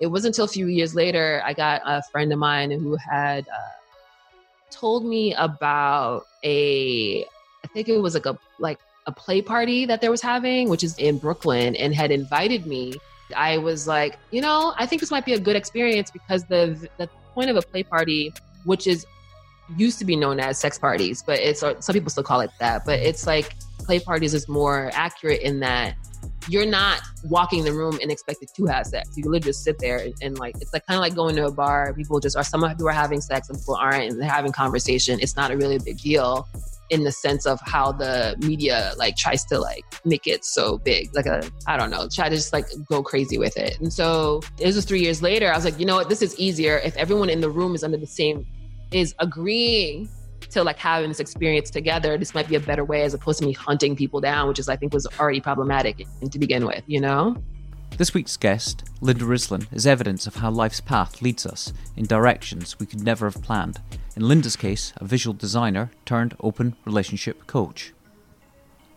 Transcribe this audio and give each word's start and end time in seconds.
it 0.00 0.06
wasn't 0.06 0.34
until 0.34 0.44
a 0.44 0.48
few 0.48 0.66
years 0.66 0.94
later 0.94 1.42
I 1.44 1.52
got 1.52 1.82
a 1.84 2.02
friend 2.10 2.32
of 2.32 2.38
mine 2.38 2.70
who 2.70 2.96
had 2.96 3.48
uh, 3.48 3.78
told 4.70 5.04
me 5.04 5.34
about 5.34 6.26
a, 6.44 7.24
I 7.24 7.66
think 7.72 7.88
it 7.88 7.98
was 7.98 8.14
like 8.14 8.26
a 8.26 8.38
like 8.58 8.78
a 9.06 9.12
play 9.12 9.40
party 9.42 9.86
that 9.86 10.00
there 10.00 10.10
was 10.10 10.22
having, 10.22 10.68
which 10.68 10.84
is 10.84 10.96
in 10.98 11.18
Brooklyn, 11.18 11.74
and 11.76 11.94
had 11.94 12.10
invited 12.10 12.66
me. 12.66 12.94
I 13.34 13.58
was 13.58 13.86
like, 13.86 14.18
you 14.30 14.40
know, 14.40 14.74
I 14.76 14.86
think 14.86 15.00
this 15.00 15.10
might 15.10 15.24
be 15.24 15.32
a 15.34 15.40
good 15.40 15.56
experience 15.56 16.10
because 16.10 16.44
the 16.44 16.88
the 16.98 17.08
point 17.34 17.50
of 17.50 17.56
a 17.56 17.62
play 17.62 17.82
party, 17.82 18.32
which 18.64 18.86
is 18.86 19.06
used 19.76 19.98
to 19.98 20.04
be 20.04 20.16
known 20.16 20.40
as 20.40 20.58
sex 20.58 20.78
parties, 20.78 21.22
but 21.26 21.38
it's 21.38 21.60
some 21.60 21.92
people 21.92 22.10
still 22.10 22.22
call 22.22 22.40
it 22.40 22.50
that, 22.58 22.84
but 22.84 23.00
it's 23.00 23.26
like 23.26 23.54
play 23.78 23.98
parties 23.98 24.34
is 24.34 24.48
more 24.48 24.90
accurate 24.92 25.40
in 25.42 25.60
that 25.60 25.96
you're 26.48 26.66
not 26.66 27.00
walking 27.24 27.64
the 27.64 27.72
room 27.72 27.98
and 28.02 28.10
expected 28.10 28.48
to 28.56 28.66
have 28.66 28.86
sex. 28.86 29.10
You 29.16 29.24
literally 29.24 29.40
just 29.40 29.62
sit 29.62 29.78
there 29.78 29.98
and, 29.98 30.14
and 30.22 30.38
like 30.38 30.56
it's 30.60 30.72
like 30.72 30.86
kind 30.86 30.96
of 30.96 31.02
like 31.02 31.14
going 31.14 31.36
to 31.36 31.46
a 31.46 31.52
bar. 31.52 31.92
People 31.94 32.20
just 32.20 32.36
are 32.36 32.44
some 32.44 32.62
people 32.68 32.88
are 32.88 32.92
having 32.92 33.20
sex, 33.20 33.48
and 33.48 33.58
people 33.58 33.76
aren't, 33.76 34.10
and 34.10 34.20
they're 34.20 34.28
having 34.28 34.52
conversation. 34.52 35.18
It's 35.20 35.36
not 35.36 35.50
a 35.50 35.56
really 35.56 35.78
big 35.78 35.98
deal 35.98 36.48
in 36.90 37.04
the 37.04 37.12
sense 37.12 37.44
of 37.44 37.60
how 37.62 37.92
the 37.92 38.34
media 38.38 38.92
like 38.96 39.14
tries 39.16 39.44
to 39.44 39.58
like 39.58 39.84
make 40.04 40.26
it 40.26 40.42
so 40.42 40.78
big 40.78 41.14
like 41.14 41.26
a 41.26 41.42
i 41.66 41.76
don't 41.76 41.90
know 41.90 42.08
try 42.10 42.30
to 42.30 42.36
just 42.36 42.50
like 42.52 42.64
go 42.88 43.02
crazy 43.02 43.36
with 43.36 43.56
it 43.58 43.78
and 43.80 43.92
so 43.92 44.40
it 44.58 44.64
was 44.74 44.84
three 44.86 45.00
years 45.00 45.20
later 45.20 45.52
i 45.52 45.54
was 45.54 45.66
like 45.66 45.78
you 45.78 45.84
know 45.84 45.96
what 45.96 46.08
this 46.08 46.22
is 46.22 46.34
easier 46.38 46.78
if 46.78 46.96
everyone 46.96 47.28
in 47.28 47.42
the 47.42 47.50
room 47.50 47.74
is 47.74 47.84
under 47.84 47.98
the 47.98 48.06
same 48.06 48.46
is 48.90 49.14
agreeing 49.18 50.08
to 50.50 50.62
like 50.62 50.78
having 50.78 51.08
this 51.08 51.20
experience 51.20 51.70
together 51.70 52.16
this 52.18 52.34
might 52.34 52.48
be 52.48 52.54
a 52.54 52.60
better 52.60 52.84
way 52.84 53.02
as 53.02 53.14
opposed 53.14 53.38
to 53.38 53.46
me 53.46 53.52
hunting 53.52 53.94
people 53.94 54.20
down 54.20 54.48
which 54.48 54.58
is 54.58 54.68
i 54.68 54.76
think 54.76 54.92
was 54.92 55.06
already 55.18 55.40
problematic 55.40 56.06
to 56.30 56.38
begin 56.38 56.66
with 56.66 56.82
you 56.86 57.00
know 57.00 57.36
this 57.96 58.14
week's 58.14 58.36
guest, 58.36 58.84
Linda 59.00 59.24
Rislin, 59.24 59.66
is 59.72 59.84
evidence 59.84 60.28
of 60.28 60.36
how 60.36 60.50
life's 60.50 60.80
path 60.80 61.20
leads 61.20 61.44
us 61.44 61.72
in 61.96 62.04
directions 62.04 62.78
we 62.78 62.86
could 62.86 63.02
never 63.02 63.28
have 63.28 63.42
planned. 63.42 63.80
In 64.14 64.28
Linda's 64.28 64.54
case, 64.54 64.92
a 64.98 65.04
visual 65.04 65.34
designer 65.34 65.90
turned 66.04 66.36
open 66.38 66.76
relationship 66.84 67.48
coach. 67.48 67.92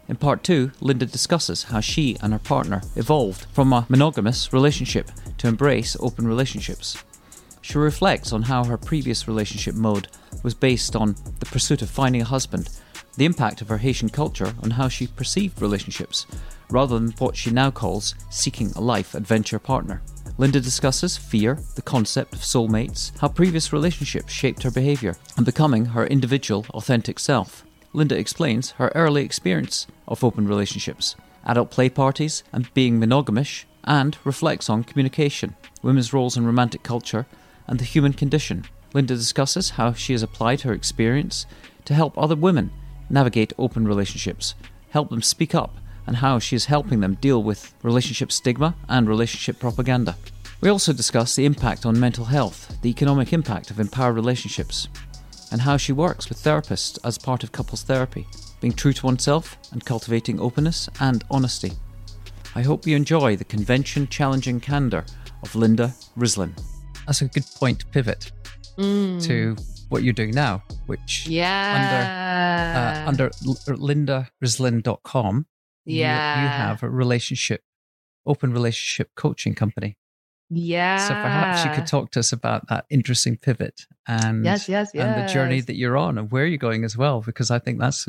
In 0.07 0.17
part 0.17 0.43
two, 0.43 0.71
Linda 0.81 1.07
discusses 1.07 1.63
how 1.63 1.79
she 1.79 2.17
and 2.21 2.33
her 2.33 2.39
partner 2.39 2.81
evolved 2.95 3.45
from 3.53 3.73
a 3.73 3.87
monogamous 3.89 4.53
relationship 4.53 5.09
to 5.39 5.47
embrace 5.47 5.97
open 5.99 6.27
relationships. 6.27 7.03
She 7.61 7.77
reflects 7.77 8.33
on 8.33 8.43
how 8.43 8.65
her 8.65 8.77
previous 8.77 9.27
relationship 9.27 9.73
mode 9.73 10.09
was 10.43 10.53
based 10.53 10.95
on 10.95 11.15
the 11.39 11.45
pursuit 11.45 11.81
of 11.81 11.89
finding 11.89 12.21
a 12.21 12.25
husband, 12.25 12.69
the 13.17 13.25
impact 13.25 13.61
of 13.61 13.69
her 13.69 13.77
Haitian 13.77 14.09
culture 14.09 14.53
on 14.63 14.71
how 14.71 14.87
she 14.87 15.07
perceived 15.07 15.61
relationships, 15.61 16.25
rather 16.69 16.97
than 16.97 17.11
what 17.13 17.35
she 17.35 17.51
now 17.51 17.69
calls 17.69 18.15
seeking 18.29 18.71
a 18.75 18.81
life 18.81 19.13
adventure 19.13 19.59
partner. 19.59 20.01
Linda 20.37 20.59
discusses 20.59 21.17
fear, 21.17 21.59
the 21.75 21.81
concept 21.81 22.33
of 22.33 22.39
soulmates, 22.39 23.17
how 23.19 23.27
previous 23.27 23.73
relationships 23.73 24.31
shaped 24.31 24.63
her 24.63 24.71
behaviour, 24.71 25.17
and 25.37 25.45
becoming 25.45 25.85
her 25.85 26.07
individual, 26.07 26.65
authentic 26.73 27.19
self. 27.19 27.65
Linda 27.93 28.17
explains 28.17 28.71
her 28.71 28.91
early 28.95 29.23
experience 29.23 29.85
of 30.07 30.23
open 30.23 30.47
relationships, 30.47 31.15
adult 31.45 31.69
play 31.69 31.89
parties, 31.89 32.43
and 32.53 32.73
being 32.73 32.99
monogamish, 32.99 33.65
and 33.83 34.17
reflects 34.23 34.69
on 34.69 34.83
communication, 34.83 35.55
women's 35.81 36.13
roles 36.13 36.37
in 36.37 36.45
romantic 36.45 36.83
culture, 36.83 37.25
and 37.67 37.79
the 37.79 37.85
human 37.85 38.13
condition. 38.13 38.65
Linda 38.93 39.15
discusses 39.15 39.71
how 39.71 39.93
she 39.93 40.13
has 40.13 40.23
applied 40.23 40.61
her 40.61 40.73
experience 40.73 41.45
to 41.85 41.93
help 41.93 42.17
other 42.17 42.35
women 42.35 42.71
navigate 43.09 43.53
open 43.57 43.87
relationships, 43.87 44.55
help 44.89 45.09
them 45.09 45.21
speak 45.21 45.55
up, 45.55 45.75
and 46.07 46.17
how 46.17 46.39
she 46.39 46.55
is 46.55 46.65
helping 46.65 46.99
them 46.99 47.15
deal 47.15 47.41
with 47.41 47.73
relationship 47.83 48.31
stigma 48.31 48.75
and 48.89 49.07
relationship 49.07 49.59
propaganda. 49.59 50.15
We 50.59 50.69
also 50.69 50.93
discuss 50.93 51.35
the 51.35 51.45
impact 51.45 51.85
on 51.85 51.99
mental 51.99 52.25
health, 52.25 52.77
the 52.81 52.89
economic 52.89 53.33
impact 53.33 53.71
of 53.71 53.79
empowered 53.79 54.15
relationships, 54.15 54.87
and 55.51 55.61
how 55.61 55.77
she 55.77 55.91
works 55.91 56.29
with 56.29 56.37
therapists 56.37 56.99
as 57.03 57.17
part 57.17 57.43
of 57.43 57.51
couples 57.51 57.83
therapy, 57.83 58.27
being 58.59 58.73
true 58.73 58.93
to 58.93 59.05
oneself 59.05 59.57
and 59.71 59.85
cultivating 59.85 60.39
openness 60.39 60.89
and 60.99 61.23
honesty. 61.31 61.71
I 62.55 62.61
hope 62.61 62.85
you 62.85 62.95
enjoy 62.95 63.35
the 63.35 63.45
convention 63.45 64.07
challenging 64.07 64.59
candour 64.59 65.05
of 65.41 65.55
Linda 65.55 65.93
Rislin. 66.17 66.53
That's 67.05 67.21
a 67.21 67.27
good 67.27 67.45
point 67.55 67.79
to 67.79 67.85
pivot 67.87 68.31
mm. 68.77 69.21
to 69.23 69.55
what 69.89 70.03
you're 70.03 70.13
doing 70.13 70.31
now, 70.31 70.63
which 70.85 71.27
yeah 71.27 71.75
under 71.79 72.03
uh, 72.79 73.09
under 73.09 73.29
lindarislin.com, 73.77 75.45
yeah, 75.85 76.37
you, 76.37 76.43
you 76.43 76.49
have 76.49 76.83
a 76.83 76.89
relationship, 76.89 77.63
open 78.25 78.53
relationship 78.53 79.11
coaching 79.15 79.55
company. 79.55 79.97
Yeah. 80.53 81.07
So 81.07 81.13
perhaps 81.13 81.63
you 81.63 81.71
could 81.71 81.87
talk 81.87 82.11
to 82.11 82.19
us 82.19 82.33
about 82.33 82.67
that 82.67 82.85
interesting 82.89 83.37
pivot 83.37 83.85
and 84.05 84.43
yes, 84.43 84.67
yes, 84.67 84.91
yes. 84.93 85.05
and 85.05 85.23
the 85.23 85.33
journey 85.33 85.61
that 85.61 85.77
you're 85.77 85.95
on 85.95 86.17
and 86.17 86.29
where 86.29 86.45
you're 86.45 86.57
going 86.57 86.83
as 86.83 86.97
well, 86.97 87.21
because 87.21 87.49
I 87.51 87.59
think 87.59 87.79
that's 87.79 88.05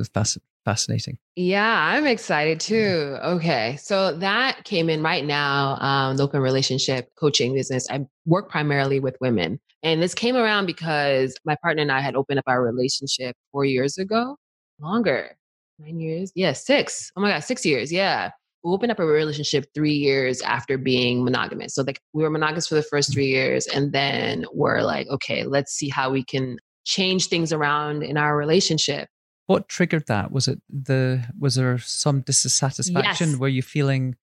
fascinating. 0.64 1.18
Yeah, 1.36 1.94
I'm 1.94 2.04
excited 2.04 2.58
too. 2.58 3.16
Okay, 3.22 3.76
so 3.80 4.16
that 4.18 4.64
came 4.64 4.90
in 4.90 5.04
right 5.04 5.24
now. 5.24 5.76
Um, 5.76 6.16
the 6.16 6.24
open 6.24 6.40
relationship 6.40 7.10
coaching 7.14 7.54
business. 7.54 7.88
I 7.88 8.06
work 8.26 8.50
primarily 8.50 8.98
with 8.98 9.16
women, 9.20 9.60
and 9.84 10.02
this 10.02 10.12
came 10.12 10.34
around 10.34 10.66
because 10.66 11.36
my 11.44 11.54
partner 11.62 11.82
and 11.82 11.92
I 11.92 12.00
had 12.00 12.16
opened 12.16 12.40
up 12.40 12.44
our 12.48 12.60
relationship 12.60 13.36
four 13.52 13.64
years 13.64 13.98
ago, 13.98 14.36
longer, 14.80 15.36
nine 15.78 16.00
years, 16.00 16.32
yeah, 16.34 16.54
six. 16.54 17.12
Oh 17.16 17.20
my 17.20 17.30
god, 17.30 17.44
six 17.44 17.64
years, 17.64 17.92
yeah 17.92 18.32
we 18.64 18.72
opened 18.72 18.92
up 18.92 18.98
a 18.98 19.04
relationship 19.04 19.66
three 19.74 19.94
years 19.94 20.40
after 20.42 20.78
being 20.78 21.24
monogamous. 21.24 21.74
So 21.74 21.82
like 21.82 22.00
we 22.12 22.22
were 22.22 22.30
monogamous 22.30 22.68
for 22.68 22.74
the 22.74 22.82
first 22.82 23.12
three 23.12 23.26
years, 23.26 23.66
and 23.66 23.92
then 23.92 24.44
we're 24.52 24.82
like, 24.82 25.08
okay, 25.08 25.44
let's 25.44 25.72
see 25.72 25.88
how 25.88 26.10
we 26.10 26.24
can 26.24 26.58
change 26.84 27.26
things 27.26 27.52
around 27.52 28.02
in 28.02 28.16
our 28.16 28.36
relationship. 28.36 29.08
What 29.46 29.68
triggered 29.68 30.06
that? 30.06 30.32
Was 30.32 30.48
it 30.48 30.60
the 30.68 31.24
was 31.38 31.56
there 31.56 31.78
some 31.78 32.20
dissatisfaction? 32.20 33.30
Yes. 33.30 33.38
Were 33.38 33.48
you 33.48 33.62
feeling 33.62 34.16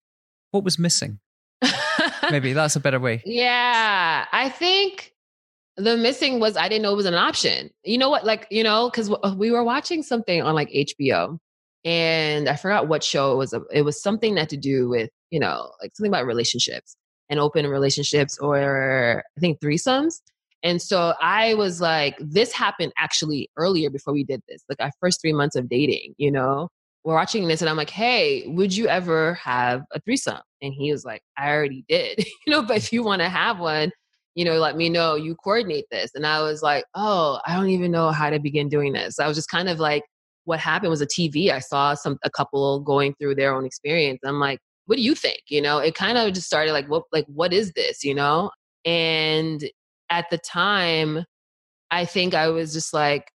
what 0.51 0.63
was 0.63 0.79
missing? 0.79 1.19
Maybe 2.31 2.53
that's 2.53 2.75
a 2.75 2.79
better 2.79 2.99
way. 2.99 3.21
Yeah, 3.25 4.25
I 4.31 4.49
think 4.49 5.13
the 5.75 5.97
missing 5.97 6.39
was 6.39 6.55
I 6.55 6.69
didn't 6.69 6.83
know 6.83 6.93
it 6.93 6.97
was 6.97 7.05
an 7.05 7.15
option. 7.15 7.69
You 7.83 7.97
know 7.97 8.09
what? 8.09 8.25
Like 8.25 8.47
you 8.49 8.63
know, 8.63 8.89
because 8.89 9.11
we 9.35 9.51
were 9.51 9.63
watching 9.63 10.03
something 10.03 10.41
on 10.41 10.55
like 10.55 10.69
HBO, 10.69 11.37
and 11.85 12.49
I 12.49 12.55
forgot 12.55 12.87
what 12.87 13.03
show 13.03 13.33
it 13.33 13.37
was. 13.37 13.53
It 13.71 13.83
was 13.83 14.01
something 14.01 14.35
that 14.35 14.49
to 14.49 14.57
do 14.57 14.89
with 14.89 15.09
you 15.31 15.39
know 15.39 15.71
like 15.81 15.95
something 15.95 16.11
about 16.11 16.25
relationships 16.25 16.95
and 17.29 17.39
open 17.39 17.67
relationships 17.67 18.37
or 18.39 19.23
I 19.37 19.39
think 19.39 19.59
threesomes. 19.59 20.21
And 20.61 20.81
so 20.81 21.13
I 21.21 21.53
was 21.53 21.79
like, 21.79 22.17
this 22.19 22.51
happened 22.51 22.91
actually 22.97 23.49
earlier 23.55 23.89
before 23.89 24.13
we 24.13 24.25
did 24.25 24.41
this, 24.49 24.63
like 24.67 24.81
our 24.81 24.91
first 24.99 25.21
three 25.21 25.31
months 25.31 25.55
of 25.55 25.69
dating. 25.69 26.15
You 26.17 26.31
know, 26.31 26.69
we're 27.03 27.15
watching 27.15 27.47
this, 27.47 27.61
and 27.61 27.69
I'm 27.69 27.77
like, 27.77 27.89
hey, 27.89 28.43
would 28.47 28.75
you 28.75 28.87
ever 28.87 29.35
have 29.35 29.83
a 29.93 30.01
threesome? 30.01 30.41
And 30.61 30.73
he 30.73 30.91
was 30.91 31.05
like, 31.05 31.21
I 31.37 31.49
already 31.49 31.85
did. 31.87 32.19
you 32.45 32.51
know, 32.51 32.61
but 32.61 32.77
if 32.77 32.91
you 32.91 33.03
want 33.03 33.21
to 33.21 33.29
have 33.29 33.59
one, 33.59 33.91
you 34.35 34.43
know, 34.45 34.57
let 34.57 34.75
me 34.75 34.89
know. 34.89 35.15
You 35.15 35.35
coordinate 35.35 35.85
this. 35.91 36.11
And 36.13 36.25
I 36.25 36.41
was 36.41 36.61
like, 36.61 36.83
oh, 36.93 37.39
I 37.45 37.55
don't 37.55 37.69
even 37.69 37.91
know 37.91 38.11
how 38.11 38.29
to 38.29 38.39
begin 38.39 38.69
doing 38.69 38.93
this. 38.93 39.19
I 39.19 39.27
was 39.27 39.37
just 39.37 39.49
kind 39.49 39.69
of 39.69 39.79
like 39.79 40.03
what 40.49 40.59
happened 40.59 40.89
was 40.89 40.99
a 40.99 41.05
TV. 41.05 41.51
I 41.51 41.59
saw 41.59 41.93
some 41.93 42.17
a 42.23 42.29
couple 42.31 42.79
going 42.79 43.13
through 43.13 43.35
their 43.35 43.55
own 43.55 43.65
experience. 43.65 44.19
I'm 44.25 44.39
like, 44.39 44.59
what 44.87 44.95
do 44.95 45.03
you 45.03 45.13
think? 45.13 45.41
You 45.47 45.61
know, 45.61 45.77
it 45.77 45.93
kind 45.93 46.17
of 46.17 46.33
just 46.33 46.47
started 46.47 46.73
like, 46.73 46.89
what 46.89 47.03
like 47.13 47.25
what 47.27 47.53
is 47.53 47.71
this? 47.73 48.03
You 48.03 48.15
know, 48.15 48.49
and 48.83 49.63
at 50.09 50.25
the 50.31 50.39
time, 50.39 51.23
I 51.91 52.05
think 52.05 52.33
I 52.33 52.47
was 52.47 52.73
just 52.73 52.95
like, 52.95 53.29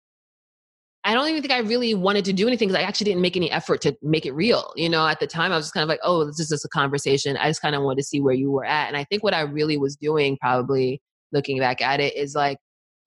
I 1.03 1.15
don't 1.15 1.29
even 1.29 1.43
think 1.43 1.53
I 1.53 1.59
really 1.59 1.95
wanted 1.95 2.25
to 2.27 2.33
do 2.33 2.47
anything 2.47 2.69
because 2.69 2.81
I 2.81 2.87
actually 2.87 3.07
didn't 3.07 3.23
make 3.23 3.37
any 3.37 3.51
effort 3.51 3.81
to 3.81 3.97
make 4.03 4.25
it 4.25 4.33
real. 4.33 4.73
You 4.77 4.89
know, 4.89 5.05
at 5.05 5.19
the 5.19 5.27
time 5.27 5.51
I 5.51 5.57
was 5.57 5.65
just 5.67 5.75
kind 5.75 5.83
of 5.83 5.89
like, 5.89 6.01
oh, 6.05 6.25
this 6.25 6.39
is 6.39 6.49
just 6.49 6.65
a 6.65 6.69
conversation. 6.69 7.37
I 7.37 7.49
just 7.49 7.61
kind 7.61 7.75
of 7.75 7.83
wanted 7.83 8.03
to 8.03 8.05
see 8.05 8.21
where 8.21 8.35
you 8.35 8.53
were 8.53 8.65
at. 8.65 8.87
And 8.87 8.97
I 8.97 9.03
think 9.03 9.25
what 9.25 9.35
I 9.35 9.41
really 9.41 9.79
was 9.79 9.97
doing, 9.97 10.39
probably 10.41 11.03
looking 11.33 11.59
back 11.59 11.83
at 11.83 11.99
it, 11.99 12.15
is 12.15 12.37
like 12.37 12.59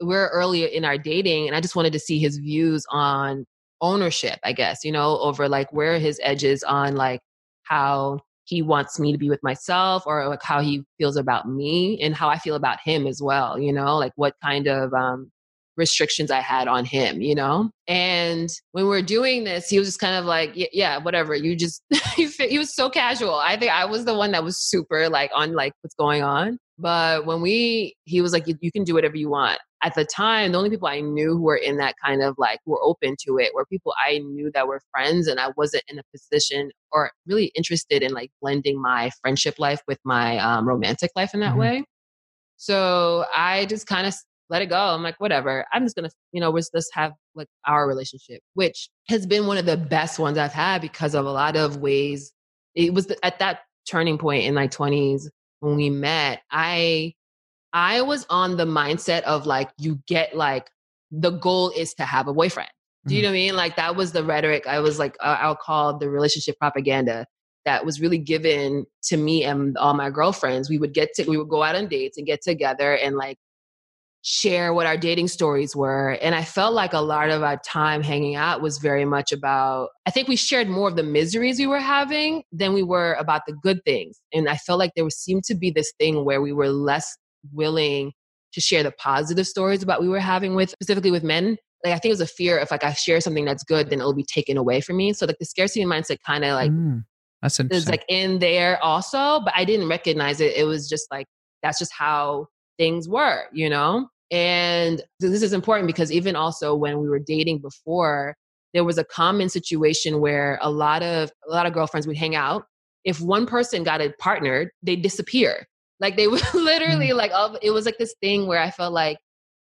we're 0.01 0.27
earlier 0.27 0.67
in 0.67 0.83
our 0.83 0.97
dating 0.97 1.47
and 1.47 1.55
I 1.55 1.61
just 1.61 1.77
wanted 1.77 1.93
to 1.93 1.99
see 1.99 2.19
his 2.19 2.37
views 2.37 2.85
on 2.89 3.45
ownership, 3.83 4.39
I 4.43 4.53
guess, 4.53 4.83
you 4.83 4.91
know, 4.91 5.19
over 5.19 5.47
like 5.47 5.71
where 5.71 5.99
his 5.99 6.19
edges 6.23 6.63
on 6.63 6.95
like 6.95 7.19
how 7.63 8.21
he 8.45 8.61
wants 8.61 8.99
me 8.99 9.11
to 9.11 9.17
be 9.17 9.29
with 9.29 9.43
myself 9.43 10.03
or 10.07 10.27
like 10.27 10.41
how 10.41 10.61
he 10.61 10.83
feels 10.97 11.17
about 11.17 11.47
me 11.47 12.01
and 12.01 12.15
how 12.15 12.29
I 12.29 12.39
feel 12.39 12.55
about 12.55 12.79
him 12.83 13.05
as 13.05 13.21
well, 13.21 13.59
you 13.59 13.71
know, 13.71 13.97
like 13.97 14.13
what 14.15 14.35
kind 14.41 14.67
of 14.67 14.93
um 14.93 15.29
restrictions 15.75 16.29
I 16.31 16.39
had 16.39 16.67
on 16.67 16.85
him, 16.85 17.21
you 17.21 17.35
know? 17.35 17.69
And 17.87 18.49
when 18.71 18.87
we 18.87 18.95
are 18.95 19.01
doing 19.01 19.43
this, 19.43 19.69
he 19.69 19.79
was 19.79 19.87
just 19.87 19.99
kind 19.99 20.15
of 20.15 20.25
like, 20.25 20.51
yeah 20.55 20.97
whatever. 20.99 21.35
You 21.35 21.55
just, 21.55 21.81
he 22.15 22.57
was 22.57 22.75
so 22.75 22.89
casual. 22.89 23.35
I 23.35 23.57
think 23.57 23.71
I 23.71 23.85
was 23.85 24.05
the 24.05 24.15
one 24.15 24.31
that 24.31 24.43
was 24.43 24.59
super 24.59 25.09
like 25.09 25.31
on 25.33 25.53
like 25.53 25.73
what's 25.81 25.95
going 25.95 26.23
on. 26.23 26.57
But 26.83 27.25
when 27.25 27.41
we, 27.41 27.95
he 28.03 28.21
was 28.21 28.33
like, 28.33 28.47
you, 28.47 28.55
you 28.61 28.71
can 28.71 28.83
do 28.83 28.93
whatever 28.93 29.17
you 29.17 29.29
want 29.29 29.59
at 29.83 29.95
the 29.95 30.05
time, 30.05 30.53
the 30.53 30.57
only 30.57 30.69
people 30.69 30.87
I 30.87 31.01
knew 31.01 31.31
who 31.31 31.41
were 31.41 31.57
in 31.57 31.77
that 31.77 31.95
kind 32.03 32.23
of 32.23 32.35
like 32.37 32.59
who 32.65 32.71
were 32.71 32.81
open 32.81 33.15
to 33.25 33.37
it 33.37 33.53
were 33.53 33.65
people 33.65 33.93
I 34.03 34.19
knew 34.19 34.49
that 34.53 34.65
were 34.65 34.81
friends, 34.91 35.27
and 35.27 35.39
I 35.39 35.49
wasn't 35.57 35.83
in 35.89 35.99
a 35.99 36.03
position 36.11 36.71
or 36.91 37.11
really 37.27 37.51
interested 37.53 38.01
in 38.01 38.13
like 38.13 38.31
blending 38.41 38.81
my 38.81 39.11
friendship 39.21 39.59
life 39.59 39.81
with 39.87 39.99
my 40.05 40.37
um, 40.39 40.67
romantic 40.67 41.11
life 41.15 41.33
in 41.33 41.41
that 41.41 41.51
mm-hmm. 41.51 41.59
way. 41.59 41.83
So 42.55 43.25
I 43.35 43.65
just 43.65 43.85
kind 43.85 44.07
of 44.07 44.15
let 44.49 44.61
it 44.61 44.67
go. 44.67 44.77
I'm 44.77 45.03
like, 45.03 45.19
whatever. 45.19 45.65
I'm 45.73 45.83
just 45.83 45.97
gonna, 45.97 46.11
you 46.31 46.39
know, 46.39 46.49
we're 46.49 46.61
just 46.73 46.93
have 46.93 47.11
like 47.35 47.49
our 47.67 47.85
relationship, 47.85 48.41
which 48.53 48.89
has 49.09 49.25
been 49.25 49.47
one 49.47 49.57
of 49.57 49.65
the 49.65 49.77
best 49.77 50.17
ones 50.17 50.37
I've 50.37 50.53
had 50.53 50.81
because 50.81 51.13
of 51.13 51.25
a 51.25 51.31
lot 51.31 51.57
of 51.57 51.77
ways. 51.77 52.31
It 52.73 52.93
was 52.93 53.11
at 53.21 53.39
that 53.39 53.61
turning 53.89 54.17
point 54.17 54.45
in 54.45 54.53
my 54.53 54.69
20s 54.69 55.27
when 55.63 55.77
we 55.77 55.89
met. 55.89 56.41
I 56.51 57.13
I 57.71 58.01
was 58.01 58.25
on 58.29 58.57
the 58.57 58.65
mindset 58.65 59.23
of 59.23 59.47
like, 59.47 59.71
you 59.79 59.99
get 60.07 60.35
like 60.35 60.69
the 61.11 61.31
goal 61.31 61.71
is 61.75 61.93
to 61.95 62.03
have 62.03 62.27
a 62.27 62.33
boyfriend. 62.33 62.69
Do 63.07 63.15
you 63.15 63.21
mm-hmm. 63.21 63.25
know 63.25 63.29
what 63.29 63.37
I 63.37 63.45
mean? 63.45 63.55
Like 63.55 63.75
that 63.77 63.95
was 63.95 64.11
the 64.11 64.23
rhetoric. 64.23 64.67
I 64.67 64.79
was 64.79 64.99
like, 64.99 65.15
uh, 65.19 65.37
I'll 65.39 65.55
call 65.55 65.97
the 65.97 66.09
relationship 66.09 66.57
propaganda 66.59 67.25
that 67.65 67.85
was 67.85 67.99
really 67.99 68.17
given 68.17 68.85
to 69.03 69.17
me 69.17 69.43
and 69.43 69.77
all 69.77 69.93
my 69.93 70.09
girlfriends. 70.09 70.69
We 70.69 70.77
would 70.77 70.93
get 70.93 71.13
to, 71.15 71.23
we 71.23 71.37
would 71.37 71.49
go 71.49 71.63
out 71.63 71.75
on 71.75 71.87
dates 71.87 72.17
and 72.17 72.27
get 72.27 72.41
together 72.41 72.95
and 72.95 73.15
like 73.15 73.37
share 74.23 74.73
what 74.73 74.87
our 74.87 74.97
dating 74.97 75.27
stories 75.27 75.75
were. 75.75 76.11
And 76.21 76.33
I 76.33 76.43
felt 76.43 76.73
like 76.73 76.93
a 76.93 76.99
lot 76.99 77.29
of 77.29 77.43
our 77.43 77.57
time 77.57 78.01
hanging 78.01 78.35
out 78.35 78.61
was 78.61 78.77
very 78.77 79.03
much 79.03 79.31
about, 79.31 79.89
I 80.05 80.11
think 80.11 80.27
we 80.27 80.37
shared 80.37 80.69
more 80.69 80.87
of 80.87 80.95
the 80.95 81.03
miseries 81.03 81.59
we 81.59 81.67
were 81.67 81.79
having 81.79 82.43
than 82.51 82.73
we 82.73 82.83
were 82.83 83.13
about 83.15 83.41
the 83.45 83.53
good 83.53 83.83
things. 83.83 84.19
And 84.33 84.47
I 84.47 84.55
felt 84.55 84.79
like 84.79 84.93
there 84.95 85.09
seemed 85.09 85.43
to 85.45 85.55
be 85.55 85.71
this 85.71 85.91
thing 85.99 86.23
where 86.23 86.41
we 86.41 86.53
were 86.53 86.69
less 86.69 87.17
willing 87.51 88.13
to 88.53 88.61
share 88.61 88.81
the 88.81 88.91
positive 88.91 89.45
stories 89.45 89.83
about 89.83 90.01
we 90.01 90.07
were 90.07 90.19
having 90.19 90.55
with 90.55 90.69
specifically 90.69 91.11
with 91.11 91.23
men 91.23 91.57
like 91.83 91.93
I 91.93 91.97
think 91.97 92.11
it 92.11 92.13
was 92.13 92.21
a 92.21 92.27
fear 92.27 92.57
if 92.59 92.71
like 92.71 92.83
I 92.83 92.93
share 92.93 93.19
something 93.19 93.45
that's 93.45 93.63
good, 93.63 93.89
then 93.89 93.99
it'll 93.99 94.13
be 94.13 94.23
taken 94.23 94.57
away 94.57 94.79
from 94.79 94.97
me. 94.97 95.13
So 95.13 95.25
like 95.25 95.37
the 95.39 95.45
scarcity 95.45 95.83
mindset 95.83 96.19
kind 96.25 96.45
of 96.45 96.53
like 96.53 96.71
mm, 96.71 97.03
that's 97.41 97.59
is 97.59 97.89
like 97.89 98.05
in 98.07 98.39
there 98.39 98.81
also, 98.81 99.41
but 99.41 99.53
I 99.53 99.65
didn't 99.65 99.89
recognize 99.89 100.39
it. 100.39 100.55
It 100.55 100.63
was 100.63 100.87
just 100.87 101.07
like 101.11 101.27
that's 101.61 101.79
just 101.79 101.91
how 101.93 102.47
things 102.77 103.09
were, 103.09 103.43
you 103.51 103.69
know. 103.69 104.07
And 104.33 104.99
this 105.19 105.43
is 105.43 105.53
important 105.53 105.85
because 105.85 106.11
even 106.11 106.35
also 106.35 106.73
when 106.73 106.99
we 106.99 107.07
were 107.07 107.19
dating 107.19 107.59
before, 107.59 108.35
there 108.73 108.83
was 108.83 108.97
a 108.97 109.03
common 109.03 109.47
situation 109.47 110.21
where 110.21 110.57
a 110.59 110.71
lot 110.71 111.03
of 111.03 111.31
a 111.47 111.51
lot 111.51 111.67
of 111.67 111.73
girlfriends 111.73 112.07
would 112.07 112.17
hang 112.17 112.35
out. 112.35 112.65
If 113.05 113.21
one 113.21 113.45
person 113.45 113.83
got 113.83 114.01
it 114.01 114.17
partnered, 114.17 114.71
they 114.81 114.95
disappear. 114.95 115.67
Like 115.99 116.17
they 116.17 116.27
would 116.33 116.41
literally 116.55 117.09
mm. 117.09 117.15
like 117.15 117.31
it 117.61 117.69
was 117.69 117.85
like 117.85 117.99
this 117.99 118.15
thing 118.21 118.47
where 118.47 118.59
I 118.59 118.71
felt 118.71 118.91
like 118.91 119.19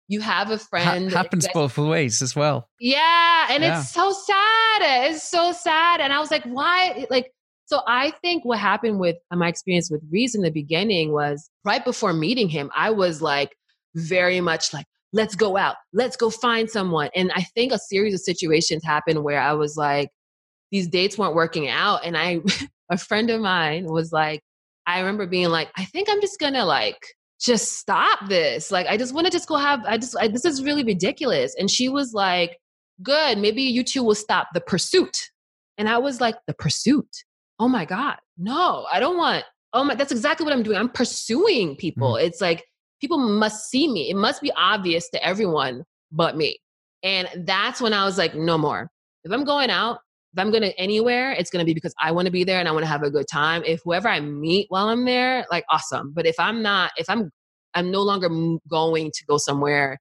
you 0.09 0.23
have 0.23 0.51
a 0.51 0.59
friend 0.59 1.13
ha- 1.13 1.19
happens 1.19 1.47
both 1.55 1.79
ways 1.79 2.21
as 2.21 2.37
well 2.37 2.69
yeah 2.79 3.47
and 3.49 3.63
yeah. 3.63 3.81
it's 3.81 3.91
so 3.91 4.13
sad 4.13 5.09
it's 5.09 5.27
so 5.27 5.51
sad 5.51 5.99
and 6.03 6.13
i 6.13 6.21
was 6.21 6.31
like 6.31 6.45
why 6.45 7.07
like 7.09 7.33
so 7.65 7.81
i 7.87 8.11
think 8.21 8.45
what 8.45 8.59
happened 8.59 8.99
with 8.99 9.17
my 9.33 9.49
experience 9.49 9.91
with 9.91 10.03
reese 10.11 10.35
in 10.35 10.43
the 10.43 10.51
beginning 10.51 11.13
was 11.13 11.49
right 11.65 11.87
before 11.87 12.13
meeting 12.13 12.51
him 12.51 12.71
i 12.77 12.91
was 12.91 13.23
like 13.23 13.57
very 13.95 14.41
much 14.41 14.73
like 14.73 14.87
let's 15.13 15.35
go 15.35 15.57
out 15.57 15.77
let's 15.93 16.17
go 16.17 16.31
find 16.31 16.71
someone 16.71 17.09
and 17.15 17.31
i 17.35 17.43
think 17.55 17.73
a 17.73 17.79
series 17.79 18.15
of 18.15 18.21
situations 18.21 18.83
happened 18.85 19.23
where 19.23 19.41
i 19.41 19.53
was 19.53 19.77
like 19.77 20.09
these 20.73 20.89
dates 20.89 21.17
weren't 21.17 21.35
working 21.35 21.69
out 21.69 22.05
and 22.05 22.17
i 22.17 22.41
a 22.91 22.99
friend 22.99 23.31
of 23.31 23.41
mine 23.41 23.85
was 23.87 24.13
like 24.13 24.41
i 24.87 24.99
remember 24.99 25.27
being 25.27 25.49
like 25.49 25.71
i 25.77 25.85
think 25.85 26.09
i'm 26.11 26.21
just 26.21 26.41
gonna 26.41 26.65
like 26.65 26.99
just 27.45 27.79
stop 27.79 28.29
this. 28.29 28.71
Like, 28.71 28.87
I 28.87 28.97
just 28.97 29.15
want 29.15 29.27
to 29.27 29.31
just 29.31 29.49
go 29.49 29.57
have, 29.57 29.85
I 29.87 29.99
just, 29.99 30.17
I, 30.19 30.29
this 30.29 30.45
is 30.45 30.63
really 30.63 30.83
ridiculous. 30.83 31.55
And 31.59 31.71
she 31.71 31.89
was 31.89 32.13
like, 32.15 32.59
good, 33.03 33.39
maybe 33.39 33.63
you 33.63 33.85
two 33.85 34.03
will 34.03 34.15
stop 34.15 34.49
the 34.55 34.61
pursuit. 34.61 35.17
And 35.77 35.89
I 35.89 35.99
was 35.99 36.21
like, 36.21 36.37
the 36.47 36.55
pursuit? 36.55 37.09
Oh 37.59 37.69
my 37.69 37.85
God, 37.85 38.17
no, 38.39 38.87
I 38.91 38.99
don't 38.99 39.17
want, 39.17 39.45
oh 39.73 39.85
my, 39.85 39.95
that's 39.95 40.13
exactly 40.13 40.45
what 40.45 40.53
I'm 40.53 40.63
doing. 40.63 40.79
I'm 40.79 40.89
pursuing 40.89 41.77
people. 41.77 42.15
Mm. 42.15 42.25
It's 42.25 42.41
like, 42.41 42.65
people 43.05 43.19
must 43.19 43.69
see 43.69 43.87
me. 43.87 44.09
It 44.09 44.17
must 44.17 44.41
be 44.41 44.51
obvious 44.57 45.11
to 45.11 45.23
everyone 45.23 45.85
but 46.11 46.39
me. 46.39 46.57
And 47.03 47.29
that's 47.45 47.79
when 47.79 47.93
I 47.93 48.07
was 48.07 48.17
like, 48.17 48.35
no 48.35 48.57
more. 48.57 48.89
If 49.25 49.31
I'm 49.31 49.45
going 49.45 49.69
out, 49.69 49.99
if 50.33 50.39
I'm 50.39 50.51
going 50.51 50.63
to 50.63 50.75
anywhere, 50.81 51.33
it's 51.33 51.51
going 51.51 51.63
to 51.63 51.67
be 51.67 51.75
because 51.75 51.95
I 52.01 52.13
want 52.13 52.25
to 52.27 52.33
be 52.33 52.45
there 52.45 52.61
and 52.61 52.67
I 52.67 52.73
want 52.73 52.85
to 52.85 52.89
have 52.89 53.03
a 53.03 53.11
good 53.11 53.27
time. 53.31 53.63
If 53.67 53.83
whoever 53.85 54.09
I 54.09 54.21
meet 54.21 54.69
while 54.71 54.89
I'm 54.89 55.05
there, 55.05 55.45
like 55.51 55.67
awesome. 55.69 56.13
But 56.15 56.25
if 56.25 56.35
I'm 56.39 56.63
not, 56.63 56.93
if 56.97 57.11
I'm, 57.11 57.31
I'm 57.75 57.91
no 57.91 58.01
longer 58.01 58.31
going 58.69 59.11
to 59.11 59.25
go 59.29 59.37
somewhere 59.37 59.99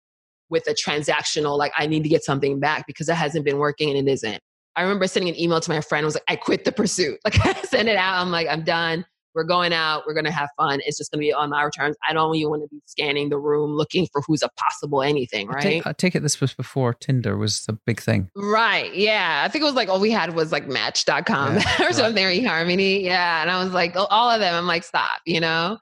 with 0.50 0.66
a 0.68 0.74
transactional, 0.74 1.58
like 1.58 1.74
I 1.78 1.88
need 1.88 2.04
to 2.04 2.10
get 2.10 2.24
something 2.24 2.62
back 2.62 2.88
because 2.88 3.10
it 3.10 3.16
hasn't 3.16 3.44
been 3.44 3.58
working 3.58 3.90
and 3.90 4.08
it 4.08 4.10
isn't. 4.10 4.40
I 4.78 4.84
remember 4.84 5.08
sending 5.08 5.34
an 5.34 5.38
email 5.38 5.60
to 5.60 5.70
my 5.70 5.82
friend. 5.82 6.06
I 6.06 6.08
was 6.08 6.16
like, 6.16 6.24
I 6.30 6.38
quit 6.38 6.64
the 6.64 6.72
pursuit. 6.72 7.20
Like 7.26 7.46
I 7.46 7.62
sent 7.64 7.90
it 7.90 7.98
out. 7.98 8.22
I'm 8.22 8.32
like, 8.32 8.48
I'm 8.48 8.64
done 8.64 9.06
we're 9.36 9.44
going 9.44 9.74
out, 9.74 10.04
we're 10.06 10.14
going 10.14 10.26
to 10.26 10.32
have 10.32 10.50
fun. 10.58 10.80
It's 10.86 10.98
just 10.98 11.12
going 11.12 11.20
to 11.20 11.26
be 11.26 11.34
on 11.34 11.54
our 11.54 11.72
terms. 11.72 11.96
I 12.08 12.14
don't 12.14 12.36
even 12.36 12.50
want 12.50 12.64
to 12.64 12.68
be 12.68 12.82
scanning 12.86 13.30
the 13.30 13.38
room 13.38 13.72
looking 13.72 14.08
for 14.12 14.22
who's 14.26 14.42
a 14.42 14.50
possible 14.58 15.02
anything, 15.02 15.48
right? 15.48 15.58
I 15.58 15.62
take, 15.62 15.88
I 15.88 15.94
take, 15.94 16.16
it 16.16 16.22
this 16.22 16.40
was 16.40 16.54
before 16.54 16.94
Tinder 16.94 17.38
was 17.38 17.66
the 17.66 17.74
big 17.74 18.02
thing. 18.02 18.30
Right. 18.36 18.94
Yeah. 18.94 19.44
I 19.46 19.50
think 19.50 19.62
it 19.62 19.66
was 19.66 19.76
like 19.76 19.90
all 19.90 20.00
we 20.00 20.12
had 20.12 20.36
was 20.36 20.52
like 20.52 20.68
match.com 20.68 21.56
yeah, 21.56 21.64
or 21.80 21.86
right. 21.86 21.96
something, 21.96 22.24
or 22.24 22.30
eHarmony. 22.30 23.04
Yeah. 23.04 23.42
And 23.42 23.52
I 23.52 23.64
was 23.64 23.74
like, 23.74 23.96
all 23.96 24.30
of 24.30 24.40
them, 24.40 24.54
I'm 24.54 24.68
like, 24.68 24.84
stop, 24.84 25.22
you 25.26 25.40
know? 25.40 25.78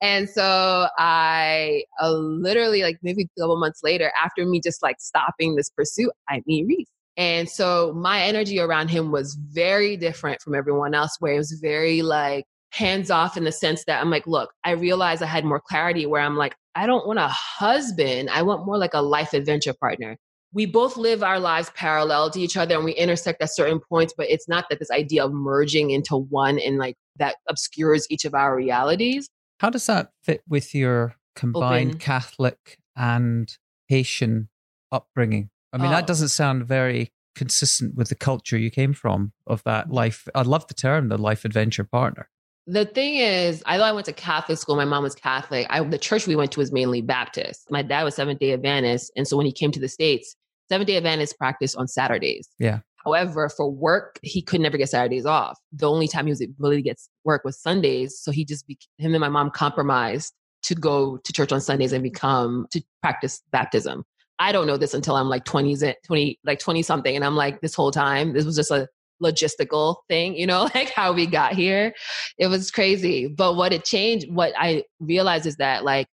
And 0.00 0.28
so 0.28 0.86
I 0.96 1.82
uh, 2.00 2.12
literally, 2.12 2.82
like 2.82 2.98
maybe 3.02 3.24
a 3.24 3.40
couple 3.40 3.58
months 3.58 3.80
later, 3.82 4.12
after 4.22 4.46
me 4.46 4.60
just 4.60 4.82
like 4.82 4.96
stopping 5.00 5.56
this 5.56 5.70
pursuit, 5.70 6.10
I 6.28 6.42
meet 6.46 6.66
Reese. 6.68 6.88
And 7.16 7.48
so 7.48 7.92
my 7.96 8.22
energy 8.22 8.60
around 8.60 8.88
him 8.88 9.10
was 9.10 9.34
very 9.34 9.96
different 9.96 10.40
from 10.40 10.54
everyone 10.54 10.94
else, 10.94 11.16
where 11.18 11.34
it 11.34 11.38
was 11.38 11.58
very 11.60 12.02
like, 12.02 12.44
hands 12.70 13.10
off 13.10 13.36
in 13.36 13.44
the 13.44 13.52
sense 13.52 13.84
that 13.86 14.00
I'm 14.00 14.10
like, 14.10 14.26
look, 14.26 14.52
I 14.64 14.72
realized 14.72 15.22
I 15.22 15.26
had 15.26 15.44
more 15.44 15.60
clarity 15.60 16.06
where 16.06 16.20
I'm 16.20 16.36
like, 16.36 16.54
I 16.74 16.86
don't 16.86 17.06
want 17.06 17.18
a 17.18 17.28
husband. 17.28 18.30
I 18.30 18.42
want 18.42 18.66
more 18.66 18.78
like 18.78 18.94
a 18.94 19.02
life 19.02 19.32
adventure 19.32 19.74
partner. 19.74 20.16
We 20.52 20.64
both 20.66 20.96
live 20.96 21.22
our 21.22 21.38
lives 21.40 21.70
parallel 21.74 22.30
to 22.30 22.40
each 22.40 22.56
other 22.56 22.74
and 22.74 22.84
we 22.84 22.92
intersect 22.92 23.42
at 23.42 23.54
certain 23.54 23.80
points, 23.80 24.14
but 24.16 24.30
it's 24.30 24.48
not 24.48 24.66
that 24.70 24.78
this 24.78 24.90
idea 24.90 25.24
of 25.24 25.32
merging 25.32 25.90
into 25.90 26.16
one 26.16 26.58
and 26.58 26.78
like 26.78 26.96
that 27.16 27.36
obscures 27.48 28.06
each 28.10 28.24
of 28.24 28.34
our 28.34 28.54
realities. 28.56 29.28
How 29.60 29.70
does 29.70 29.86
that 29.86 30.12
fit 30.22 30.42
with 30.48 30.74
your 30.74 31.16
combined 31.34 31.90
Open. 31.90 31.98
Catholic 31.98 32.78
and 32.96 33.54
Haitian 33.88 34.48
upbringing? 34.90 35.50
I 35.72 35.78
mean, 35.78 35.88
oh. 35.88 35.90
that 35.90 36.06
doesn't 36.06 36.28
sound 36.28 36.66
very 36.66 37.12
consistent 37.34 37.94
with 37.94 38.08
the 38.08 38.14
culture 38.14 38.56
you 38.56 38.70
came 38.70 38.94
from 38.94 39.32
of 39.46 39.62
that 39.64 39.90
life. 39.90 40.26
I 40.34 40.42
love 40.42 40.66
the 40.66 40.74
term, 40.74 41.08
the 41.08 41.18
life 41.18 41.44
adventure 41.44 41.84
partner 41.84 42.30
the 42.68 42.84
thing 42.84 43.16
is, 43.16 43.62
I 43.64 43.78
I 43.78 43.92
went 43.92 44.04
to 44.06 44.12
Catholic 44.12 44.58
school. 44.58 44.76
My 44.76 44.84
mom 44.84 45.02
was 45.02 45.14
Catholic. 45.14 45.66
I, 45.70 45.82
the 45.82 45.98
church 45.98 46.26
we 46.26 46.36
went 46.36 46.52
to 46.52 46.60
was 46.60 46.70
mainly 46.70 47.00
Baptist. 47.00 47.66
My 47.70 47.80
dad 47.82 48.02
was 48.02 48.14
Seventh 48.14 48.40
day 48.40 48.52
Adventist. 48.52 49.10
And 49.16 49.26
so 49.26 49.38
when 49.38 49.46
he 49.46 49.52
came 49.52 49.72
to 49.72 49.80
the 49.80 49.88
States, 49.88 50.36
Seventh 50.68 50.86
day 50.86 50.98
Adventist 50.98 51.38
practice 51.38 51.74
on 51.74 51.88
Saturdays. 51.88 52.48
Yeah. 52.58 52.80
However, 53.04 53.48
for 53.48 53.70
work, 53.70 54.18
he 54.22 54.42
could 54.42 54.60
never 54.60 54.76
get 54.76 54.90
Saturdays 54.90 55.24
off. 55.24 55.58
The 55.72 55.88
only 55.88 56.08
time 56.08 56.26
he 56.26 56.30
was 56.30 56.42
able 56.42 56.70
to 56.70 56.82
get 56.82 57.00
work 57.24 57.42
was 57.42 57.58
Sundays. 57.58 58.18
So 58.20 58.30
he 58.30 58.44
just, 58.44 58.66
be, 58.66 58.76
him 58.98 59.14
and 59.14 59.20
my 59.20 59.30
mom 59.30 59.50
compromised 59.50 60.34
to 60.64 60.74
go 60.74 61.16
to 61.16 61.32
church 61.32 61.52
on 61.52 61.62
Sundays 61.62 61.94
and 61.94 62.02
become, 62.02 62.66
to 62.72 62.82
practice 63.00 63.40
baptism. 63.50 64.04
I 64.40 64.52
don't 64.52 64.66
know 64.66 64.76
this 64.76 64.92
until 64.92 65.16
I'm 65.16 65.28
like 65.28 65.44
20s, 65.46 65.94
20, 66.04 66.38
like 66.44 66.58
20 66.58 66.82
something. 66.82 67.16
And 67.16 67.24
I'm 67.24 67.36
like, 67.36 67.62
this 67.62 67.74
whole 67.74 67.90
time, 67.90 68.34
this 68.34 68.44
was 68.44 68.56
just 68.56 68.70
a 68.70 68.88
logistical 69.22 69.96
thing, 70.08 70.36
you 70.36 70.46
know, 70.46 70.62
like 70.74 70.90
how 70.90 71.12
we 71.12 71.26
got 71.26 71.52
here. 71.52 71.92
It 72.38 72.48
was 72.48 72.70
crazy. 72.70 73.26
But 73.26 73.56
what 73.56 73.72
it 73.72 73.84
changed, 73.84 74.30
what 74.30 74.52
I 74.56 74.84
realized 75.00 75.46
is 75.46 75.56
that 75.56 75.84
like 75.84 76.06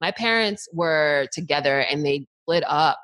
my 0.00 0.10
parents 0.10 0.68
were 0.72 1.26
together 1.32 1.80
and 1.80 2.04
they 2.04 2.26
split 2.42 2.64
up 2.66 2.98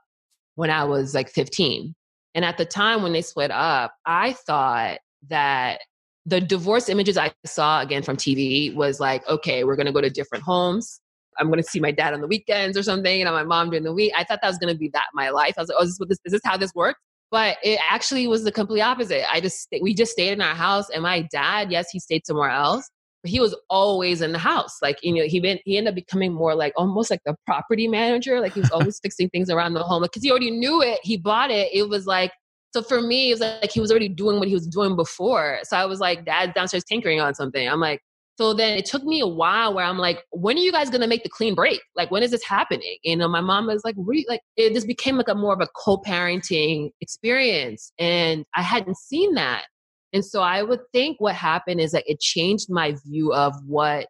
when 0.54 0.70
I 0.70 0.84
was 0.84 1.14
like 1.14 1.28
15. 1.28 1.94
And 2.34 2.44
at 2.44 2.58
the 2.58 2.64
time 2.64 3.02
when 3.02 3.12
they 3.12 3.22
split 3.22 3.50
up, 3.50 3.92
I 4.04 4.32
thought 4.32 4.98
that 5.28 5.80
the 6.26 6.40
divorce 6.40 6.88
images 6.88 7.16
I 7.16 7.32
saw 7.44 7.80
again 7.80 8.02
from 8.02 8.16
TV 8.16 8.74
was 8.74 9.00
like, 9.00 9.26
okay, 9.28 9.64
we're 9.64 9.76
going 9.76 9.86
to 9.86 9.92
go 9.92 10.00
to 10.00 10.10
different 10.10 10.44
homes. 10.44 11.00
I'm 11.38 11.46
going 11.48 11.62
to 11.62 11.68
see 11.68 11.80
my 11.80 11.92
dad 11.92 12.14
on 12.14 12.20
the 12.20 12.26
weekends 12.26 12.76
or 12.76 12.82
something, 12.82 13.22
and 13.22 13.30
my 13.30 13.44
mom 13.44 13.70
during 13.70 13.84
the 13.84 13.92
week. 13.92 14.12
I 14.16 14.24
thought 14.24 14.40
that 14.42 14.48
was 14.48 14.58
going 14.58 14.72
to 14.72 14.78
be 14.78 14.88
that 14.94 15.04
my 15.14 15.28
life. 15.30 15.54
I 15.56 15.62
was 15.62 15.68
like, 15.68 15.76
oh, 15.78 15.84
is 15.84 15.90
this, 15.90 15.98
what 15.98 16.08
this, 16.08 16.18
is 16.24 16.32
this 16.32 16.40
how 16.44 16.56
this 16.56 16.74
works? 16.74 17.00
But 17.30 17.58
it 17.62 17.78
actually 17.90 18.26
was 18.26 18.44
the 18.44 18.52
complete 18.52 18.82
opposite. 18.82 19.30
I 19.30 19.40
just 19.40 19.68
we 19.80 19.94
just 19.94 20.12
stayed 20.12 20.32
in 20.32 20.40
our 20.40 20.54
house, 20.54 20.88
and 20.90 21.02
my 21.02 21.22
dad, 21.32 21.70
yes, 21.70 21.88
he 21.90 21.98
stayed 21.98 22.26
somewhere 22.26 22.50
else, 22.50 22.88
but 23.22 23.30
he 23.30 23.40
was 23.40 23.56
always 23.68 24.22
in 24.22 24.32
the 24.32 24.38
house. 24.38 24.78
Like 24.82 24.98
you 25.02 25.14
know, 25.14 25.24
he 25.24 25.40
been 25.40 25.58
he 25.64 25.76
ended 25.76 25.92
up 25.92 25.94
becoming 25.96 26.32
more 26.32 26.54
like 26.54 26.72
almost 26.76 27.10
like 27.10 27.22
the 27.24 27.36
property 27.46 27.88
manager. 27.88 28.40
Like 28.40 28.54
he 28.54 28.60
was 28.60 28.70
always 28.72 28.98
fixing 29.00 29.28
things 29.30 29.50
around 29.50 29.74
the 29.74 29.82
home, 29.82 30.02
because 30.02 30.22
like, 30.22 30.26
he 30.26 30.30
already 30.30 30.50
knew 30.50 30.82
it. 30.82 31.00
He 31.02 31.16
bought 31.16 31.50
it. 31.50 31.68
It 31.72 31.88
was 31.88 32.06
like 32.06 32.32
so 32.76 32.82
for 32.82 33.00
me, 33.00 33.30
it 33.30 33.34
was 33.34 33.40
like 33.40 33.72
he 33.72 33.80
was 33.80 33.90
already 33.90 34.08
doing 34.08 34.38
what 34.38 34.48
he 34.48 34.54
was 34.54 34.66
doing 34.66 34.96
before. 34.96 35.60
So 35.62 35.78
I 35.78 35.86
was 35.86 35.98
like, 35.98 36.26
Dad's 36.26 36.52
downstairs 36.52 36.84
tinkering 36.84 37.20
on 37.20 37.34
something. 37.34 37.66
I'm 37.66 37.80
like, 37.80 38.02
so 38.38 38.52
then 38.52 38.76
it 38.76 38.84
took 38.84 39.02
me 39.02 39.20
a 39.20 39.26
while 39.26 39.74
where 39.74 39.84
I'm 39.84 39.98
like, 39.98 40.22
when 40.30 40.56
are 40.56 40.60
you 40.60 40.72
guys 40.72 40.90
gonna 40.90 41.06
make 41.06 41.22
the 41.22 41.30
clean 41.30 41.54
break? 41.54 41.80
Like, 41.94 42.10
when 42.10 42.22
is 42.22 42.30
this 42.30 42.44
happening? 42.44 42.98
You 43.02 43.14
uh, 43.14 43.16
know, 43.16 43.28
my 43.28 43.40
mom 43.40 43.66
was 43.66 43.82
like, 43.84 43.94
re- 43.98 44.26
like 44.28 44.42
it 44.56 44.74
just 44.74 44.86
became 44.86 45.16
like 45.16 45.28
a 45.28 45.34
more 45.34 45.54
of 45.54 45.60
a 45.60 45.68
co-parenting 45.74 46.90
experience, 47.00 47.92
and 47.98 48.44
I 48.54 48.62
hadn't 48.62 48.98
seen 48.98 49.34
that. 49.34 49.66
And 50.12 50.24
so 50.24 50.42
I 50.42 50.62
would 50.62 50.80
think 50.92 51.20
what 51.20 51.34
happened 51.34 51.80
is 51.80 51.92
that 51.92 52.04
it 52.06 52.20
changed 52.20 52.68
my 52.70 52.96
view 53.06 53.32
of 53.32 53.54
what 53.66 54.06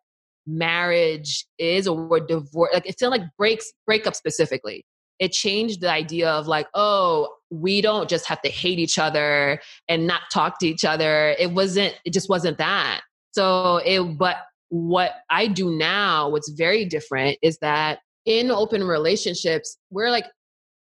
marriage 0.47 1.45
is 1.59 1.89
or 1.89 2.21
divorce 2.21 2.71
like 2.73 2.87
it's 2.87 2.95
still 2.95 3.11
like 3.11 3.23
breaks 3.37 3.73
breakup 3.85 4.15
specifically 4.15 4.87
it 5.19 5.33
changed 5.33 5.81
the 5.81 5.91
idea 5.91 6.31
of 6.31 6.47
like 6.47 6.69
oh 6.75 7.29
we 7.51 7.81
don't 7.81 8.09
just 8.09 8.27
have 8.27 8.41
to 8.41 8.49
hate 8.49 8.79
each 8.79 8.97
other 8.97 9.61
and 9.89 10.07
not 10.07 10.21
talk 10.33 10.61
to 10.61 10.67
each 10.69 10.85
other 10.85 11.35
it 11.39 11.51
wasn't 11.51 11.93
it 12.05 12.13
just 12.13 12.29
wasn't 12.29 12.57
that 12.59 13.01
so 13.37 13.77
it 13.85 14.01
but 14.19 14.37
what 14.71 15.13
i 15.31 15.47
do 15.47 15.71
now 15.77 16.29
what's 16.29 16.51
very 16.51 16.85
different 16.85 17.39
is 17.43 17.59
that 17.59 18.01
in 18.25 18.51
open 18.51 18.83
relationships 18.83 19.77
we're 19.91 20.11
like 20.11 20.27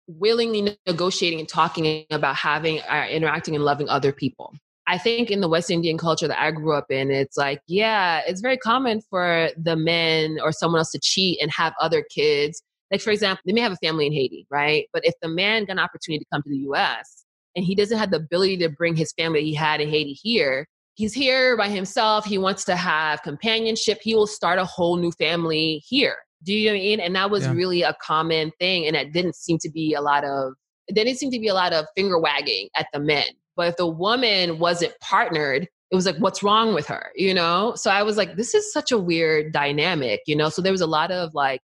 willingly 0.08 0.76
negotiating 0.86 1.38
and 1.38 1.48
talking 1.48 2.04
about 2.10 2.34
having 2.34 2.80
uh, 2.80 3.06
interacting 3.08 3.54
and 3.54 3.64
loving 3.64 3.88
other 3.88 4.12
people 4.12 4.52
I 4.86 4.98
think 4.98 5.30
in 5.30 5.40
the 5.40 5.48
West 5.48 5.70
Indian 5.70 5.96
culture 5.96 6.26
that 6.26 6.42
I 6.42 6.50
grew 6.50 6.74
up 6.74 6.90
in, 6.90 7.10
it's 7.10 7.36
like, 7.36 7.60
yeah, 7.68 8.20
it's 8.26 8.40
very 8.40 8.56
common 8.56 9.00
for 9.08 9.50
the 9.56 9.76
men 9.76 10.38
or 10.42 10.50
someone 10.50 10.80
else 10.80 10.90
to 10.90 10.98
cheat 11.00 11.40
and 11.40 11.50
have 11.52 11.72
other 11.80 12.04
kids. 12.12 12.62
Like, 12.90 13.00
for 13.00 13.10
example, 13.10 13.42
they 13.46 13.52
may 13.52 13.60
have 13.60 13.72
a 13.72 13.76
family 13.76 14.06
in 14.06 14.12
Haiti, 14.12 14.46
right? 14.50 14.86
But 14.92 15.06
if 15.06 15.14
the 15.22 15.28
man 15.28 15.66
got 15.66 15.74
an 15.74 15.78
opportunity 15.78 16.18
to 16.18 16.26
come 16.32 16.42
to 16.42 16.50
the 16.50 16.68
US 16.72 17.24
and 17.54 17.64
he 17.64 17.74
doesn't 17.74 17.96
have 17.96 18.10
the 18.10 18.16
ability 18.16 18.58
to 18.58 18.68
bring 18.68 18.96
his 18.96 19.12
family 19.12 19.44
he 19.44 19.54
had 19.54 19.80
in 19.80 19.88
Haiti 19.88 20.18
here, 20.20 20.66
he's 20.94 21.14
here 21.14 21.56
by 21.56 21.68
himself. 21.68 22.24
He 22.24 22.38
wants 22.38 22.64
to 22.64 22.76
have 22.76 23.22
companionship. 23.22 23.98
He 24.02 24.14
will 24.14 24.26
start 24.26 24.58
a 24.58 24.64
whole 24.64 24.96
new 24.96 25.12
family 25.12 25.82
here. 25.86 26.16
Do 26.42 26.52
you 26.52 26.66
know 26.66 26.74
what 26.74 26.80
I 26.80 26.82
mean? 26.82 27.00
And 27.00 27.16
that 27.16 27.30
was 27.30 27.44
yeah. 27.44 27.52
really 27.52 27.82
a 27.82 27.94
common 28.02 28.50
thing. 28.58 28.86
And 28.86 28.96
it 28.96 29.12
didn't 29.12 29.36
seem 29.36 29.58
to 29.58 29.70
be 29.70 29.94
a 29.94 30.00
lot 30.00 30.24
of, 30.24 30.54
there 30.88 31.04
didn't 31.04 31.18
seem 31.18 31.30
to 31.30 31.38
be 31.38 31.48
a 31.48 31.54
lot 31.54 31.72
of 31.72 31.86
finger 31.94 32.18
wagging 32.18 32.68
at 32.76 32.86
the 32.92 32.98
men 32.98 33.26
but 33.56 33.68
if 33.68 33.76
the 33.76 33.86
woman 33.86 34.58
wasn't 34.58 34.98
partnered, 35.00 35.68
it 35.90 35.94
was 35.94 36.06
like, 36.06 36.16
what's 36.16 36.42
wrong 36.42 36.74
with 36.74 36.86
her? 36.86 37.12
You 37.14 37.34
know? 37.34 37.74
So 37.76 37.90
I 37.90 38.02
was 38.02 38.16
like, 38.16 38.36
this 38.36 38.54
is 38.54 38.72
such 38.72 38.90
a 38.92 38.98
weird 38.98 39.52
dynamic, 39.52 40.20
you 40.26 40.34
know? 40.34 40.48
So 40.48 40.62
there 40.62 40.72
was 40.72 40.80
a 40.80 40.86
lot 40.86 41.10
of 41.10 41.34
like, 41.34 41.60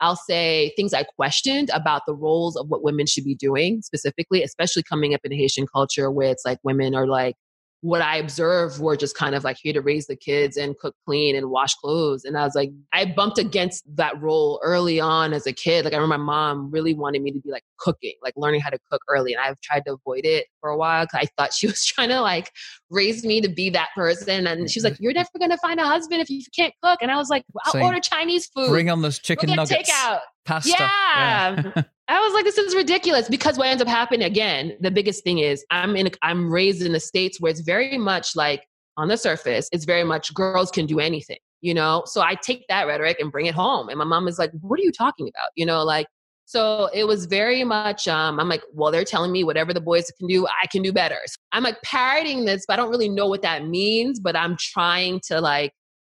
I'll 0.00 0.16
say 0.16 0.74
things 0.76 0.92
I 0.92 1.04
questioned 1.04 1.70
about 1.72 2.02
the 2.06 2.14
roles 2.14 2.54
of 2.54 2.68
what 2.68 2.82
women 2.82 3.06
should 3.06 3.24
be 3.24 3.34
doing 3.34 3.80
specifically, 3.80 4.42
especially 4.42 4.82
coming 4.82 5.14
up 5.14 5.22
in 5.24 5.32
Haitian 5.32 5.66
culture 5.66 6.10
where 6.10 6.30
it's 6.30 6.44
like 6.44 6.58
women 6.62 6.94
are 6.94 7.06
like 7.06 7.34
what 7.82 8.00
I 8.00 8.16
observed 8.16 8.80
were 8.80 8.96
just 8.96 9.16
kind 9.16 9.34
of 9.34 9.44
like 9.44 9.58
here 9.62 9.72
to 9.72 9.80
raise 9.80 10.06
the 10.06 10.16
kids 10.16 10.56
and 10.56 10.76
cook 10.78 10.94
clean 11.04 11.36
and 11.36 11.50
wash 11.50 11.74
clothes. 11.74 12.24
And 12.24 12.36
I 12.36 12.42
was 12.44 12.54
like, 12.54 12.70
I 12.92 13.04
bumped 13.04 13.38
against 13.38 13.84
that 13.96 14.20
role 14.20 14.60
early 14.62 14.98
on 14.98 15.32
as 15.32 15.46
a 15.46 15.52
kid. 15.52 15.84
Like 15.84 15.94
I 15.94 15.96
remember 15.96 16.18
my 16.18 16.24
mom 16.24 16.70
really 16.70 16.94
wanted 16.94 17.22
me 17.22 17.30
to 17.32 17.40
be 17.40 17.50
like 17.50 17.64
cooking, 17.78 18.14
like 18.22 18.34
learning 18.36 18.60
how 18.60 18.70
to 18.70 18.78
cook 18.90 19.02
early. 19.08 19.34
And 19.34 19.42
I've 19.42 19.60
tried 19.60 19.84
to 19.86 19.94
avoid 19.94 20.24
it 20.24 20.46
for 20.60 20.70
a 20.70 20.76
while 20.76 21.04
because 21.04 21.26
I 21.26 21.26
thought 21.36 21.52
she 21.52 21.66
was 21.68 21.84
trying 21.84 22.08
to 22.08 22.20
like 22.20 22.50
raise 22.90 23.24
me 23.24 23.40
to 23.40 23.48
be 23.48 23.70
that 23.70 23.88
person. 23.94 24.46
And 24.46 24.70
she 24.70 24.80
was 24.80 24.84
like, 24.84 24.96
You're 24.98 25.12
never 25.14 25.28
gonna 25.38 25.58
find 25.58 25.78
a 25.78 25.86
husband 25.86 26.20
if 26.20 26.30
you 26.30 26.42
can't 26.54 26.74
cook. 26.82 26.98
And 27.02 27.10
I 27.10 27.16
was 27.16 27.28
like, 27.28 27.44
I'll 27.64 27.72
so 27.72 27.80
order 27.82 28.00
Chinese 28.00 28.46
food. 28.46 28.68
Bring 28.68 28.90
on 28.90 29.02
those 29.02 29.18
chicken 29.18 29.54
nuggets. 29.54 29.90
Takeout. 29.90 30.20
Pasta. 30.44 30.70
Yeah. 30.70 31.72
yeah. 31.76 31.82
I 32.08 32.20
was 32.20 32.34
like, 32.34 32.44
this 32.44 32.56
is 32.56 32.74
ridiculous 32.74 33.28
because 33.28 33.58
what 33.58 33.66
ends 33.66 33.82
up 33.82 33.88
happening 33.88 34.24
again, 34.24 34.76
the 34.80 34.92
biggest 34.92 35.24
thing 35.24 35.38
is 35.38 35.64
I'm 35.70 35.96
in, 35.96 36.08
I'm 36.22 36.52
raised 36.52 36.82
in 36.82 36.92
the 36.92 37.00
States 37.00 37.40
where 37.40 37.50
it's 37.50 37.60
very 37.60 37.98
much 37.98 38.36
like 38.36 38.64
on 38.96 39.08
the 39.08 39.16
surface, 39.16 39.68
it's 39.72 39.84
very 39.84 40.04
much 40.04 40.32
girls 40.32 40.70
can 40.70 40.86
do 40.86 41.00
anything, 41.00 41.38
you 41.62 41.74
know? 41.74 42.04
So 42.06 42.20
I 42.20 42.36
take 42.36 42.64
that 42.68 42.86
rhetoric 42.86 43.18
and 43.18 43.32
bring 43.32 43.46
it 43.46 43.54
home. 43.54 43.88
And 43.88 43.98
my 43.98 44.04
mom 44.04 44.28
is 44.28 44.38
like, 44.38 44.52
what 44.60 44.78
are 44.78 44.84
you 44.84 44.92
talking 44.92 45.26
about? 45.26 45.50
You 45.56 45.66
know, 45.66 45.82
like, 45.82 46.06
so 46.44 46.88
it 46.94 47.08
was 47.08 47.26
very 47.26 47.64
much, 47.64 48.06
um, 48.06 48.38
I'm 48.38 48.48
like, 48.48 48.62
well, 48.72 48.92
they're 48.92 49.04
telling 49.04 49.32
me 49.32 49.42
whatever 49.42 49.74
the 49.74 49.80
boys 49.80 50.08
can 50.16 50.28
do, 50.28 50.46
I 50.46 50.68
can 50.68 50.82
do 50.82 50.92
better. 50.92 51.18
So 51.26 51.36
I'm 51.50 51.64
like 51.64 51.82
parroting 51.82 52.44
this, 52.44 52.64
but 52.68 52.74
I 52.74 52.76
don't 52.76 52.90
really 52.90 53.08
know 53.08 53.26
what 53.26 53.42
that 53.42 53.66
means, 53.66 54.20
but 54.20 54.36
I'm 54.36 54.56
trying 54.56 55.20
to 55.26 55.40
like, 55.40 55.72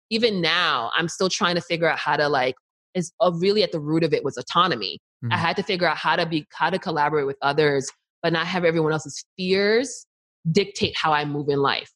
even 0.09 0.41
now, 0.41 0.93
I'm 0.97 1.09
still 1.09 1.29
trying 1.29 1.57
to 1.57 1.61
figure 1.61 1.91
out 1.91 1.99
how 1.99 2.17
to 2.17 2.29
like, 2.29 2.55
is 2.95 3.13
uh, 3.21 3.33
really 3.35 3.65
at 3.65 3.73
the 3.73 3.81
root 3.81 4.05
of 4.05 4.13
it 4.15 4.23
was 4.23 4.37
autonomy 4.37 5.01
Mm-hmm. 5.25 5.33
I 5.33 5.37
had 5.37 5.57
to 5.57 5.63
figure 5.63 5.87
out 5.87 5.97
how 5.97 6.17
to 6.17 6.27
be 6.27 6.47
how 6.53 6.71
to 6.71 6.79
collaborate 6.79 7.27
with 7.27 7.37
others, 7.43 7.91
but 8.23 8.33
not 8.33 8.47
have 8.47 8.65
everyone 8.65 8.93
else's 8.93 9.25
fears 9.37 10.07
dictate 10.51 10.97
how 10.97 11.13
I 11.13 11.25
move 11.25 11.49
in 11.49 11.61
life. 11.61 11.91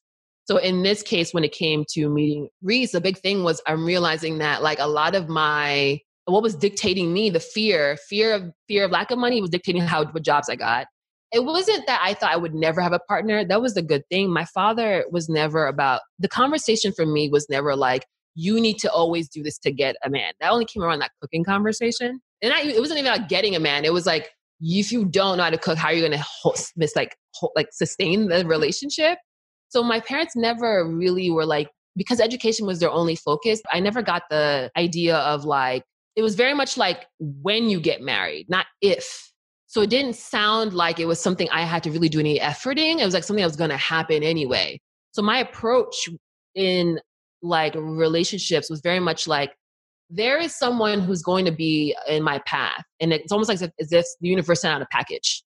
So 0.45 0.57
in 0.57 0.83
this 0.83 1.01
case, 1.01 1.33
when 1.33 1.43
it 1.43 1.51
came 1.51 1.85
to 1.93 2.07
meeting 2.07 2.49
Reese, 2.61 2.91
the 2.91 3.01
big 3.01 3.17
thing 3.17 3.43
was 3.43 3.61
I'm 3.65 3.83
realizing 3.83 4.37
that 4.39 4.61
like 4.61 4.79
a 4.79 4.87
lot 4.87 5.15
of 5.15 5.27
my 5.27 5.99
what 6.25 6.43
was 6.43 6.55
dictating 6.55 7.13
me, 7.13 7.29
the 7.29 7.39
fear, 7.39 7.97
fear 8.09 8.33
of 8.33 8.51
fear 8.67 8.85
of 8.85 8.91
lack 8.91 9.11
of 9.11 9.17
money 9.17 9.41
was 9.41 9.49
dictating 9.49 9.81
how 9.81 10.05
what 10.05 10.23
jobs 10.23 10.49
I 10.49 10.55
got. 10.55 10.87
It 11.31 11.43
wasn't 11.43 11.85
that 11.87 11.99
I 12.03 12.13
thought 12.13 12.31
I 12.31 12.37
would 12.37 12.53
never 12.53 12.79
have 12.81 12.93
a 12.93 12.99
partner. 12.99 13.43
That 13.43 13.61
was 13.61 13.73
the 13.73 13.81
good 13.81 14.03
thing. 14.09 14.31
My 14.31 14.45
father 14.45 15.05
was 15.11 15.27
never 15.27 15.67
about 15.67 16.01
the 16.19 16.29
conversation 16.29 16.93
for 16.93 17.05
me 17.05 17.29
was 17.29 17.47
never 17.49 17.75
like, 17.75 18.05
you 18.35 18.59
need 18.59 18.77
to 18.79 18.91
always 18.91 19.27
do 19.27 19.43
this 19.43 19.57
to 19.59 19.71
get 19.71 19.95
a 20.03 20.09
man. 20.09 20.33
That 20.39 20.51
only 20.51 20.65
came 20.65 20.83
around 20.83 20.99
that 20.99 21.11
cooking 21.21 21.43
conversation 21.43 22.21
and 22.41 22.53
I, 22.53 22.61
it 22.61 22.79
wasn't 22.79 22.99
even 22.99 23.13
about 23.13 23.29
getting 23.29 23.55
a 23.55 23.59
man. 23.59 23.85
It 23.85 23.93
was 23.93 24.05
like, 24.05 24.31
if 24.61 24.91
you 24.91 25.05
don't 25.05 25.37
know 25.37 25.43
how 25.43 25.49
to 25.49 25.57
cook, 25.57 25.77
how 25.77 25.89
are 25.89 25.93
you 25.93 26.07
going 26.07 26.19
to 26.19 26.65
miss 26.75 26.95
like 26.95 27.15
like 27.55 27.67
sustain 27.71 28.27
the 28.27 28.45
relationship? 28.45 29.17
So 29.69 29.83
my 29.83 29.99
parents 29.99 30.35
never 30.35 30.87
really 30.87 31.29
were 31.31 31.45
like 31.45 31.69
because 31.95 32.19
education 32.19 32.65
was 32.65 32.79
their 32.79 32.91
only 32.91 33.15
focus. 33.15 33.61
I 33.71 33.79
never 33.79 34.01
got 34.01 34.23
the 34.29 34.71
idea 34.77 35.17
of 35.17 35.45
like 35.45 35.83
it 36.15 36.21
was 36.21 36.35
very 36.35 36.53
much 36.53 36.77
like 36.77 37.05
when 37.19 37.69
you 37.69 37.79
get 37.79 38.01
married, 38.01 38.49
not 38.49 38.65
if. 38.81 39.31
So 39.67 39.81
it 39.81 39.89
didn't 39.89 40.15
sound 40.15 40.73
like 40.73 40.99
it 40.99 41.05
was 41.05 41.19
something 41.19 41.49
I 41.51 41.63
had 41.63 41.83
to 41.83 41.91
really 41.91 42.07
do 42.07 42.19
any 42.19 42.39
efforting. 42.39 42.99
It 42.99 43.05
was 43.05 43.13
like 43.13 43.25
something 43.25 43.41
that 43.41 43.47
was 43.47 43.57
going 43.57 43.71
to 43.71 43.77
happen 43.77 44.23
anyway. 44.23 44.79
So 45.11 45.21
my 45.21 45.39
approach 45.39 46.07
in 46.53 46.99
like 47.41 47.75
relationships 47.75 48.69
was 48.69 48.79
very 48.81 49.01
much 49.01 49.27
like 49.27 49.53
there 50.15 50.39
is 50.39 50.55
someone 50.55 51.01
who's 51.01 51.21
going 51.21 51.45
to 51.45 51.51
be 51.51 51.95
in 52.07 52.23
my 52.23 52.39
path. 52.45 52.83
And 52.99 53.11
it's 53.11 53.31
almost 53.31 53.49
like 53.49 53.61
as 53.61 53.91
if 53.91 54.05
the 54.21 54.29
universe 54.29 54.61
sent 54.61 54.73
out 54.73 54.81
a 54.81 54.87
package. 54.91 55.43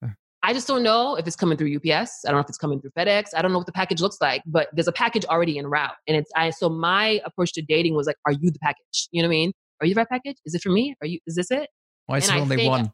I 0.45 0.53
just 0.53 0.67
don't 0.67 0.83
know 0.83 1.17
if 1.17 1.27
it's 1.27 1.37
coming 1.37 1.57
through 1.57 1.77
UPS. 1.77 2.25
I 2.25 2.31
don't 2.31 2.37
know 2.37 2.41
if 2.41 2.49
it's 2.49 2.59
coming 2.59 2.81
through 2.81 2.91
FedEx. 2.99 3.29
I 3.37 3.43
don't 3.43 3.53
know 3.53 3.59
what 3.59 3.67
the 3.67 3.73
package 3.73 4.01
looks 4.01 4.19
like, 4.21 4.43
but 4.47 4.69
there's 4.73 4.89
a 4.89 4.93
package 4.93 5.25
already 5.27 5.59
en 5.59 5.67
route. 5.67 5.95
And 6.09 6.17
it's 6.17 6.31
I 6.35 6.51
so 6.51 6.69
my 6.69 7.21
approach 7.25 7.53
to 7.55 7.63
dating 7.63 7.95
was 7.95 8.07
like, 8.07 8.17
are 8.27 8.33
you 8.33 8.51
the 8.51 8.59
package? 8.59 9.09
You 9.13 9.23
know 9.23 9.29
what 9.29 9.35
I 9.35 9.37
mean? 9.37 9.53
Are 9.81 9.87
you 9.87 9.95
the 9.95 10.01
right 10.01 10.09
package? 10.09 10.37
Is 10.45 10.55
it 10.55 10.63
for 10.63 10.71
me? 10.71 10.97
Are 11.01 11.07
you 11.07 11.21
is 11.27 11.37
this 11.37 11.51
it? 11.51 11.69
Why 12.07 12.19
is 12.19 12.27
there 12.27 12.39
only 12.39 12.57
think, 12.57 12.71
one? 12.71 12.93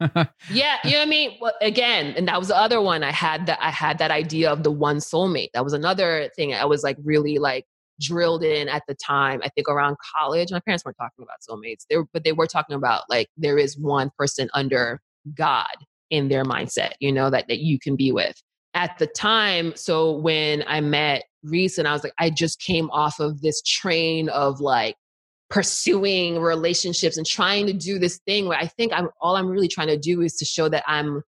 yeah, 0.50 0.78
you 0.84 0.92
know 0.92 0.98
what 0.98 1.06
I 1.06 1.06
mean? 1.06 1.38
Well, 1.40 1.52
again, 1.60 2.14
and 2.16 2.28
that 2.28 2.38
was 2.38 2.48
the 2.48 2.56
other 2.56 2.80
one 2.80 3.02
I 3.02 3.12
had 3.12 3.46
that 3.46 3.58
I 3.62 3.70
had 3.70 3.98
that 3.98 4.10
idea 4.10 4.50
of 4.50 4.62
the 4.62 4.70
one 4.70 4.98
soulmate. 4.98 5.48
That 5.54 5.64
was 5.64 5.72
another 5.72 6.30
thing 6.36 6.54
I 6.54 6.66
was 6.66 6.82
like 6.82 6.96
really 7.02 7.38
like 7.38 7.64
drilled 8.00 8.42
in 8.42 8.68
at 8.68 8.82
the 8.88 8.94
time. 8.94 9.40
I 9.44 9.48
think 9.50 9.68
around 9.68 9.96
college, 10.16 10.50
my 10.50 10.60
parents 10.60 10.84
weren't 10.84 10.96
talking 10.96 11.24
about 11.24 11.36
soulmates. 11.48 11.86
They 11.88 11.96
were, 11.96 12.06
but 12.12 12.24
they 12.24 12.32
were 12.32 12.46
talking 12.46 12.76
about 12.76 13.04
like 13.08 13.28
there 13.36 13.58
is 13.58 13.78
one 13.78 14.10
person 14.18 14.48
under 14.54 15.00
God 15.34 15.66
in 16.10 16.28
their 16.28 16.44
mindset, 16.44 16.92
you 17.00 17.12
know, 17.12 17.30
that 17.30 17.46
that 17.48 17.60
you 17.60 17.78
can 17.78 17.96
be 17.96 18.12
with. 18.12 18.40
At 18.74 18.98
the 18.98 19.06
time, 19.06 19.74
so 19.76 20.12
when 20.12 20.64
I 20.66 20.80
met 20.80 21.24
Reese 21.42 21.78
and 21.78 21.88
I 21.88 21.92
was 21.92 22.04
like, 22.04 22.12
I 22.18 22.30
just 22.30 22.60
came 22.60 22.90
off 22.90 23.18
of 23.18 23.40
this 23.40 23.62
train 23.62 24.28
of 24.28 24.60
like 24.60 24.96
pursuing 25.48 26.38
relationships 26.38 27.16
and 27.16 27.26
trying 27.26 27.66
to 27.66 27.72
do 27.72 27.98
this 27.98 28.20
thing 28.26 28.46
where 28.46 28.58
I 28.58 28.66
think 28.66 28.92
I'm 28.92 29.08
all 29.20 29.36
I'm 29.36 29.48
really 29.48 29.68
trying 29.68 29.88
to 29.88 29.98
do 29.98 30.20
is 30.20 30.36
to 30.36 30.44
show 30.44 30.68
that 30.68 30.84
I'm 30.86 31.22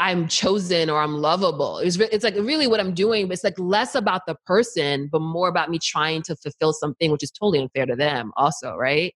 I'm 0.00 0.28
chosen 0.28 0.88
or 0.88 0.98
I'm 1.02 1.18
lovable. 1.18 1.76
It's, 1.78 1.96
it's 1.98 2.24
like 2.24 2.34
really 2.34 2.66
what 2.66 2.80
I'm 2.80 2.94
doing, 2.94 3.28
but 3.28 3.34
it's 3.34 3.44
like 3.44 3.58
less 3.58 3.94
about 3.94 4.22
the 4.26 4.34
person, 4.46 5.10
but 5.12 5.20
more 5.20 5.46
about 5.46 5.68
me 5.68 5.78
trying 5.78 6.22
to 6.22 6.36
fulfill 6.36 6.72
something, 6.72 7.12
which 7.12 7.22
is 7.22 7.30
totally 7.30 7.60
unfair 7.60 7.84
to 7.84 7.94
them, 7.94 8.32
also, 8.38 8.76
right? 8.76 9.14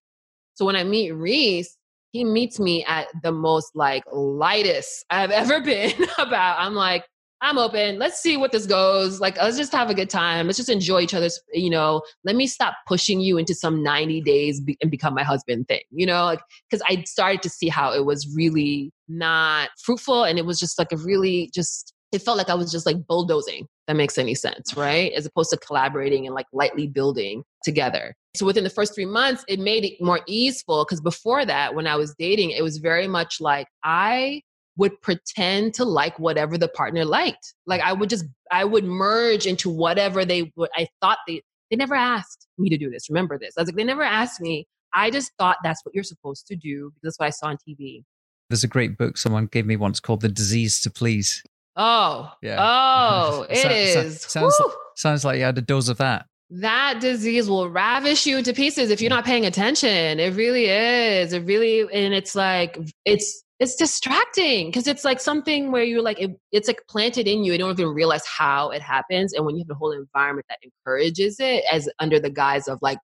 So 0.53 0.67
when 0.67 0.77
I 0.77 0.85
meet 0.85 1.13
Reese, 1.13 1.79
he 2.13 2.23
meets 2.23 2.61
me 2.61 2.85
at 2.85 3.09
the 3.23 3.33
most 3.33 3.71
like 3.75 4.05
lightest 4.13 5.07
I've 5.09 5.31
ever 5.33 5.63
been 5.63 5.95
about. 6.19 6.59
I'm 6.61 6.75
like, 6.75 7.07
I'm 7.41 7.59
open. 7.59 7.99
Let's 7.99 8.21
see 8.21 8.37
what 8.37 8.53
this 8.53 8.67
goes. 8.67 9.21
Like, 9.21 9.37
let's 9.37 9.59
just 9.59 9.73
have 9.73 9.91
a 9.91 9.95
good 9.95 10.09
time. 10.09 10.47
Let's 10.47 10.57
just 10.57 10.71
enjoy 10.71 11.01
each 11.01 11.15
other's, 11.15 11.39
you 11.53 11.69
know, 11.69 12.03
let 12.25 12.37
me 12.37 12.47
stop 12.47 12.75
pushing 12.87 13.21
you 13.21 13.37
into 13.37 13.55
some 13.55 13.83
90 13.83 14.23
days 14.23 14.61
be- 14.61 14.79
and 14.81 14.91
become 14.91 15.15
my 15.15 15.25
husband 15.25 15.69
thing, 15.69 15.83
you 15.91 16.07
know, 16.07 16.25
like, 16.25 16.41
cause 16.71 16.81
I 16.89 17.03
started 17.05 17.43
to 17.43 17.51
see 17.51 17.69
how 17.69 17.93
it 17.93 18.07
was 18.07 18.35
really 18.35 18.93
not 19.09 19.69
fruitful. 19.83 20.25
And 20.25 20.39
it 20.39 20.47
was 20.47 20.59
just 20.59 20.79
like 20.79 20.91
a 20.93 20.97
really 20.97 21.51
just, 21.55 21.93
it 22.13 22.23
felt 22.23 22.39
like 22.39 22.49
I 22.49 22.55
was 22.55 22.73
just 22.73 22.87
like 22.87 23.07
bulldozing. 23.07 23.67
That 23.89 23.97
makes 23.97 24.17
any 24.17 24.35
sense, 24.35 24.75
right? 24.75 25.13
As 25.13 25.27
opposed 25.27 25.51
to 25.51 25.59
collaborating 25.59 26.25
and 26.25 26.35
like 26.35 26.47
lightly 26.55 26.87
building 26.87 27.43
together. 27.63 28.15
So 28.35 28.47
within 28.47 28.65
the 28.65 28.71
first 28.71 28.95
three 28.95 29.05
months, 29.05 29.45
it 29.47 29.61
made 29.61 29.85
it 29.85 30.01
more 30.01 30.21
easeful 30.27 30.85
because 30.85 31.03
before 31.03 31.45
that, 31.45 31.75
when 31.75 31.87
I 31.87 31.97
was 31.97 32.15
dating, 32.19 32.53
it 32.53 32.63
was 32.63 32.79
very 32.79 33.07
much 33.07 33.41
like 33.41 33.67
I 33.85 34.41
would 34.77 35.01
pretend 35.03 35.75
to 35.75 35.85
like 35.85 36.19
whatever 36.19 36.59
the 36.59 36.69
partner 36.69 37.05
liked. 37.05 37.55
Like 37.67 37.81
I 37.81 37.93
would 37.93 38.11
just, 38.11 38.25
I 38.51 38.65
would 38.65 38.85
merge 38.85 39.47
into 39.47 39.71
whatever 39.71 40.25
they 40.25 40.53
would, 40.57 40.71
I 40.77 40.89
thought 41.01 41.19
they, 41.27 41.43
they 41.71 41.77
never 41.77 41.95
asked 41.95 42.47
me 42.59 42.69
to 42.69 42.79
do 42.79 42.91
this. 42.91 43.09
Remember 43.09 43.39
this. 43.39 43.55
I 43.57 43.63
was 43.63 43.69
like, 43.69 43.77
they 43.77 43.85
never 43.85 44.03
asked 44.03 44.41
me. 44.41 44.67
I 44.93 45.11
just 45.11 45.33
thought 45.39 45.57
that's 45.63 45.85
what 45.85 45.95
you're 45.95 46.05
supposed 46.05 46.47
to 46.49 46.57
do 46.57 46.91
because 46.91 47.03
that's 47.03 47.19
what 47.19 47.27
I 47.27 47.31
saw 47.31 47.47
on 47.47 47.59
TV. 47.69 48.05
There's 48.51 48.65
a 48.65 48.69
great 48.69 48.99
book 48.99 49.17
someone 49.17 49.47
gave 49.47 49.67
me 49.67 49.77
once 49.77 50.01
called 50.01 50.21
The 50.21 50.29
Disease 50.29 50.81
to 50.83 50.91
Please. 50.91 51.43
Oh, 51.77 52.33
yeah. 52.43 52.57
Oh, 52.61 53.47
it 53.51 53.57
so, 53.59 53.69
is. 53.71 54.21
So, 54.21 54.29
sounds, 54.29 54.55
sounds 54.97 55.25
like 55.25 55.39
you 55.39 55.45
had 55.45 55.59
a 55.59 55.63
dose 55.63 55.89
of 55.89 55.99
that. 55.99 56.27
that 56.51 57.01
disease 57.01 57.49
will 57.49 57.71
ravish 57.71 58.27
you 58.27 58.43
to 58.43 58.53
pieces 58.53 58.91
if 58.91 59.01
you're 59.01 59.11
not 59.11 59.25
paying 59.25 59.47
attention. 59.47 60.21
It 60.21 60.35
really 60.35 60.67
is. 60.67 61.33
It 61.33 61.45
really, 61.45 61.81
and 61.81 62.15
it's 62.15 62.35
like, 62.35 62.79
it's, 63.05 63.44
it's 63.61 63.77
distracting 63.77 64.67
because 64.69 64.89
it's 64.89 65.05
like 65.05 65.21
something 65.21 65.71
where 65.71 65.85
you're 65.85 66.03
like, 66.03 66.21
it, 66.21 66.33
it's 66.51 66.69
like 66.69 66.83
planted 66.89 67.29
in 67.29 67.45
you. 67.45 67.53
You 67.53 67.59
don't 67.59 67.71
even 67.71 67.95
realize 67.95 68.27
how 68.27 68.71
it 68.71 68.83
happens. 68.83 69.33
And 69.33 69.47
when 69.47 69.57
you 69.57 69.65
have 69.65 69.77
a 69.77 69.79
whole 69.79 69.93
environment 69.93 70.47
that 70.49 70.59
encourages 70.63 71.37
it 71.39 71.65
as 71.71 71.89
under 72.01 72.19
the 72.19 72.31
guise 72.31 72.67
of 72.67 72.79
like 72.83 72.99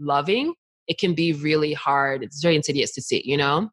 loving, 0.00 0.54
it 0.88 0.98
can 0.98 1.14
be 1.14 1.32
really 1.32 1.72
hard. 1.72 2.24
It's 2.24 2.42
very 2.42 2.56
insidious 2.56 2.92
to 2.94 3.02
see, 3.02 3.22
you 3.24 3.36
know? 3.36 3.70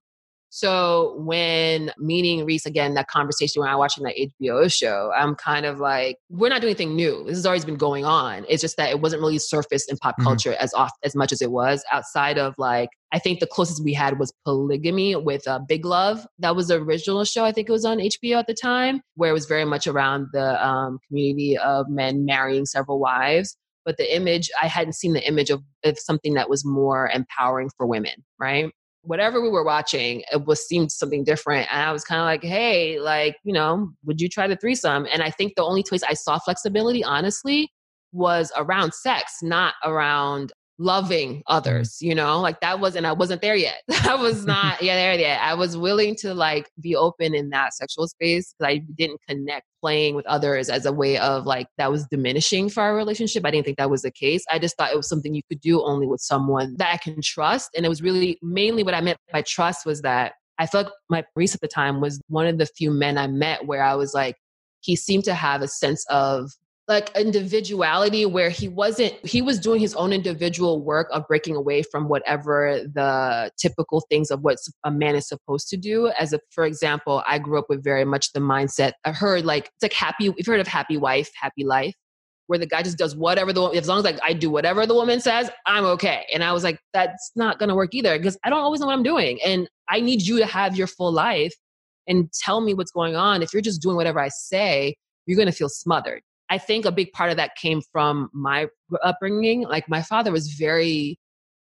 So 0.50 1.16
when 1.18 1.92
meeting 1.98 2.46
Reese 2.46 2.66
again, 2.66 2.96
that 2.96 3.08
conversation 3.08 3.62
when 3.62 3.70
I 3.70 3.76
watching 3.76 4.04
that 4.04 4.16
HBO 4.16 4.72
show, 4.72 5.12
I'm 5.16 5.36
kind 5.36 5.66
of 5.66 5.80
like, 5.80 6.18
we're 6.30 6.50
not 6.50 6.62
doing 6.62 6.72
anything 6.72 6.96
new. 6.96 7.24
This 7.26 7.38
has 7.38 7.46
always 7.46 7.66
been 7.66 7.76
going 7.76 8.04
on. 8.04 8.46
It's 8.50 8.62
just 8.62 8.76
that 8.78 8.90
it 8.90 9.00
wasn't 9.00 9.22
really 9.22 9.38
surfaced 9.38 9.92
in 9.92 9.98
pop 9.98 10.16
mm-hmm. 10.16 10.24
culture 10.24 10.56
as 10.60 10.74
off 10.74 10.92
as 11.04 11.16
much 11.16 11.32
as 11.32 11.42
it 11.42 11.52
was 11.52 11.84
outside 11.92 12.38
of 12.38 12.56
like 12.58 12.90
I 13.12 13.20
think 13.20 13.40
the 13.40 13.48
closest 13.48 13.84
we 13.84 13.94
had 13.94 14.20
was 14.20 14.34
polygamy 14.46 15.16
with 15.16 15.48
uh, 15.48 15.60
Big 15.68 15.86
Love. 15.86 16.26
That 16.40 16.56
was 16.56 16.68
the 16.68 16.76
original 16.76 17.24
show. 17.26 17.44
I 17.44 17.52
think 17.52 17.68
it 17.68 17.72
was 17.72 17.86
on 17.86 17.98
HBO 17.98 18.38
at 18.38 18.48
the 18.48 18.54
time, 18.54 19.02
where 19.16 19.32
it 19.32 19.34
was 19.34 19.48
very 19.48 19.66
much 19.66 19.88
around 19.88 20.28
the 20.32 20.64
um, 20.66 21.00
community 21.08 21.58
of 21.58 21.90
men 21.90 22.26
marrying 22.26 22.66
several 22.66 23.00
wives. 23.00 23.58
But 23.84 23.98
the 23.98 24.16
image, 24.16 24.52
I 24.62 24.68
hadn't 24.68 24.94
seen 24.94 25.14
the 25.14 25.28
image 25.28 25.50
of, 25.50 25.64
of 25.84 25.98
something 25.98 26.36
that 26.36 26.50
was 26.50 26.64
more 26.64 27.10
empowering 27.12 27.72
for 27.76 27.88
women, 27.88 28.24
right? 28.40 28.72
Whatever 29.10 29.42
we 29.42 29.50
were 29.50 29.64
watching, 29.64 30.22
it 30.32 30.46
was 30.46 30.68
seemed 30.68 30.92
something 30.92 31.24
different. 31.24 31.68
And 31.72 31.82
I 31.82 31.92
was 31.92 32.04
kind 32.04 32.22
of 32.22 32.26
like, 32.26 32.44
hey, 32.44 33.00
like, 33.00 33.38
you 33.44 33.52
know, 33.52 33.90
would 34.06 34.22
you 34.22 34.30
try 34.30 34.48
the 34.48 34.56
threesome? 34.56 35.08
And 35.12 35.24
I 35.24 35.32
think 35.32 35.54
the 35.56 35.64
only 35.64 35.82
place 35.82 36.04
I 36.04 36.14
saw 36.14 36.38
flexibility, 36.38 37.04
honestly, 37.04 37.72
was 38.12 38.52
around 38.56 38.94
sex, 38.94 39.40
not 39.42 39.74
around 39.84 40.54
loving 40.82 41.44
others 41.48 41.98
you 42.02 42.16
know 42.16 42.40
like 42.40 42.60
that 42.62 42.80
wasn't 42.80 43.06
i 43.06 43.12
wasn't 43.12 43.42
there 43.42 43.56
yet. 43.56 43.82
I 44.04 44.16
was 44.16 44.46
not 44.54 44.82
yeah 44.82 44.96
there 44.96 45.14
yet. 45.20 45.42
I 45.42 45.54
was 45.54 45.78
willing 45.78 46.16
to 46.18 46.34
like 46.34 46.70
be 46.82 46.96
open 46.96 47.36
in 47.36 47.50
that 47.50 47.74
sexual 47.74 48.08
space 48.08 48.54
because 48.54 48.74
i 48.74 48.78
didn't 48.98 49.20
connect 49.28 49.66
playing 49.82 50.16
with 50.16 50.26
others 50.26 50.70
as 50.70 50.86
a 50.86 50.92
way 50.92 51.18
of 51.18 51.46
like 51.46 51.68
that 51.78 51.92
was 51.92 52.06
diminishing 52.08 52.68
for 52.68 52.82
our 52.82 52.96
relationship. 52.96 53.46
I 53.46 53.52
didn't 53.52 53.66
think 53.66 53.78
that 53.78 53.90
was 53.90 54.02
the 54.02 54.12
case. 54.12 54.44
I 54.52 54.60
just 54.60 54.76
thought 54.76 54.92
it 54.92 54.98
was 54.98 55.08
something 55.08 55.34
you 55.34 55.42
could 55.50 55.62
do 55.62 55.82
only 55.84 56.06
with 56.08 56.22
someone 56.22 56.76
that 56.78 56.94
i 56.94 56.98
can 56.98 57.22
trust 57.22 57.72
and 57.76 57.86
it 57.86 57.90
was 57.90 58.02
really 58.02 58.40
mainly 58.42 58.84
what 58.84 58.94
i 58.94 59.02
meant 59.02 59.18
by 59.32 59.42
trust 59.42 59.86
was 59.86 60.02
that 60.02 60.34
i 60.58 60.66
felt 60.66 60.86
like 60.86 60.94
my 61.10 61.24
priest 61.34 61.56
at 61.56 61.62
the 61.62 61.68
time 61.68 62.02
was 62.02 62.22
one 62.28 62.48
of 62.48 62.58
the 62.58 62.66
few 62.66 62.92
men 62.92 63.18
i 63.18 63.28
met 63.28 63.66
where 63.66 63.84
i 63.84 63.96
was 63.96 64.14
like 64.14 64.36
he 64.82 64.96
seemed 64.96 65.24
to 65.24 65.34
have 65.34 65.62
a 65.62 65.68
sense 65.68 66.06
of 66.10 66.52
like 66.90 67.16
individuality 67.16 68.26
where 68.26 68.50
he 68.50 68.68
wasn't 68.68 69.14
he 69.26 69.42
was 69.42 69.60
doing 69.60 69.80
his 69.80 69.94
own 69.94 70.12
individual 70.12 70.82
work 70.82 71.08
of 71.14 71.26
breaking 71.28 71.56
away 71.56 71.84
from 71.84 72.10
whatever 72.10 72.82
the 72.94 73.52
typical 73.58 74.02
things 74.10 74.32
of 74.32 74.42
what 74.42 74.58
a 74.84 74.92
man 74.92 75.16
is 75.16 75.28
supposed 75.28 75.70
to 75.70 75.78
do 75.78 76.08
as 76.20 76.34
a 76.34 76.40
for 76.50 76.66
example 76.66 77.24
i 77.28 77.38
grew 77.38 77.60
up 77.60 77.66
with 77.70 77.84
very 77.84 78.04
much 78.04 78.34
the 78.34 78.40
mindset 78.40 78.94
i 79.06 79.12
heard 79.12 79.46
like 79.46 79.66
it's 79.66 79.84
like 79.84 79.94
happy 79.94 80.26
you've 80.36 80.48
heard 80.48 80.60
of 80.60 80.68
happy 80.68 80.98
wife 80.98 81.30
happy 81.40 81.64
life 81.64 81.94
where 82.50 82.58
the 82.58 82.66
guy 82.66 82.82
just 82.82 82.98
does 82.98 83.16
whatever 83.16 83.54
the 83.54 83.64
as 83.68 83.88
long 83.88 84.00
as 84.00 84.04
like 84.04 84.18
I 84.24 84.34
do 84.34 84.50
whatever 84.50 84.88
the 84.88 84.96
woman 84.96 85.22
says, 85.22 85.52
I'm 85.68 85.86
okay. 85.86 86.26
And 86.34 86.44
I 86.44 86.52
was 86.52 86.64
like, 86.64 86.80
that's 86.94 87.32
not 87.36 87.60
gonna 87.60 87.76
work 87.76 87.94
either 87.94 88.18
because 88.18 88.40
I 88.44 88.50
don't 88.50 88.58
always 88.58 88.82
know 88.82 88.88
what 88.88 88.94
I'm 88.94 89.04
doing, 89.04 89.40
and 89.46 89.70
I 89.88 90.00
need 90.00 90.24
you 90.24 90.40
to 90.40 90.48
have 90.48 90.76
your 90.76 90.88
full 90.88 91.12
life 91.12 91.54
and 92.08 92.28
tell 92.34 92.60
me 92.60 92.74
what's 92.74 92.90
going 92.90 93.16
on. 93.16 93.44
If 93.44 93.54
you're 93.54 93.62
just 93.62 93.84
doing 93.84 93.96
whatever 93.96 94.20
I 94.20 94.30
say, 94.30 94.96
you're 95.28 95.38
gonna 95.38 95.52
feel 95.52 95.70
smothered. 95.70 96.24
I 96.50 96.58
think 96.58 96.86
a 96.86 96.92
big 96.92 97.12
part 97.12 97.32
of 97.32 97.38
that 97.38 97.56
came 97.56 97.82
from 97.92 98.30
my 98.34 98.68
upbringing. 99.04 99.62
Like 99.64 99.88
my 99.88 100.02
father 100.02 100.32
was 100.32 100.54
very 100.54 101.20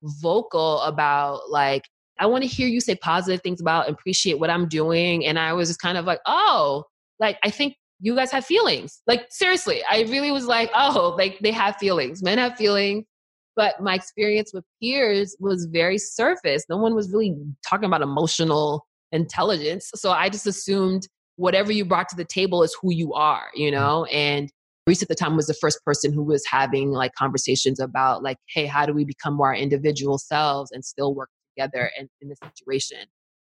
vocal 0.03 0.81
about 0.83 1.51
like 1.51 1.83
I 2.19 2.27
want 2.27 2.43
to 2.43 2.49
hear 2.49 2.67
you 2.67 2.81
say 2.81 2.95
positive 2.95 3.43
things 3.43 3.61
about 3.61 3.89
appreciate 3.89 4.39
what 4.39 4.51
I'm 4.51 4.69
doing 4.69 5.27
and 5.27 5.39
I 5.39 5.53
was 5.53 5.69
just 5.69 5.81
kind 5.81 5.99
of 5.99 6.05
like, 6.05 6.21
"Oh, 6.27 6.85
like 7.19 7.39
I 7.43 7.51
think 7.51 7.77
you 8.01 8.15
guys 8.15 8.31
have 8.33 8.45
feelings." 8.45 9.03
Like 9.07 9.27
seriously, 9.31 9.83
I 9.91 10.03
really 10.03 10.31
was 10.31 10.47
like, 10.47 10.71
"Oh, 10.75 11.15
like 11.19 11.39
they 11.41 11.53
have 11.53 11.77
feelings. 11.77 12.23
Men 12.23 12.39
have 12.39 12.57
feelings." 12.57 13.05
But 13.57 13.81
my 13.81 13.95
experience 13.95 14.53
with 14.53 14.65
peers 14.83 15.35
was 15.41 15.67
very 15.73 15.97
surface. 15.97 16.65
No 16.69 16.77
one 16.77 16.95
was 16.95 17.11
really 17.11 17.35
talking 17.67 17.87
about 17.87 18.03
emotional 18.03 18.87
intelligence. 19.13 19.91
So 19.95 20.11
I 20.11 20.29
just 20.29 20.47
assumed 20.47 21.09
whatever 21.37 21.73
you 21.73 21.85
brought 21.85 22.09
to 22.11 22.17
the 22.17 22.25
table 22.25 22.63
is 22.63 22.77
who 22.81 22.93
you 22.93 23.15
are, 23.15 23.49
you 23.55 23.71
mm. 23.71 23.75
know? 23.75 24.05
And 24.07 24.51
Reese 24.87 25.03
at 25.03 25.09
the 25.09 25.15
time 25.17 25.35
was 25.35 25.47
the 25.49 25.55
first 25.55 25.85
person 25.85 26.13
who 26.13 26.23
was 26.23 26.45
having 26.47 26.93
like 26.93 27.13
conversations 27.15 27.81
about 27.81 28.23
like, 28.23 28.39
hey, 28.49 28.67
how 28.67 28.87
do 28.87 28.93
we 28.93 29.05
become 29.05 29.35
more 29.35 29.55
individual 29.55 30.17
selves 30.17 30.71
and 30.71 30.85
still 30.85 31.15
work 31.15 31.29
together 31.57 31.91
in, 31.99 32.09
in 32.21 32.29
this 32.29 32.39
situation? 32.57 32.99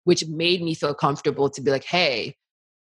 Which 0.03 0.27
made 0.27 0.61
me 0.61 0.73
feel 0.73 0.93
comfortable 0.93 1.49
to 1.49 1.61
be 1.61 1.71
like, 1.71 1.85
hey, 1.85 2.35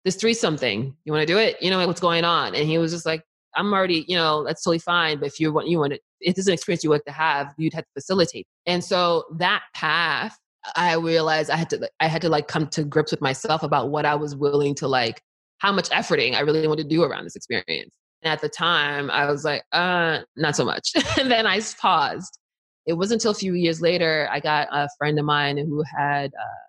this 0.07 0.17
three 0.17 0.33
something. 0.35 0.97
You 1.05 1.13
want 1.13 1.27
to 1.27 1.33
do 1.33 1.39
it? 1.39 1.61
You 1.61 1.69
know 1.69 1.87
what's 1.87 2.01
going 2.01 2.25
on? 2.25 2.55
And 2.55 2.67
he 2.67 2.79
was 2.79 2.93
just 2.93 3.05
like, 3.05 3.23
I'm 3.57 3.73
already, 3.75 4.05
you 4.09 4.17
know, 4.17 4.45
that's 4.45 4.63
totally 4.63 4.79
fine. 4.79 5.19
But 5.19 5.27
if 5.27 5.41
you 5.41 5.53
want, 5.53 5.69
you 5.69 5.79
want 5.79 5.95
it, 5.95 6.01
if 6.21 6.35
this 6.37 6.45
is 6.45 6.49
an 6.49 6.55
experience 6.55 6.85
you 6.85 6.91
want 6.91 7.03
to 7.07 7.13
have, 7.13 7.53
you'd 7.59 7.75
have 7.75 7.85
to 7.85 7.91
facilitate. 7.95 8.47
And 8.67 8.83
so 8.83 9.25
that 9.39 9.65
path, 9.75 10.39
I 10.77 10.95
realized 10.95 11.51
I 11.51 11.57
had 11.57 11.71
to, 11.71 11.91
I 12.01 12.09
had 12.09 12.23
to 12.23 12.29
like 12.29 12.49
come 12.49 12.69
to 12.69 12.85
grips 12.85 13.11
with 13.11 13.21
myself 13.21 13.63
about 13.63 13.91
what 13.91 14.07
I 14.07 14.15
was 14.15 14.35
willing 14.35 14.75
to 14.77 14.89
like, 14.89 15.21
how 15.59 15.73
much 15.73 15.91
efforting 15.91 16.35
I 16.35 16.41
really 16.41 16.67
wanted 16.67 16.85
to 16.85 16.89
do 16.89 17.03
around 17.03 17.25
this 17.25 17.37
experience. 17.37 17.95
At 18.27 18.41
the 18.41 18.49
time, 18.49 19.11
I 19.11 19.31
was 19.31 19.45
like, 19.45 19.63
uh, 19.73 20.21
not 20.37 20.57
so 20.57 20.65
much. 20.65 20.93
and 21.19 21.31
then 21.31 21.47
I 21.47 21.61
paused. 21.81 22.39
It 22.87 22.95
wasn't 22.95 23.21
until 23.21 23.33
a 23.33 23.35
few 23.35 23.55
years 23.55 23.81
later 23.81 24.29
I 24.31 24.41
got 24.41 24.69
a 24.71 24.89
friend 24.99 25.19
of 25.19 25.25
mine 25.25 25.59
who 25.59 25.83
had 25.83 26.33
uh, 26.35 26.67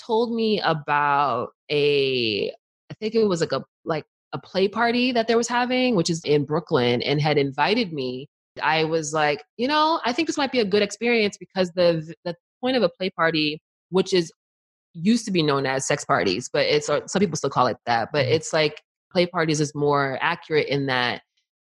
told 0.00 0.34
me 0.34 0.60
about 0.60 1.50
a, 1.70 2.50
I 2.90 2.94
think 3.00 3.14
it 3.14 3.24
was 3.24 3.40
like 3.40 3.52
a 3.52 3.64
like 3.84 4.04
a 4.32 4.38
play 4.38 4.68
party 4.68 5.12
that 5.12 5.26
there 5.28 5.36
was 5.36 5.48
having, 5.48 5.96
which 5.96 6.10
is 6.10 6.22
in 6.24 6.44
Brooklyn, 6.44 7.02
and 7.02 7.20
had 7.20 7.38
invited 7.38 7.92
me. 7.92 8.28
I 8.62 8.84
was 8.84 9.12
like, 9.12 9.42
you 9.56 9.68
know, 9.68 10.00
I 10.04 10.12
think 10.12 10.28
this 10.28 10.36
might 10.36 10.52
be 10.52 10.60
a 10.60 10.64
good 10.64 10.82
experience 10.82 11.36
because 11.36 11.70
the 11.72 12.14
the 12.24 12.36
point 12.60 12.76
of 12.76 12.82
a 12.82 12.88
play 12.88 13.10
party, 13.10 13.60
which 13.90 14.12
is 14.12 14.32
used 14.94 15.24
to 15.26 15.30
be 15.30 15.42
known 15.42 15.66
as 15.66 15.86
sex 15.86 16.04
parties, 16.04 16.48
but 16.52 16.66
it's 16.66 16.86
some 16.86 17.20
people 17.20 17.36
still 17.36 17.50
call 17.50 17.66
it 17.66 17.76
that. 17.86 18.10
But 18.12 18.26
mm-hmm. 18.26 18.34
it's 18.34 18.52
like 18.52 18.82
play 19.16 19.26
parties 19.26 19.60
is 19.62 19.74
more 19.74 20.18
accurate 20.20 20.68
in 20.68 20.84
that 20.86 21.22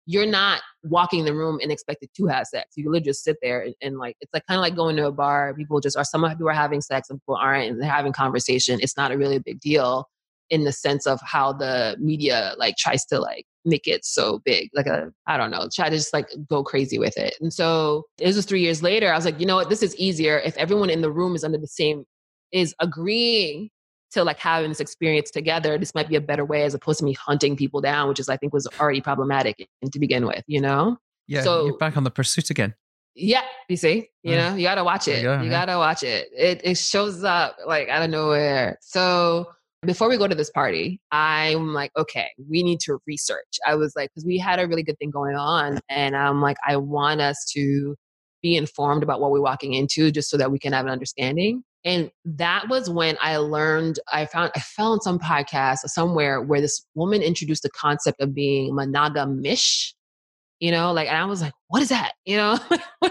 you're 0.06 0.26
not 0.26 0.62
walking 0.84 1.24
the 1.24 1.34
room 1.34 1.58
and 1.60 1.72
expected 1.72 2.08
to 2.16 2.26
have 2.26 2.46
sex. 2.46 2.70
You 2.76 2.84
literally 2.84 3.04
just 3.04 3.24
sit 3.24 3.38
there 3.42 3.60
and, 3.60 3.74
and 3.82 3.98
like 3.98 4.16
it's 4.20 4.32
like 4.32 4.46
kind 4.46 4.56
of 4.58 4.62
like 4.62 4.76
going 4.76 4.96
to 4.96 5.06
a 5.06 5.12
bar. 5.12 5.52
People 5.54 5.80
just 5.80 5.96
are 5.96 6.04
some 6.04 6.28
people 6.28 6.48
are 6.48 6.52
having 6.52 6.80
sex 6.80 7.10
and 7.10 7.20
people 7.20 7.36
aren't 7.36 7.70
and 7.70 7.82
they're 7.82 7.90
having 7.90 8.12
conversation. 8.12 8.78
It's 8.80 8.96
not 8.96 9.10
a 9.10 9.18
really 9.18 9.40
big 9.40 9.58
deal 9.60 10.08
in 10.48 10.64
the 10.64 10.72
sense 10.72 11.06
of 11.06 11.20
how 11.24 11.52
the 11.52 11.96
media 12.00 12.54
like 12.56 12.76
tries 12.76 13.04
to 13.06 13.20
like 13.20 13.46
make 13.64 13.86
it 13.88 14.04
so 14.04 14.40
big. 14.44 14.70
Like 14.72 14.86
a 14.86 15.10
I 15.26 15.36
don't 15.36 15.50
know, 15.50 15.68
try 15.74 15.90
to 15.90 15.96
just 15.96 16.12
like 16.12 16.28
go 16.48 16.62
crazy 16.62 16.98
with 16.98 17.16
it. 17.18 17.36
And 17.40 17.52
so 17.52 18.04
it 18.18 18.34
was 18.34 18.46
three 18.46 18.62
years 18.62 18.80
later. 18.80 19.12
I 19.12 19.16
was 19.16 19.24
like, 19.24 19.40
you 19.40 19.46
know 19.46 19.56
what, 19.56 19.70
this 19.70 19.82
is 19.82 19.96
easier 19.96 20.38
if 20.38 20.56
everyone 20.56 20.90
in 20.90 21.02
the 21.02 21.10
room 21.10 21.34
is 21.34 21.42
under 21.42 21.58
the 21.58 21.66
same 21.66 22.04
is 22.52 22.74
agreeing 22.80 23.70
to 24.10 24.24
like 24.24 24.38
having 24.38 24.70
this 24.70 24.80
experience 24.80 25.30
together 25.30 25.78
this 25.78 25.94
might 25.94 26.08
be 26.08 26.16
a 26.16 26.20
better 26.20 26.44
way 26.44 26.64
as 26.64 26.74
opposed 26.74 26.98
to 26.98 27.04
me 27.04 27.12
hunting 27.12 27.56
people 27.56 27.80
down 27.80 28.08
which 28.08 28.20
is 28.20 28.28
i 28.28 28.36
think 28.36 28.52
was 28.52 28.66
already 28.78 29.00
problematic 29.00 29.68
to 29.90 29.98
begin 29.98 30.26
with 30.26 30.44
you 30.46 30.60
know? 30.60 30.96
Yeah 31.26 31.42
so 31.42 31.66
you're 31.66 31.78
back 31.78 31.96
on 31.96 32.04
the 32.04 32.10
pursuit 32.10 32.50
again. 32.50 32.74
Yeah 33.14 33.42
you 33.68 33.76
see? 33.76 34.08
You 34.22 34.32
mm. 34.32 34.36
know 34.36 34.56
you 34.56 34.64
gotta 34.64 34.84
watch 34.84 35.08
it 35.08 35.18
you, 35.18 35.22
go, 35.24 35.38
you 35.38 35.50
yeah. 35.50 35.66
gotta 35.66 35.78
watch 35.78 36.02
it. 36.02 36.28
it 36.36 36.60
it 36.64 36.76
shows 36.76 37.24
up 37.24 37.56
like 37.66 37.88
out 37.88 38.02
of 38.02 38.10
nowhere. 38.10 38.78
So 38.80 39.46
before 39.82 40.08
we 40.08 40.18
go 40.18 40.28
to 40.28 40.34
this 40.34 40.50
party 40.50 41.00
i'm 41.10 41.72
like 41.72 41.90
okay 41.96 42.28
we 42.48 42.62
need 42.62 42.80
to 42.80 42.98
research. 43.06 43.58
I 43.66 43.76
was 43.76 43.94
like 43.96 44.10
because 44.10 44.26
we 44.26 44.38
had 44.38 44.60
a 44.60 44.66
really 44.66 44.82
good 44.82 44.98
thing 44.98 45.10
going 45.10 45.36
on 45.36 45.78
and 45.88 46.16
i'm 46.16 46.40
like 46.42 46.56
i 46.66 46.76
want 46.76 47.20
us 47.20 47.44
to 47.52 47.96
be 48.42 48.56
informed 48.56 49.02
about 49.02 49.20
what 49.20 49.30
we're 49.30 49.40
walking 49.40 49.74
into 49.74 50.10
just 50.10 50.30
so 50.30 50.36
that 50.36 50.50
we 50.50 50.58
can 50.58 50.72
have 50.72 50.86
an 50.86 50.92
understanding 50.92 51.62
and 51.84 52.10
that 52.24 52.68
was 52.68 52.90
when 52.90 53.16
I 53.20 53.38
learned, 53.38 53.98
I 54.12 54.26
found, 54.26 54.52
I 54.54 54.60
found 54.60 55.02
some 55.02 55.18
podcast 55.18 55.78
somewhere 55.86 56.42
where 56.42 56.60
this 56.60 56.84
woman 56.94 57.22
introduced 57.22 57.62
the 57.62 57.70
concept 57.70 58.20
of 58.20 58.34
being 58.34 58.72
monogamish, 58.72 59.94
you 60.58 60.70
know, 60.70 60.92
like, 60.92 61.08
and 61.08 61.16
I 61.16 61.24
was 61.24 61.40
like, 61.40 61.54
what 61.68 61.82
is 61.82 61.88
that? 61.88 62.12
You 62.26 62.36
know, 62.36 62.58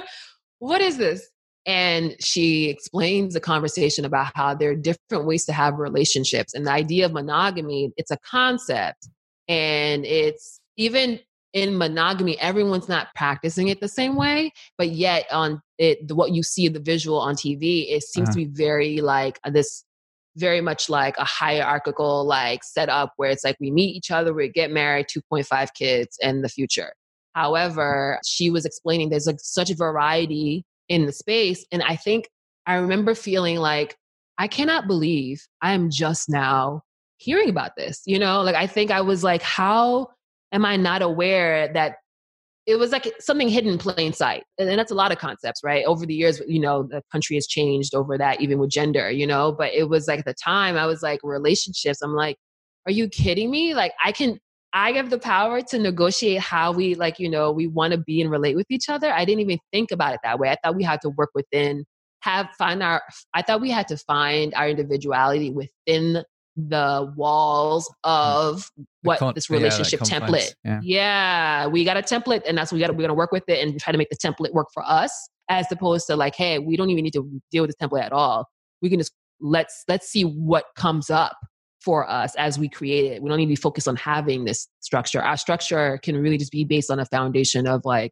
what 0.59 0.81
is 0.81 0.97
this? 0.97 1.27
And 1.65 2.15
she 2.19 2.69
explains 2.69 3.33
the 3.33 3.39
conversation 3.39 4.05
about 4.05 4.31
how 4.35 4.53
there 4.53 4.71
are 4.71 4.75
different 4.75 5.25
ways 5.25 5.45
to 5.45 5.53
have 5.53 5.75
relationships. 5.75 6.53
And 6.53 6.65
the 6.65 6.71
idea 6.71 7.05
of 7.05 7.13
monogamy, 7.13 7.91
it's 7.97 8.11
a 8.11 8.17
concept. 8.17 9.07
And 9.47 10.05
it's 10.05 10.59
even 10.77 11.19
in 11.53 11.77
monogamy 11.77 12.39
everyone's 12.39 12.87
not 12.87 13.07
practicing 13.15 13.69
it 13.69 13.81
the 13.81 13.87
same 13.87 14.15
way 14.15 14.51
but 14.77 14.89
yet 14.89 15.25
on 15.31 15.61
it 15.77 16.11
what 16.11 16.31
you 16.31 16.43
see 16.43 16.67
the 16.67 16.79
visual 16.79 17.19
on 17.19 17.35
tv 17.35 17.85
it 17.89 18.03
seems 18.03 18.29
uh-huh. 18.29 18.39
to 18.39 18.45
be 18.45 18.51
very 18.53 19.01
like 19.01 19.39
this 19.45 19.83
very 20.35 20.61
much 20.61 20.89
like 20.89 21.17
a 21.17 21.23
hierarchical 21.23 22.23
like 22.23 22.63
setup 22.63 23.13
where 23.17 23.31
it's 23.31 23.43
like 23.43 23.57
we 23.59 23.71
meet 23.71 23.95
each 23.95 24.11
other 24.11 24.33
we 24.33 24.47
get 24.47 24.69
married 24.69 25.07
2.5 25.07 25.73
kids 25.73 26.17
and 26.21 26.43
the 26.43 26.49
future 26.49 26.93
However, 27.35 28.19
she 28.25 28.49
was 28.49 28.65
explaining 28.65 29.09
there's 29.09 29.27
like 29.27 29.39
such 29.39 29.69
a 29.69 29.75
variety 29.75 30.65
in 30.87 31.05
the 31.05 31.11
space. 31.11 31.65
And 31.71 31.81
I 31.83 31.95
think 31.95 32.29
I 32.65 32.75
remember 32.75 33.15
feeling 33.15 33.57
like, 33.57 33.95
I 34.37 34.47
cannot 34.47 34.87
believe 34.87 35.47
I 35.61 35.73
am 35.73 35.89
just 35.89 36.29
now 36.29 36.81
hearing 37.17 37.49
about 37.49 37.77
this. 37.77 38.01
You 38.05 38.19
know, 38.19 38.41
like 38.41 38.55
I 38.55 38.67
think 38.67 38.91
I 38.91 39.01
was 39.01 39.23
like, 39.23 39.41
how 39.41 40.09
am 40.51 40.65
I 40.65 40.75
not 40.75 41.01
aware 41.01 41.71
that 41.73 41.97
it 42.65 42.75
was 42.75 42.91
like 42.91 43.11
something 43.19 43.49
hidden 43.49 43.73
in 43.73 43.77
plain 43.77 44.13
sight? 44.13 44.43
And, 44.57 44.69
and 44.69 44.77
that's 44.77 44.91
a 44.91 44.95
lot 44.95 45.11
of 45.11 45.17
concepts, 45.17 45.61
right? 45.63 45.85
Over 45.85 46.05
the 46.05 46.13
years, 46.13 46.41
you 46.47 46.59
know, 46.59 46.83
the 46.83 47.01
country 47.11 47.35
has 47.35 47.47
changed 47.47 47.95
over 47.95 48.17
that, 48.17 48.41
even 48.41 48.59
with 48.59 48.69
gender, 48.69 49.09
you 49.09 49.25
know, 49.25 49.51
but 49.51 49.73
it 49.73 49.89
was 49.89 50.07
like 50.07 50.19
at 50.19 50.25
the 50.25 50.35
time 50.35 50.77
I 50.77 50.85
was 50.85 51.01
like, 51.01 51.19
relationships, 51.23 52.01
I'm 52.01 52.13
like, 52.13 52.37
are 52.85 52.91
you 52.91 53.07
kidding 53.09 53.49
me? 53.49 53.73
Like 53.73 53.93
I 54.03 54.11
can 54.11 54.39
I 54.71 54.91
have 54.93 55.09
the 55.09 55.17
power 55.17 55.61
to 55.63 55.79
negotiate 55.79 56.41
how 56.41 56.71
we 56.71 56.93
like, 56.93 57.17
you 57.17 57.29
know, 57.29 57.51
we 57.51 57.65
want 57.65 57.93
to 57.93 57.97
be 57.97 58.21
and 58.21 58.29
relate 58.29 58.55
with 58.55 58.67
each 58.69 58.87
other. 58.87 59.11
I 59.11 59.25
didn't 59.25 59.41
even 59.41 59.57
think 59.73 59.91
about 59.91 60.13
it 60.13 60.19
that 60.23 60.37
way. 60.37 60.49
I 60.49 60.57
thought 60.63 60.75
we 60.75 60.83
had 60.83 61.01
to 61.01 61.09
work 61.09 61.31
within 61.33 61.85
have 62.21 62.49
find 62.57 62.83
our 62.83 63.01
I 63.33 63.41
thought 63.41 63.61
we 63.61 63.71
had 63.71 63.87
to 63.89 63.97
find 63.97 64.53
our 64.53 64.69
individuality 64.69 65.51
within 65.51 66.23
the 66.67 67.13
walls 67.15 67.87
mm. 67.87 68.09
of 68.09 68.69
what 69.03 69.19
con- 69.19 69.33
this 69.33 69.49
relationship 69.49 70.01
yeah, 70.03 70.19
template. 70.19 70.53
Yeah. 70.63 70.79
yeah. 70.83 71.67
we 71.67 71.85
got 71.85 71.97
a 71.97 72.01
template 72.01 72.41
and 72.47 72.57
that's 72.57 72.71
what 72.71 72.77
we 72.77 72.81
got 72.81 72.95
we're 72.95 73.01
gonna 73.01 73.13
work 73.13 73.31
with 73.31 73.43
it 73.47 73.65
and 73.65 73.79
try 73.79 73.91
to 73.91 73.97
make 73.97 74.09
the 74.09 74.17
template 74.17 74.53
work 74.53 74.67
for 74.73 74.83
us 74.85 75.29
as 75.49 75.65
opposed 75.71 76.07
to 76.07 76.15
like, 76.15 76.35
hey, 76.35 76.59
we 76.59 76.77
don't 76.77 76.89
even 76.89 77.03
need 77.03 77.13
to 77.13 77.41
deal 77.51 77.63
with 77.65 77.75
the 77.75 77.87
template 77.87 78.03
at 78.03 78.11
all. 78.11 78.47
We 78.81 78.89
can 78.89 78.99
just 78.99 79.13
let's 79.41 79.83
let's 79.87 80.07
see 80.07 80.23
what 80.23 80.65
comes 80.75 81.09
up 81.09 81.37
for 81.81 82.09
us 82.09 82.35
as 82.35 82.59
we 82.59 82.67
create 82.67 83.11
it. 83.11 83.21
We 83.21 83.29
don't 83.29 83.37
need 83.37 83.45
to 83.45 83.49
be 83.49 83.55
focused 83.55 83.87
on 83.87 83.95
having 83.95 84.45
this 84.45 84.67
structure. 84.81 85.21
Our 85.21 85.37
structure 85.37 85.97
can 86.03 86.17
really 86.17 86.37
just 86.37 86.51
be 86.51 86.65
based 86.65 86.91
on 86.91 86.99
a 86.99 87.05
foundation 87.05 87.67
of 87.67 87.81
like 87.85 88.11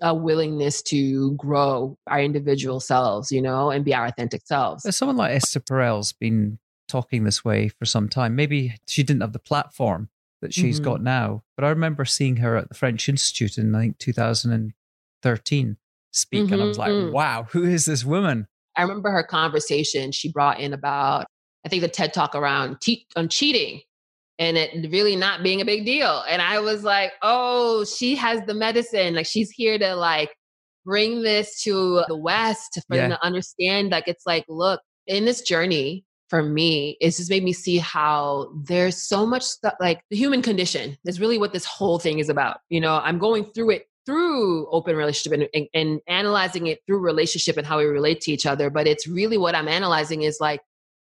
a 0.00 0.14
willingness 0.14 0.82
to 0.82 1.32
grow 1.34 1.96
our 2.06 2.20
individual 2.20 2.80
selves, 2.80 3.32
you 3.32 3.42
know, 3.42 3.70
and 3.70 3.84
be 3.84 3.94
our 3.94 4.06
authentic 4.06 4.42
selves. 4.44 4.82
There's 4.82 4.96
someone 4.96 5.16
like 5.16 5.32
Esther 5.32 5.60
Perel's 5.60 6.12
been 6.12 6.58
talking 6.88 7.24
this 7.24 7.44
way 7.44 7.68
for 7.68 7.84
some 7.84 8.08
time. 8.08 8.34
Maybe 8.34 8.76
she 8.86 9.02
didn't 9.02 9.22
have 9.22 9.32
the 9.32 9.38
platform 9.38 10.08
that 10.40 10.54
she's 10.54 10.76
mm-hmm. 10.76 10.90
got 10.90 11.02
now, 11.02 11.42
but 11.56 11.64
I 11.64 11.68
remember 11.68 12.04
seeing 12.04 12.36
her 12.36 12.56
at 12.56 12.68
the 12.68 12.74
French 12.74 13.08
Institute 13.08 13.58
in 13.58 13.74
I 13.74 13.80
think 13.80 13.98
2013 13.98 15.76
speak, 16.12 16.44
mm-hmm. 16.44 16.52
and 16.52 16.62
I 16.62 16.64
was 16.64 16.78
like, 16.78 16.92
mm-hmm. 16.92 17.12
"Wow, 17.12 17.46
who 17.50 17.64
is 17.64 17.86
this 17.86 18.04
woman?" 18.04 18.46
I 18.76 18.82
remember 18.82 19.10
her 19.10 19.24
conversation. 19.24 20.12
She 20.12 20.30
brought 20.30 20.60
in 20.60 20.72
about 20.72 21.26
I 21.64 21.68
think 21.68 21.82
the 21.82 21.88
TED 21.88 22.14
talk 22.14 22.34
around 22.34 22.80
te- 22.80 23.06
on 23.16 23.28
cheating 23.28 23.82
and 24.38 24.56
it 24.56 24.90
really 24.90 25.16
not 25.16 25.42
being 25.42 25.60
a 25.60 25.64
big 25.64 25.84
deal. 25.84 26.22
And 26.28 26.40
I 26.40 26.60
was 26.60 26.84
like, 26.84 27.12
oh, 27.22 27.84
she 27.84 28.14
has 28.14 28.40
the 28.46 28.54
medicine. 28.54 29.14
Like 29.14 29.26
she's 29.26 29.50
here 29.50 29.78
to 29.78 29.94
like 29.94 30.30
bring 30.84 31.22
this 31.22 31.62
to 31.64 32.04
the 32.06 32.16
West 32.16 32.80
for 32.88 32.96
yeah. 32.96 33.02
them 33.02 33.10
to 33.10 33.24
understand. 33.24 33.90
Like 33.90 34.06
it's 34.06 34.24
like, 34.26 34.44
look, 34.48 34.80
in 35.06 35.24
this 35.24 35.42
journey 35.42 36.04
for 36.28 36.42
me, 36.42 36.96
it's 37.00 37.16
just 37.16 37.30
made 37.30 37.44
me 37.44 37.52
see 37.52 37.78
how 37.78 38.52
there's 38.64 38.96
so 38.96 39.26
much 39.26 39.42
stuff 39.42 39.74
like 39.80 40.02
the 40.10 40.16
human 40.16 40.42
condition 40.42 40.96
is 41.04 41.20
really 41.20 41.38
what 41.38 41.52
this 41.52 41.64
whole 41.64 41.98
thing 41.98 42.18
is 42.18 42.28
about. 42.28 42.58
You 42.68 42.80
know, 42.80 43.00
I'm 43.02 43.18
going 43.18 43.44
through 43.44 43.70
it 43.70 43.86
through 44.04 44.66
open 44.70 44.96
relationship 44.96 45.38
and, 45.38 45.48
and, 45.54 45.68
and 45.74 46.00
analyzing 46.06 46.66
it 46.66 46.80
through 46.86 46.98
relationship 46.98 47.58
and 47.58 47.66
how 47.66 47.78
we 47.78 47.84
relate 47.84 48.22
to 48.22 48.32
each 48.32 48.46
other. 48.46 48.70
But 48.70 48.86
it's 48.86 49.06
really 49.06 49.36
what 49.36 49.54
I'm 49.54 49.68
analyzing 49.68 50.22
is 50.22 50.38
like 50.40 50.60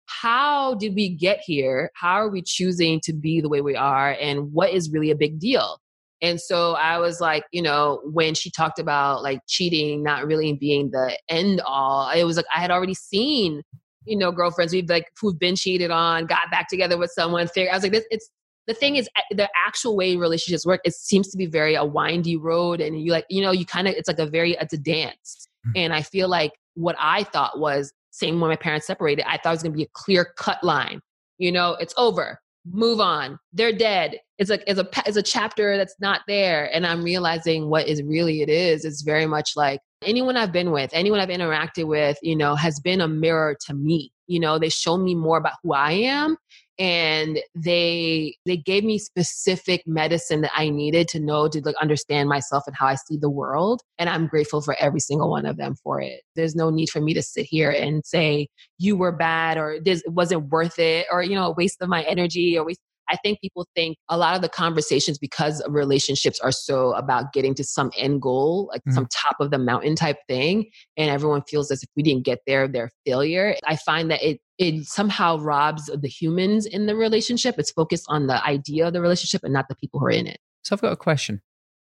how 0.09 0.73
did 0.73 0.95
we 0.95 1.07
get 1.07 1.39
here? 1.45 1.91
How 1.93 2.15
are 2.15 2.29
we 2.29 2.41
choosing 2.41 2.99
to 3.01 3.13
be 3.13 3.41
the 3.41 3.49
way 3.49 3.61
we 3.61 3.75
are? 3.75 4.17
And 4.19 4.51
what 4.51 4.71
is 4.71 4.89
really 4.91 5.11
a 5.11 5.15
big 5.15 5.39
deal? 5.39 5.77
And 6.21 6.41
so 6.41 6.73
I 6.73 6.97
was 6.97 7.21
like, 7.21 7.43
you 7.51 7.61
know, 7.61 8.01
when 8.03 8.33
she 8.33 8.49
talked 8.49 8.79
about 8.79 9.21
like 9.21 9.39
cheating 9.47 10.03
not 10.03 10.25
really 10.25 10.53
being 10.53 10.89
the 10.89 11.17
end 11.29 11.61
all, 11.61 12.09
it 12.09 12.23
was 12.23 12.37
like 12.37 12.47
I 12.53 12.59
had 12.59 12.71
already 12.71 12.95
seen, 12.95 13.61
you 14.09 14.17
know, 14.17 14.31
girlfriends 14.31 14.73
we've 14.73 14.89
like 14.89 15.07
who've 15.19 15.37
been 15.37 15.55
cheated 15.55 15.91
on, 15.91 16.25
got 16.25 16.49
back 16.51 16.67
together 16.67 16.97
with 16.97 17.11
someone. 17.11 17.47
I 17.55 17.73
was 17.73 17.83
like, 17.83 17.91
this, 17.91 18.05
it's 18.09 18.29
the 18.67 18.73
thing 18.73 18.95
is 18.95 19.09
the 19.31 19.49
actual 19.55 19.95
way 19.95 20.15
relationships 20.15 20.65
work. 20.65 20.81
It 20.83 20.93
seems 20.93 21.29
to 21.29 21.37
be 21.37 21.45
very 21.45 21.75
a 21.75 21.85
windy 21.85 22.35
road, 22.35 22.81
and 22.81 23.01
you 23.01 23.11
like, 23.11 23.25
you 23.29 23.41
know, 23.41 23.51
you 23.51 23.65
kind 23.65 23.87
of 23.87 23.93
it's 23.95 24.07
like 24.07 24.19
a 24.19 24.25
very 24.25 24.53
it's 24.53 24.73
a 24.73 24.77
dance. 24.77 25.47
Mm. 25.67 25.71
And 25.75 25.93
I 25.93 26.01
feel 26.01 26.27
like 26.27 26.53
what 26.75 26.95
I 26.99 27.23
thought 27.23 27.59
was 27.59 27.93
same 28.11 28.39
when 28.39 28.49
my 28.49 28.55
parents 28.55 28.87
separated, 28.87 29.25
I 29.27 29.37
thought 29.37 29.49
it 29.49 29.53
was 29.53 29.63
going 29.63 29.73
to 29.73 29.77
be 29.77 29.83
a 29.83 29.89
clear 29.93 30.33
cut 30.37 30.63
line. 30.63 31.01
You 31.37 31.51
know, 31.51 31.73
it's 31.79 31.93
over. 31.97 32.39
Move 32.71 32.99
on. 32.99 33.39
They're 33.53 33.73
dead. 33.73 34.19
It's 34.37 34.49
like 34.49 34.63
it's 34.67 34.79
a 34.79 34.87
it's 35.05 35.17
a 35.17 35.23
chapter 35.23 35.75
that's 35.77 35.95
not 35.99 36.21
there, 36.27 36.73
and 36.73 36.85
I'm 36.85 37.03
realizing 37.03 37.69
what 37.69 37.87
is 37.87 38.01
really 38.03 38.41
it 38.41 38.49
is. 38.49 38.85
It's 38.85 39.01
very 39.01 39.25
much 39.25 39.51
like 39.55 39.79
anyone 40.05 40.37
I've 40.37 40.51
been 40.51 40.71
with, 40.71 40.91
anyone 40.93 41.19
I've 41.19 41.29
interacted 41.29 41.87
with, 41.87 42.17
you 42.21 42.35
know, 42.35 42.55
has 42.55 42.79
been 42.79 43.01
a 43.01 43.07
mirror 43.07 43.57
to 43.67 43.73
me. 43.73 44.11
You 44.27 44.39
know, 44.39 44.59
they 44.59 44.69
show 44.69 44.97
me 44.97 45.15
more 45.15 45.37
about 45.37 45.53
who 45.63 45.73
I 45.73 45.91
am, 45.91 46.37
and 46.79 47.39
they 47.53 48.37
they 48.45 48.55
gave 48.55 48.85
me 48.85 48.97
specific 48.97 49.83
medicine 49.85 50.41
that 50.41 50.51
I 50.55 50.69
needed 50.69 51.09
to 51.09 51.19
know 51.19 51.49
to 51.49 51.61
like 51.61 51.75
understand 51.81 52.29
myself 52.29 52.63
and 52.65 52.75
how 52.75 52.87
I 52.87 52.95
see 52.95 53.17
the 53.17 53.29
world 53.29 53.81
and 53.97 54.09
I'm 54.09 54.27
grateful 54.27 54.61
for 54.61 54.77
every 54.79 55.01
single 55.01 55.29
one 55.29 55.45
of 55.45 55.57
them 55.57 55.75
for 55.83 55.99
it. 56.01 56.21
There's 56.35 56.55
no 56.55 56.69
need 56.69 56.89
for 56.89 57.01
me 57.01 57.13
to 57.13 57.21
sit 57.21 57.45
here 57.45 57.69
and 57.69 58.05
say 58.05 58.47
you 58.77 58.95
were 58.95 59.11
bad 59.11 59.57
or 59.57 59.79
this 59.83 60.01
wasn't 60.07 60.49
worth 60.49 60.79
it 60.79 61.05
or 61.11 61.21
you 61.21 61.35
know 61.35 61.47
a 61.47 61.53
waste 61.53 61.81
of 61.81 61.89
my 61.89 62.03
energy 62.03 62.57
or 62.57 62.65
waste 62.65 62.79
I 63.09 63.17
think 63.17 63.41
people 63.41 63.67
think 63.75 63.97
a 64.07 64.17
lot 64.17 64.35
of 64.35 64.41
the 64.41 64.49
conversations 64.49 65.17
because 65.17 65.61
relationships 65.67 66.39
are 66.39 66.51
so 66.51 66.93
about 66.93 67.33
getting 67.33 67.55
to 67.55 67.63
some 67.63 67.91
end 67.97 68.21
goal, 68.21 68.69
like 68.71 68.81
mm-hmm. 68.81 68.93
some 68.93 69.07
top 69.11 69.37
of 69.39 69.51
the 69.51 69.57
mountain 69.57 69.95
type 69.95 70.17
thing, 70.27 70.69
and 70.97 71.09
everyone 71.09 71.41
feels 71.43 71.71
as 71.71 71.83
if 71.83 71.89
we 71.95 72.03
didn't 72.03 72.25
get 72.25 72.39
there, 72.45 72.67
they're 72.67 72.91
failure. 73.05 73.55
I 73.65 73.75
find 73.75 74.11
that 74.11 74.21
it 74.23 74.39
it 74.57 74.85
somehow 74.85 75.37
robs 75.37 75.85
the 75.85 76.07
humans 76.07 76.65
in 76.65 76.85
the 76.85 76.95
relationship. 76.95 77.55
It's 77.57 77.71
focused 77.71 78.05
on 78.09 78.27
the 78.27 78.45
idea 78.45 78.87
of 78.87 78.93
the 78.93 79.01
relationship 79.01 79.43
and 79.43 79.53
not 79.53 79.69
the 79.69 79.75
people 79.75 79.99
who 79.99 80.07
are 80.07 80.11
in 80.11 80.27
it. 80.27 80.39
So 80.63 80.75
I've 80.75 80.81
got 80.81 80.91
a 80.91 80.97
question. 80.97 81.41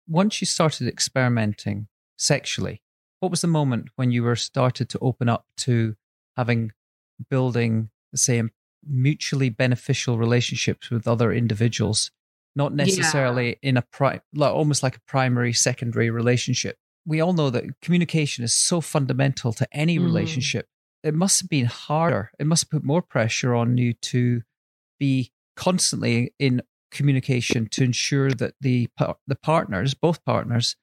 Once 0.08 0.40
you 0.40 0.46
started 0.46 0.88
experimenting 0.88 1.88
sexually, 2.16 2.82
what 3.20 3.32
was 3.32 3.42
the 3.42 3.48
moment 3.48 3.90
when 3.96 4.12
you 4.12 4.24
were 4.24 4.36
started 4.36 4.88
to 4.90 5.00
open 5.00 5.28
up 5.28 5.46
to 5.58 5.96
having 6.38 6.72
building, 7.30 7.90
say, 8.16 8.42
mutually 8.88 9.50
beneficial 9.50 10.18
relationships 10.18 10.90
with 10.90 11.08
other 11.08 11.32
individuals, 11.32 12.12
not 12.56 12.74
necessarily 12.74 13.50
yeah. 13.50 13.70
in 13.70 13.78
a 13.78 13.82
pri- 13.82 14.22
like 14.34 14.54
almost 14.54 14.84
like 14.84 14.98
a 14.98 15.02
primary 15.02 15.54
secondary 15.54 16.10
relationship. 16.10 16.78
We 17.06 17.22
all 17.22 17.34
know 17.34 17.50
that 17.50 17.66
communication 17.82 18.44
is 18.44 18.54
so 18.54 18.82
fundamental 18.82 19.54
to 19.54 19.68
any 19.72 19.98
mm. 19.98 20.04
relationship. 20.04 20.68
It 21.04 21.14
must 21.14 21.42
have 21.42 21.50
been 21.50 21.66
harder. 21.66 22.32
It 22.40 22.46
must 22.46 22.66
have 22.66 22.70
put 22.70 22.84
more 22.84 23.02
pressure 23.02 23.56
on 23.56 23.78
you 23.78 23.94
to 23.94 24.42
be 25.00 25.32
constantly 25.56 26.34
in 26.40 26.62
communication 26.92 27.68
to 27.70 27.84
ensure 27.84 28.32
that 28.32 28.56
the 28.60 28.90
the 29.28 29.36
partners, 29.36 29.94
both 29.94 30.24
partners, 30.26 30.76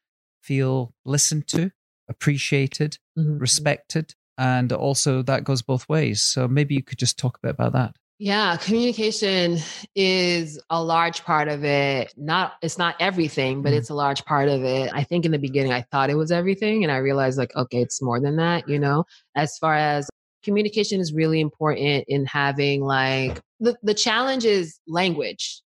feel 0.43 0.95
listened 1.05 1.47
to, 1.49 1.71
appreciated, 2.09 2.99
mm-hmm. 3.19 3.39
respected, 3.39 4.15
and 4.39 4.73
also 4.73 5.23
that 5.23 5.45
goes 5.45 5.63
both 5.63 5.89
ways. 5.89 6.23
So 6.23 6.49
maybe 6.49 6.75
you 6.75 6.83
could 6.83 6.99
just 6.99 7.19
talk 7.19 7.39
a 7.39 7.47
bit 7.47 7.51
about 7.51 7.73
that. 7.73 7.97
Yeah, 8.19 8.57
communication 8.57 9.59
is 9.95 10.59
a 10.71 10.83
large 10.83 11.23
part 11.23 11.49
of 11.49 11.65
it. 11.65 12.15
Not 12.17 12.55
it's 12.63 12.79
not 12.79 12.97
everything, 12.99 13.61
but 13.61 13.71
mm-hmm. 13.71 13.79
it's 13.79 13.91
a 13.91 13.95
large 13.95 14.25
part 14.25 14.49
of 14.49 14.65
it. 14.65 14.91
I 14.95 15.05
think 15.05 15.27
in 15.27 15.33
the 15.33 15.39
beginning 15.39 15.73
I 15.73 15.83
thought 15.83 16.09
it 16.09 16.15
was 16.15 16.33
everything 16.33 16.83
and 16.83 16.91
I 16.91 16.97
realized 16.97 17.37
like 17.37 17.55
okay, 17.55 17.83
it's 17.83 18.01
more 18.01 18.19
than 18.19 18.37
that, 18.37 18.69
you 18.69 18.79
know. 18.79 19.05
As 19.35 19.59
far 19.59 19.75
as 19.75 20.09
communication 20.45 20.99
is 20.99 21.13
really 21.13 21.41
important 21.41 22.05
in 22.09 22.25
having 22.25 22.83
like 22.83 23.39
the 23.61 23.77
the 23.83 23.95
challenge 23.95 24.47
is 24.47 24.79
language. 24.89 25.61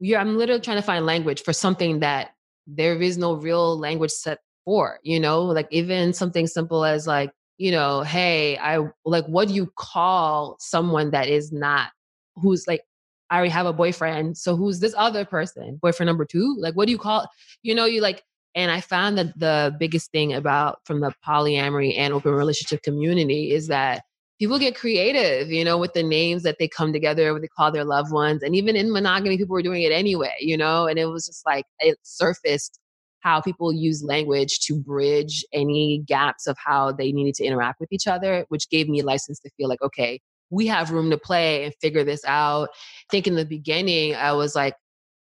You're, 0.00 0.18
I'm 0.18 0.36
literally 0.36 0.60
trying 0.60 0.78
to 0.78 0.82
find 0.82 1.06
language 1.06 1.44
for 1.44 1.52
something 1.52 2.00
that 2.00 2.30
there 2.66 3.00
is 3.00 3.16
no 3.16 3.34
real 3.34 3.78
language 3.78 4.10
set 4.10 4.38
for, 4.64 4.98
you 5.04 5.20
know, 5.20 5.42
like 5.42 5.68
even 5.70 6.12
something 6.12 6.48
simple 6.48 6.84
as 6.84 7.06
like 7.06 7.30
you 7.58 7.70
know, 7.70 8.02
hey, 8.02 8.56
I 8.58 8.78
like, 9.04 9.26
what 9.26 9.48
do 9.48 9.54
you 9.54 9.72
call 9.76 10.56
someone 10.58 11.10
that 11.10 11.28
is 11.28 11.52
not, 11.52 11.90
who's 12.36 12.66
like, 12.66 12.82
I 13.30 13.36
already 13.36 13.50
have 13.50 13.66
a 13.66 13.72
boyfriend. 13.72 14.36
So 14.36 14.56
who's 14.56 14.80
this 14.80 14.94
other 14.96 15.24
person? 15.24 15.78
Boyfriend 15.80 16.08
number 16.08 16.24
two? 16.24 16.56
Like, 16.58 16.74
what 16.74 16.86
do 16.86 16.92
you 16.92 16.98
call, 16.98 17.26
you 17.62 17.74
know, 17.74 17.86
you 17.86 18.00
like, 18.00 18.22
and 18.54 18.70
I 18.70 18.82
found 18.82 19.16
that 19.16 19.38
the 19.38 19.74
biggest 19.78 20.10
thing 20.12 20.34
about 20.34 20.80
from 20.84 21.00
the 21.00 21.14
polyamory 21.26 21.96
and 21.96 22.12
open 22.12 22.32
relationship 22.32 22.82
community 22.82 23.50
is 23.52 23.68
that 23.68 24.02
people 24.38 24.58
get 24.58 24.74
creative, 24.74 25.50
you 25.50 25.64
know, 25.64 25.78
with 25.78 25.94
the 25.94 26.02
names 26.02 26.42
that 26.42 26.58
they 26.58 26.68
come 26.68 26.92
together, 26.92 27.32
what 27.32 27.40
they 27.40 27.48
call 27.48 27.72
their 27.72 27.84
loved 27.84 28.12
ones. 28.12 28.42
And 28.42 28.54
even 28.54 28.76
in 28.76 28.92
monogamy, 28.92 29.38
people 29.38 29.54
were 29.54 29.62
doing 29.62 29.82
it 29.82 29.92
anyway, 29.92 30.34
you 30.40 30.56
know, 30.56 30.86
and 30.86 30.98
it 30.98 31.06
was 31.06 31.24
just 31.24 31.46
like, 31.46 31.64
it 31.78 31.96
surfaced 32.02 32.78
how 33.22 33.40
people 33.40 33.72
use 33.72 34.02
language 34.02 34.60
to 34.60 34.78
bridge 34.78 35.44
any 35.52 36.02
gaps 36.06 36.46
of 36.46 36.56
how 36.62 36.92
they 36.92 37.12
needed 37.12 37.34
to 37.34 37.44
interact 37.44 37.80
with 37.80 37.92
each 37.92 38.06
other, 38.06 38.44
which 38.48 38.68
gave 38.68 38.88
me 38.88 39.02
license 39.02 39.38
to 39.40 39.50
feel 39.56 39.68
like, 39.68 39.80
okay, 39.82 40.20
we 40.50 40.66
have 40.66 40.90
room 40.90 41.10
to 41.10 41.18
play 41.18 41.64
and 41.64 41.74
figure 41.80 42.04
this 42.04 42.24
out. 42.26 42.68
I 42.72 43.10
think 43.10 43.26
in 43.26 43.36
the 43.36 43.46
beginning, 43.46 44.14
I 44.14 44.32
was 44.32 44.54
like, 44.54 44.74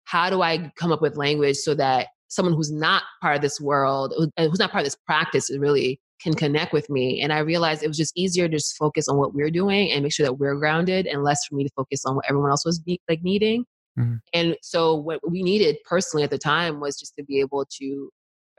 how 0.05 0.31
do 0.31 0.43
I 0.43 0.73
come 0.77 0.91
up 0.91 1.03
with 1.03 1.17
language 1.17 1.57
so 1.57 1.75
that 1.75 2.07
someone 2.29 2.55
who's 2.55 2.73
not 2.73 3.03
part 3.21 3.37
of 3.37 3.43
this 3.43 3.61
world, 3.61 4.15
uh, 4.37 4.49
who's 4.49 4.59
not 4.59 4.71
part 4.71 4.83
of 4.83 4.87
this 4.87 4.97
practice, 5.07 5.51
really 5.59 6.01
can 6.21 6.35
connect 6.35 6.73
with 6.73 6.89
me. 6.91 7.21
And 7.21 7.33
I 7.33 7.39
realized 7.41 7.83
it 7.83 7.89
was 7.89 7.97
just 7.97 8.17
easier 8.17 8.49
to 8.49 8.57
just 8.57 8.77
focus 8.77 9.09
on 9.09 9.19
what 9.19 9.35
we're 9.35 9.51
doing 9.51 9.91
and 9.91 10.03
make 10.03 10.13
sure 10.13 10.27
that 10.27 10.35
we're 10.35 10.57
grounded 10.57 11.07
and 11.07 11.23
less 11.23 11.45
for 11.47 11.55
me 11.55 11.65
to 11.65 11.71
focus 11.77 12.05
on 12.05 12.17
what 12.17 12.25
everyone 12.29 12.51
else 12.51 12.65
was 12.65 12.79
be, 12.81 13.01
like 13.09 13.23
needing. 13.23 13.65
Mm-hmm. 13.99 14.15
And 14.33 14.57
so 14.63 14.95
what 14.95 15.21
we 15.29 15.43
needed 15.43 15.77
personally 15.85 16.25
at 16.25 16.31
the 16.31 16.39
time 16.39 16.81
was 16.81 16.99
just 16.99 17.15
to 17.17 17.25
be 17.25 17.41
able 17.41 17.67
to 17.79 18.11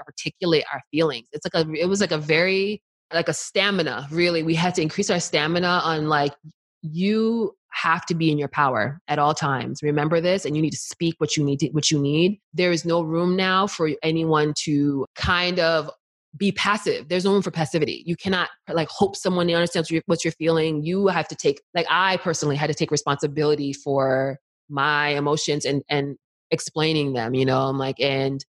articulate 0.06 0.66
our 0.74 0.82
feelings. 0.92 1.28
It's 1.32 1.46
like 1.46 1.66
a, 1.66 1.72
it 1.74 1.88
was 1.88 2.02
like 2.02 2.12
a 2.12 2.18
very, 2.18 2.82
like 3.14 3.28
a 3.30 3.34
stamina, 3.34 4.08
really. 4.12 4.44
We 4.44 4.56
had 4.56 4.76
to 4.76 4.82
increase 4.82 5.10
our 5.10 5.20
stamina 5.20 5.82
on 5.84 6.08
like, 6.08 6.34
you 6.82 7.56
have 7.72 8.06
to 8.06 8.16
be 8.16 8.32
in 8.32 8.38
your 8.38 8.48
power 8.48 9.00
at 9.08 9.20
all 9.20 9.34
times. 9.34 9.84
Remember 9.84 10.22
this, 10.22 10.46
and 10.46 10.56
you 10.56 10.62
need 10.62 10.72
to 10.72 10.78
speak 10.78 11.16
what 11.18 11.36
you 11.36 11.44
need 11.44 11.60
to, 11.60 11.68
what 11.70 11.92
you 11.92 12.00
need. 12.00 12.40
There 12.54 12.72
is 12.72 12.86
no 12.86 13.02
room 13.02 13.36
now 13.36 13.68
for 13.68 13.90
anyone 14.02 14.54
to 14.64 15.06
kind 15.16 15.60
of 15.60 15.90
be 16.38 16.52
passive. 16.52 17.10
There's 17.10 17.26
no 17.26 17.34
room 17.34 17.42
for 17.42 17.52
passivity. 17.52 18.04
You 18.06 18.16
cannot 18.16 18.50
like 18.72 18.88
hope 18.90 19.16
someone 19.16 19.50
understands 19.50 19.92
what 20.06 20.24
you're 20.24 20.32
feeling. 20.34 20.84
You 20.84 21.08
have 21.08 21.28
to 21.28 21.36
take, 21.36 21.62
like 21.74 21.88
I 21.90 22.18
personally 22.18 22.56
had 22.56 22.68
to 22.68 22.74
take 22.74 22.92
responsibility 22.92 23.74
for 23.74 24.40
my 24.70 25.10
emotions 25.10 25.66
and 25.66 25.84
and 25.90 26.18
explaining 26.52 27.14
them. 27.14 27.34
You 27.34 27.46
know, 27.46 27.62
I'm 27.62 27.78
like, 27.78 28.00
and 28.00 28.44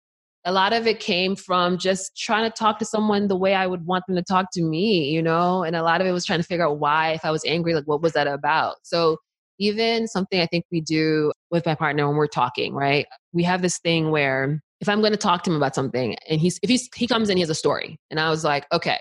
a 0.45 0.53
lot 0.53 0.73
of 0.73 0.87
it 0.87 1.01
came 1.01 1.35
from 1.35 1.77
just 1.77 2.17
trying 2.17 2.49
to 2.49 2.57
talk 2.57 2.79
to 2.79 2.85
someone 2.85 3.27
the 3.27 3.37
way 3.37 3.55
I 3.55 3.67
would 3.67 3.85
want 3.85 4.05
them 4.07 4.15
to 4.15 4.23
talk 4.23 4.47
to 4.53 4.63
me, 4.63 5.11
you 5.11 5.21
know? 5.21 5.65
And 5.65 5.75
a 5.75 5.83
lot 5.83 6.01
of 6.01 6.07
it 6.07 6.13
was 6.13 6.25
trying 6.25 6.39
to 6.39 6.47
figure 6.47 6.65
out 6.65 6.79
why, 6.79 7.13
if 7.13 7.25
I 7.25 7.33
was 7.33 7.45
angry, 7.45 7.75
like 7.75 7.87
what 7.87 8.01
was 8.01 8.13
that 8.13 8.29
about? 8.29 8.77
So 8.83 9.17
even 9.59 10.07
something 10.07 10.41
I 10.41 10.47
think 10.47 10.65
we 10.71 10.81
do 10.81 11.33
with 11.51 11.67
my 11.67 11.75
partner 11.75 12.07
when 12.07 12.17
we're 12.17 12.29
talking, 12.29 12.75
right? 12.75 13.07
We 13.33 13.43
have 13.43 13.61
this 13.61 13.79
thing 13.79 14.11
where 14.13 14.61
if 14.81 14.89
I'm 14.89 15.01
going 15.01 15.13
to 15.13 15.19
talk 15.19 15.43
to 15.45 15.51
him 15.51 15.57
about 15.57 15.75
something 15.75 16.15
and 16.29 16.41
he's, 16.41 16.61
if 16.63 16.71
he's, 16.71 16.89
he 16.95 17.09
comes 17.09 17.29
in, 17.29 17.39
he 17.39 17.41
has 17.41 17.51
a 17.51 17.55
story. 17.55 17.99
And 18.11 18.21
I 18.21 18.31
was 18.31 18.45
like, 18.45 18.67
okay, 18.73 18.99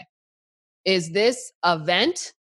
is 0.86 1.12
this 1.12 1.52
a 1.62 1.78
vent? 1.78 2.34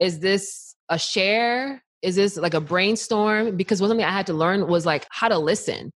Is 0.00 0.18
this 0.18 0.74
a 0.88 0.98
share? 0.98 1.83
Is 2.04 2.16
this 2.16 2.36
like 2.36 2.54
a 2.54 2.60
brainstorm? 2.60 3.56
Because 3.56 3.80
one 3.80 3.90
thing 3.90 4.02
I 4.02 4.10
had 4.10 4.26
to 4.26 4.34
learn 4.34 4.68
was 4.68 4.84
like 4.84 5.06
how 5.10 5.28
to 5.28 5.38
listen 5.38 5.90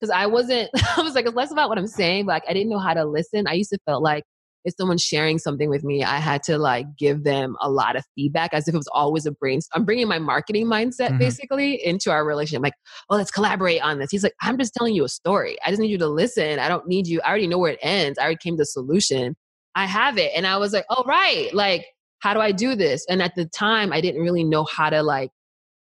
because 0.00 0.10
I 0.10 0.26
wasn't, 0.26 0.68
I 0.96 1.02
was 1.02 1.14
like, 1.14 1.26
it's 1.26 1.34
less 1.34 1.52
about 1.52 1.68
what 1.68 1.78
I'm 1.78 1.86
saying, 1.86 2.26
but 2.26 2.32
like 2.32 2.44
I 2.48 2.52
didn't 2.52 2.70
know 2.70 2.78
how 2.78 2.94
to 2.94 3.04
listen. 3.04 3.46
I 3.46 3.52
used 3.54 3.70
to 3.70 3.78
feel 3.86 4.02
like 4.02 4.24
if 4.64 4.74
someone's 4.76 5.02
sharing 5.02 5.38
something 5.38 5.70
with 5.70 5.82
me, 5.84 6.04
I 6.04 6.18
had 6.18 6.42
to 6.44 6.58
like 6.58 6.86
give 6.96 7.24
them 7.24 7.56
a 7.60 7.70
lot 7.70 7.96
of 7.96 8.04
feedback 8.14 8.52
as 8.52 8.68
if 8.68 8.74
it 8.74 8.78
was 8.78 8.88
always 8.92 9.26
a 9.26 9.32
brain. 9.32 9.60
I'm 9.74 9.84
bringing 9.84 10.08
my 10.08 10.18
marketing 10.18 10.66
mindset 10.66 11.08
mm-hmm. 11.08 11.18
basically 11.18 11.84
into 11.84 12.10
our 12.10 12.24
relationship. 12.24 12.62
Like, 12.62 12.74
oh, 13.10 13.16
let's 13.16 13.30
collaborate 13.30 13.82
on 13.82 13.98
this. 13.98 14.10
He's 14.10 14.22
like, 14.22 14.34
I'm 14.40 14.58
just 14.58 14.74
telling 14.74 14.94
you 14.94 15.04
a 15.04 15.08
story. 15.08 15.56
I 15.64 15.70
just 15.70 15.80
need 15.80 15.90
you 15.90 15.98
to 15.98 16.08
listen. 16.08 16.58
I 16.58 16.68
don't 16.68 16.86
need 16.86 17.06
you. 17.06 17.20
I 17.22 17.28
already 17.28 17.46
know 17.46 17.58
where 17.58 17.72
it 17.72 17.80
ends. 17.82 18.18
I 18.18 18.22
already 18.22 18.38
came 18.42 18.54
to 18.54 18.62
the 18.62 18.66
solution. 18.66 19.34
I 19.74 19.86
have 19.86 20.18
it. 20.18 20.32
And 20.36 20.46
I 20.46 20.58
was 20.58 20.72
like, 20.72 20.84
oh, 20.90 21.02
right. 21.06 21.52
Like, 21.52 21.86
how 22.20 22.34
do 22.34 22.40
I 22.40 22.52
do 22.52 22.76
this? 22.76 23.04
And 23.08 23.20
at 23.20 23.34
the 23.34 23.46
time, 23.46 23.92
I 23.92 24.00
didn't 24.00 24.22
really 24.22 24.44
know 24.44 24.64
how 24.64 24.90
to 24.90 25.02
like 25.02 25.30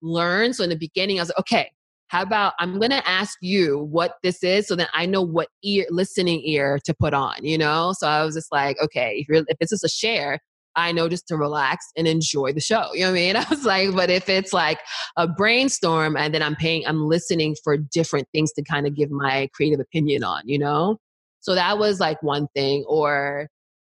learn. 0.02 0.54
So 0.54 0.64
in 0.64 0.70
the 0.70 0.78
beginning, 0.78 1.20
I 1.20 1.22
was 1.24 1.30
like, 1.30 1.40
okay, 1.40 1.72
how 2.08 2.22
about 2.22 2.54
I'm 2.60 2.80
to 2.80 3.08
ask 3.08 3.38
you 3.42 3.80
what 3.80 4.18
this 4.22 4.44
is 4.44 4.68
so 4.68 4.76
that 4.76 4.90
I 4.94 5.06
know 5.06 5.22
what 5.22 5.50
ear, 5.64 5.86
listening 5.90 6.42
ear 6.46 6.80
to 6.86 6.94
put 6.94 7.14
on, 7.14 7.44
you 7.44 7.58
know? 7.58 7.94
So 7.98 8.08
I 8.08 8.24
was 8.24 8.36
just 8.36 8.52
like, 8.52 8.78
okay, 8.82 9.18
if, 9.20 9.28
you're, 9.28 9.44
if 9.48 9.58
this 9.60 9.72
is 9.72 9.84
a 9.84 9.90
share, 9.90 10.40
I 10.76 10.92
know 10.92 11.10
just 11.10 11.28
to 11.30 11.38
relax 11.38 11.86
and 11.98 12.08
enjoy 12.08 12.54
the 12.54 12.60
show. 12.60 12.94
You 12.94 13.02
know 13.02 13.12
what 13.12 13.18
I 13.18 13.22
mean? 13.22 13.36
I 13.38 13.46
was 13.50 13.66
like, 13.66 13.96
but 13.96 14.10
if 14.10 14.30
it's 14.30 14.54
like 14.54 14.80
a 15.18 15.28
brainstorm 15.28 16.16
and 16.16 16.34
then 16.34 16.44
I'm 16.44 16.56
paying, 16.56 16.86
I'm 16.86 17.08
listening 17.08 17.56
for 17.64 17.78
different 17.78 18.28
things 18.34 18.52
to 18.54 18.64
kind 18.64 18.86
of 18.86 18.96
give 18.96 19.10
my 19.10 19.50
creative 19.54 19.80
opinion 19.80 20.24
on, 20.24 20.44
you 20.46 20.60
know? 20.60 20.98
So 21.40 21.56
that 21.56 21.78
was 21.78 22.00
like 22.00 22.22
one 22.22 22.48
thing. 22.56 22.84
Or 22.88 23.48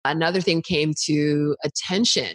another 0.05 0.41
thing 0.41 0.63
came 0.63 0.95
to 1.07 1.57
attention. 1.65 2.35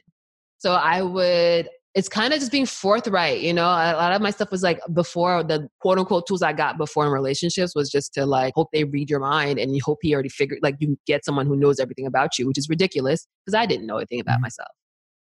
So 0.58 0.74
I 0.74 1.02
would 1.02 1.70
it's 1.96 2.10
kind 2.10 2.34
of 2.34 2.40
just 2.40 2.52
being 2.52 2.66
forthright. 2.66 3.40
You 3.40 3.54
know, 3.54 3.64
a 3.64 3.96
lot 3.96 4.12
of 4.12 4.22
my 4.22 4.30
stuff 4.30 4.52
was 4.52 4.62
like 4.62 4.80
before 4.94 5.44
the 5.44 5.70
quote 5.80 5.98
unquote 5.98 6.28
tools 6.28 6.42
I 6.42 6.52
got 6.52 6.78
before 6.78 7.06
in 7.06 7.12
relationships 7.12 7.74
was 7.74 7.90
just 7.90 8.14
to 8.16 8.26
like 8.26 8.54
hope 8.54 8.68
they 8.74 8.84
read 8.84 9.10
your 9.10 9.22
mind 9.22 9.60
and 9.60 9.74
you 9.74 9.82
hope 9.84 10.00
he 10.02 10.14
already 10.14 10.30
figured, 10.30 10.60
like 10.62 10.76
you 10.80 10.98
get 11.08 11.24
someone 11.24 11.48
who 11.48 11.56
knows 11.56 11.80
everything 11.80 12.06
about 12.06 12.38
you, 12.38 12.48
which 12.48 12.58
is 12.58 12.68
ridiculous 12.68 13.26
because 13.46 13.56
I 13.56 13.66
didn't 13.66 13.88
know 13.88 13.96
anything 13.98 14.20
about 14.20 14.36
mm-hmm. 14.36 14.42
myself. 14.44 14.70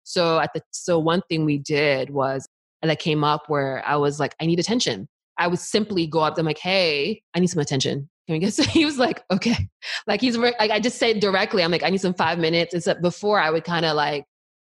So 0.04 0.38
at 0.40 0.50
the, 0.54 0.60
so 0.70 0.98
one 0.98 1.22
thing 1.30 1.46
we 1.46 1.58
did 1.58 2.10
was 2.10 2.46
and 2.82 2.90
that 2.90 2.98
came 2.98 3.24
up 3.24 3.48
where 3.48 3.82
I 3.86 3.96
was 3.96 4.20
like, 4.20 4.34
I 4.40 4.46
need 4.46 4.60
attention. 4.60 5.08
I 5.38 5.46
would 5.46 5.58
simply 5.58 6.06
go 6.06 6.20
up 6.20 6.34
to 6.34 6.40
him 6.40 6.46
like, 6.46 6.58
Hey, 6.58 7.22
I 7.34 7.40
need 7.40 7.48
some 7.48 7.60
attention. 7.60 8.10
Can 8.26 8.34
we 8.34 8.40
get 8.40 8.52
some? 8.52 8.66
He 8.68 8.84
was 8.84 8.98
like, 8.98 9.24
okay. 9.30 9.68
Like 10.06 10.20
he's 10.20 10.36
like, 10.36 10.54
I 10.60 10.80
just 10.80 10.98
said 10.98 11.20
directly, 11.20 11.64
I'm 11.64 11.70
like, 11.70 11.82
I 11.82 11.88
need 11.88 12.00
some 12.02 12.12
five 12.12 12.38
minutes. 12.38 12.74
Except 12.74 13.00
before 13.00 13.40
I 13.40 13.50
would 13.50 13.64
kind 13.64 13.86
of 13.86 13.96
like 13.96 14.26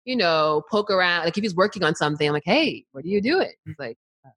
you 0.05 0.17
know, 0.17 0.63
poke 0.71 0.91
around. 0.91 1.25
Like 1.25 1.37
if 1.37 1.43
he's 1.43 1.55
working 1.55 1.85
on 1.85 1.95
something, 1.95 2.27
I'm 2.27 2.33
like, 2.33 2.43
hey, 2.45 2.85
what 2.93 3.05
do 3.05 3.11
you 3.11 3.21
doing? 3.21 3.53
He's 3.65 3.77
like, 3.79 3.97
uh, 4.27 4.31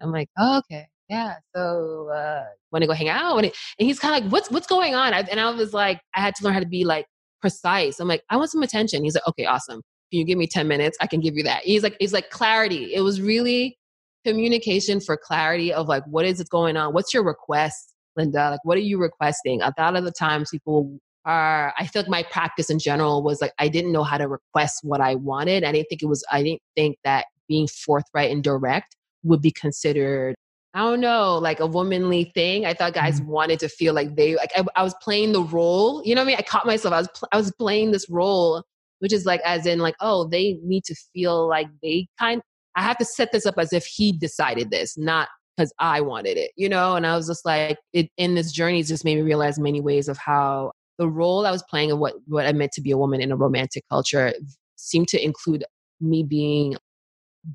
I'm 0.00 0.12
like, 0.12 0.28
oh, 0.38 0.58
okay, 0.58 0.86
yeah. 1.08 1.36
So 1.54 2.08
uh, 2.08 2.44
want 2.70 2.82
to 2.82 2.86
go 2.86 2.92
hang 2.94 3.08
out? 3.08 3.36
And, 3.36 3.46
and 3.46 3.52
he's 3.88 3.98
kind 3.98 4.14
of 4.14 4.22
like, 4.22 4.32
what's 4.32 4.50
what's 4.50 4.66
going 4.66 4.94
on? 4.94 5.14
I, 5.14 5.20
and 5.20 5.40
I 5.40 5.50
was 5.50 5.72
like, 5.72 6.00
I 6.14 6.20
had 6.20 6.34
to 6.36 6.44
learn 6.44 6.54
how 6.54 6.60
to 6.60 6.66
be 6.66 6.84
like 6.84 7.06
precise. 7.40 8.00
I'm 8.00 8.08
like, 8.08 8.22
I 8.30 8.36
want 8.36 8.50
some 8.50 8.62
attention. 8.62 9.04
He's 9.04 9.14
like, 9.14 9.26
okay, 9.28 9.44
awesome. 9.44 9.82
Can 10.10 10.18
you 10.18 10.24
give 10.24 10.38
me 10.38 10.46
10 10.46 10.68
minutes? 10.68 10.96
I 11.00 11.06
can 11.06 11.20
give 11.20 11.36
you 11.36 11.42
that. 11.44 11.64
He's 11.64 11.82
like, 11.82 11.96
he's 11.98 12.12
like 12.12 12.30
clarity. 12.30 12.94
It 12.94 13.00
was 13.00 13.20
really 13.20 13.78
communication 14.24 15.00
for 15.00 15.16
clarity 15.16 15.72
of 15.72 15.88
like, 15.88 16.04
what 16.06 16.24
is 16.24 16.40
it 16.40 16.48
going 16.50 16.76
on? 16.76 16.92
What's 16.92 17.12
your 17.12 17.24
request, 17.24 17.92
Linda? 18.16 18.50
Like, 18.50 18.64
what 18.64 18.76
are 18.76 18.82
you 18.82 18.98
requesting? 18.98 19.62
A 19.62 19.72
lot 19.78 19.96
of 19.96 20.04
the 20.04 20.12
times 20.12 20.50
people 20.50 20.98
are 21.24 21.72
I 21.78 21.86
feel 21.86 22.02
like 22.02 22.10
my 22.10 22.22
practice 22.24 22.70
in 22.70 22.78
general 22.78 23.22
was 23.22 23.40
like 23.40 23.52
I 23.58 23.68
didn't 23.68 23.92
know 23.92 24.02
how 24.02 24.18
to 24.18 24.28
request 24.28 24.80
what 24.82 25.00
I 25.00 25.14
wanted. 25.14 25.64
I 25.64 25.72
didn't 25.72 25.88
think 25.88 26.02
it 26.02 26.06
was 26.06 26.24
I 26.30 26.42
didn't 26.42 26.62
think 26.76 26.96
that 27.04 27.26
being 27.48 27.68
forthright 27.68 28.30
and 28.30 28.42
direct 28.42 28.96
would 29.22 29.42
be 29.42 29.52
considered 29.52 30.34
I 30.74 30.80
don't 30.80 31.00
know, 31.00 31.36
like 31.36 31.60
a 31.60 31.66
womanly 31.66 32.32
thing. 32.34 32.64
I 32.64 32.72
thought 32.72 32.94
guys 32.94 33.20
mm-hmm. 33.20 33.30
wanted 33.30 33.60
to 33.60 33.68
feel 33.68 33.92
like 33.92 34.16
they 34.16 34.36
like 34.36 34.52
I, 34.56 34.64
I, 34.74 34.82
was 34.82 34.94
playing 35.02 35.32
the 35.32 35.42
role. 35.42 36.02
You 36.02 36.14
know 36.14 36.22
what 36.22 36.26
I 36.26 36.28
mean? 36.28 36.36
I 36.38 36.42
caught 36.42 36.64
myself. 36.64 36.94
I 36.94 36.98
was 36.98 37.08
pl- 37.14 37.28
I 37.30 37.36
was 37.36 37.52
playing 37.52 37.90
this 37.90 38.08
role, 38.08 38.62
which 39.00 39.12
is 39.12 39.26
like 39.26 39.42
as 39.44 39.66
in 39.66 39.80
like 39.80 39.96
oh 40.00 40.28
they 40.28 40.58
need 40.62 40.84
to 40.84 40.94
feel 41.12 41.46
like 41.46 41.68
they 41.82 42.06
kind. 42.18 42.40
I 42.74 42.82
have 42.82 42.96
to 42.98 43.04
set 43.04 43.32
this 43.32 43.44
up 43.44 43.56
as 43.58 43.74
if 43.74 43.84
he 43.84 44.12
decided 44.12 44.70
this, 44.70 44.96
not 44.96 45.28
because 45.56 45.74
I 45.78 46.00
wanted 46.00 46.38
it. 46.38 46.52
You 46.56 46.70
know? 46.70 46.96
And 46.96 47.06
I 47.06 47.16
was 47.16 47.26
just 47.26 47.44
like 47.44 47.78
it 47.92 48.08
in 48.16 48.34
this 48.34 48.50
journey. 48.50 48.80
It's 48.80 48.88
just 48.88 49.04
made 49.04 49.16
me 49.16 49.22
realize 49.22 49.58
many 49.58 49.82
ways 49.82 50.08
of 50.08 50.16
how 50.16 50.71
the 51.02 51.08
role 51.08 51.44
I 51.44 51.50
was 51.50 51.64
playing 51.64 51.90
of 51.90 51.98
what, 51.98 52.14
what 52.28 52.46
I 52.46 52.52
meant 52.52 52.70
to 52.72 52.80
be 52.80 52.92
a 52.92 52.96
woman 52.96 53.20
in 53.20 53.32
a 53.32 53.36
romantic 53.36 53.82
culture 53.90 54.32
seemed 54.76 55.08
to 55.08 55.22
include 55.22 55.64
me 56.00 56.22
being 56.22 56.76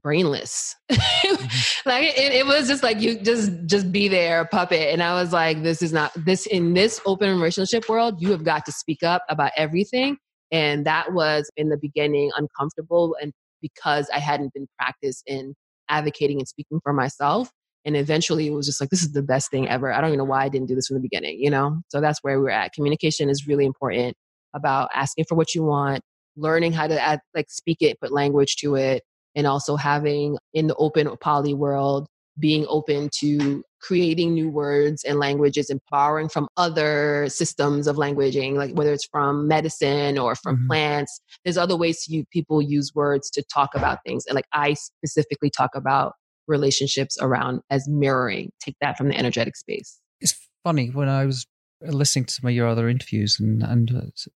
brainless. 0.04 0.76
Mm-hmm. 0.92 1.90
like 1.90 2.04
it, 2.04 2.34
it, 2.34 2.46
was 2.46 2.68
just 2.68 2.84
like 2.84 3.00
you 3.00 3.18
just 3.22 3.54
just 3.68 3.90
be 3.90 4.10
there 4.10 4.44
puppet. 4.44 4.90
And 4.92 5.02
i 5.02 5.14
was 5.14 5.32
like 5.32 5.64
this 5.64 5.82
is 5.82 5.94
not 5.94 6.12
this 6.18 6.46
in 6.46 6.74
this 6.74 7.00
open 7.06 7.30
relationship 7.30 7.88
world 7.88 8.22
you 8.22 8.32
have 8.32 8.44
got 8.44 8.66
to 8.66 8.74
speak 8.74 9.02
up 9.02 9.24
about 9.30 9.52
everything. 9.56 10.18
And 10.52 10.86
that 10.86 11.14
was 11.14 11.50
in 11.56 11.70
the 11.70 11.78
beginning 11.78 12.32
uncomfortable 12.36 13.16
and 13.22 13.32
because 13.62 14.10
i 14.14 14.20
hadn't 14.20 14.54
been 14.54 14.68
practiced 14.78 15.24
in 15.26 15.56
advocating 15.90 16.40
and 16.40 16.48
speaking 16.48 16.82
for 16.84 16.92
myself 16.92 17.50
and 17.86 17.96
eventually 17.96 18.48
it 18.48 18.52
was 18.52 18.66
just 18.66 18.82
like, 18.82 18.90
this 18.90 19.02
is 19.02 19.14
the 19.14 19.22
best 19.22 19.50
thing 19.50 19.68
ever. 19.70 19.94
I 19.94 20.02
don't 20.02 20.10
even 20.10 20.20
know 20.20 20.26
why 20.26 20.44
I 20.44 20.50
didn't 20.50 20.68
do 20.68 20.76
this 20.76 20.88
from 20.88 20.96
the 20.96 21.02
beginning, 21.02 21.40
you 21.42 21.50
know? 21.50 21.82
So 21.88 22.02
that's 22.02 22.20
where 22.22 22.40
we're 22.40 22.50
at. 22.50 22.74
Communication 22.74 23.30
is 23.30 23.48
really 23.48 23.66
important 23.66 24.16
about 24.54 24.90
asking 24.94 25.26
for 25.30 25.36
what 25.36 25.56
you 25.56 25.64
want, 25.64 26.02
learning 26.36 26.74
how 26.74 26.88
to 26.88 27.02
add, 27.02 27.22
like 27.34 27.50
speak 27.50 27.78
it, 27.82 28.00
put 28.00 28.12
language 28.12 28.58
to 28.58 28.76
it, 28.76 29.04
and 29.36 29.48
also 29.48 29.76
having 29.76 30.38
in 30.54 30.68
the 30.68 30.76
open 30.76 31.10
poly 31.22 31.54
world, 31.54 32.08
being 32.40 32.66
open 32.68 33.10
to 33.20 33.64
creating 33.80 34.34
new 34.34 34.50
words 34.50 35.04
and 35.04 35.20
languages 35.20 35.70
and 35.70 35.80
borrowing 35.90 36.28
from 36.28 36.48
other 36.58 37.28
systems 37.30 37.88
of 37.88 37.96
languaging, 37.96 38.56
like 38.56 38.72
whether 38.74 38.92
it's 38.92 39.08
from 39.12 39.48
medicine 39.48 40.18
or 40.18 40.36
from 40.36 40.58
mm-hmm. 40.58 40.68
plants. 40.68 41.22
There's 41.44 41.58
other 41.58 41.78
ways 41.78 42.06
you, 42.08 42.26
people 42.32 42.62
use 42.62 42.94
words 42.96 43.30
to 43.32 43.44
talk 43.44 43.76
about 43.76 44.00
things. 44.06 44.26
And 44.26 44.36
like 44.36 44.48
I 44.52 44.74
specifically 44.74 45.50
talk 45.50 45.72
about 45.76 46.14
relationships 46.48 47.18
around 47.20 47.62
as 47.70 47.88
mirroring. 47.88 48.52
Take 48.60 48.76
that 48.82 48.98
from 48.98 49.10
the 49.10 49.18
energetic 49.18 49.56
space. 49.56 50.00
It's 50.22 50.36
funny 50.64 50.90
when 50.90 51.10
I 51.10 51.26
was 51.26 51.46
listening 51.82 52.26
to 52.26 52.34
some 52.34 52.48
of 52.48 52.56
your 52.56 52.68
other 52.68 52.90
interviews 52.90 53.40
and 53.40 53.62
and, 53.64 53.92
uh, 53.92 54.30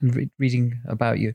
and 0.00 0.14
re- 0.14 0.30
reading 0.38 0.80
about 0.86 1.18
you. 1.18 1.34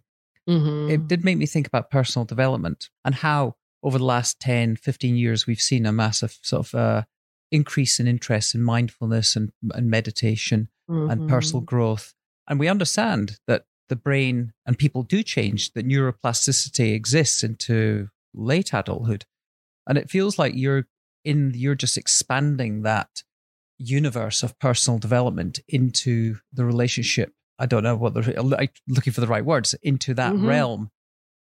Mm-hmm. 0.49 0.89
It 0.91 1.07
did 1.07 1.23
make 1.23 1.37
me 1.37 1.45
think 1.45 1.67
about 1.67 1.89
personal 1.89 2.25
development 2.25 2.89
and 3.05 3.15
how 3.15 3.55
over 3.81 3.97
the 3.97 4.05
last 4.05 4.39
10, 4.39 4.77
15 4.77 5.15
years 5.15 5.45
we've 5.45 5.61
seen 5.61 5.85
a 5.85 5.91
massive 5.91 6.37
sort 6.41 6.67
of 6.67 6.75
uh, 6.75 7.03
increase 7.51 7.99
in 7.99 8.07
interest 8.07 8.55
in 8.55 8.61
mindfulness 8.61 9.35
and, 9.35 9.51
and 9.73 9.89
meditation 9.89 10.69
mm-hmm. 10.89 11.09
and 11.09 11.29
personal 11.29 11.61
growth. 11.61 12.13
And 12.47 12.59
we 12.59 12.67
understand 12.67 13.37
that 13.47 13.65
the 13.89 13.95
brain 13.95 14.53
and 14.65 14.77
people 14.77 15.03
do 15.03 15.23
change, 15.23 15.73
that 15.73 15.87
neuroplasticity 15.87 16.93
exists 16.93 17.43
into 17.43 18.09
late 18.33 18.73
adulthood 18.73 19.25
and 19.87 19.97
it 19.97 20.09
feels 20.09 20.39
like 20.39 20.53
you're 20.55 20.87
in 21.23 21.53
you're 21.55 21.75
just 21.75 21.97
expanding 21.97 22.83
that 22.83 23.23
universe 23.77 24.43
of 24.43 24.57
personal 24.59 24.99
development 24.99 25.59
into 25.67 26.37
the 26.51 26.65
relationship. 26.65 27.31
I 27.59 27.65
don't 27.65 27.83
know 27.83 27.95
what 27.95 28.13
the 28.13 28.57
I 28.59 28.69
looking 28.87 29.13
for 29.13 29.21
the 29.21 29.27
right 29.27 29.45
words 29.45 29.75
into 29.81 30.13
that 30.15 30.33
mm-hmm. 30.33 30.47
realm 30.47 30.89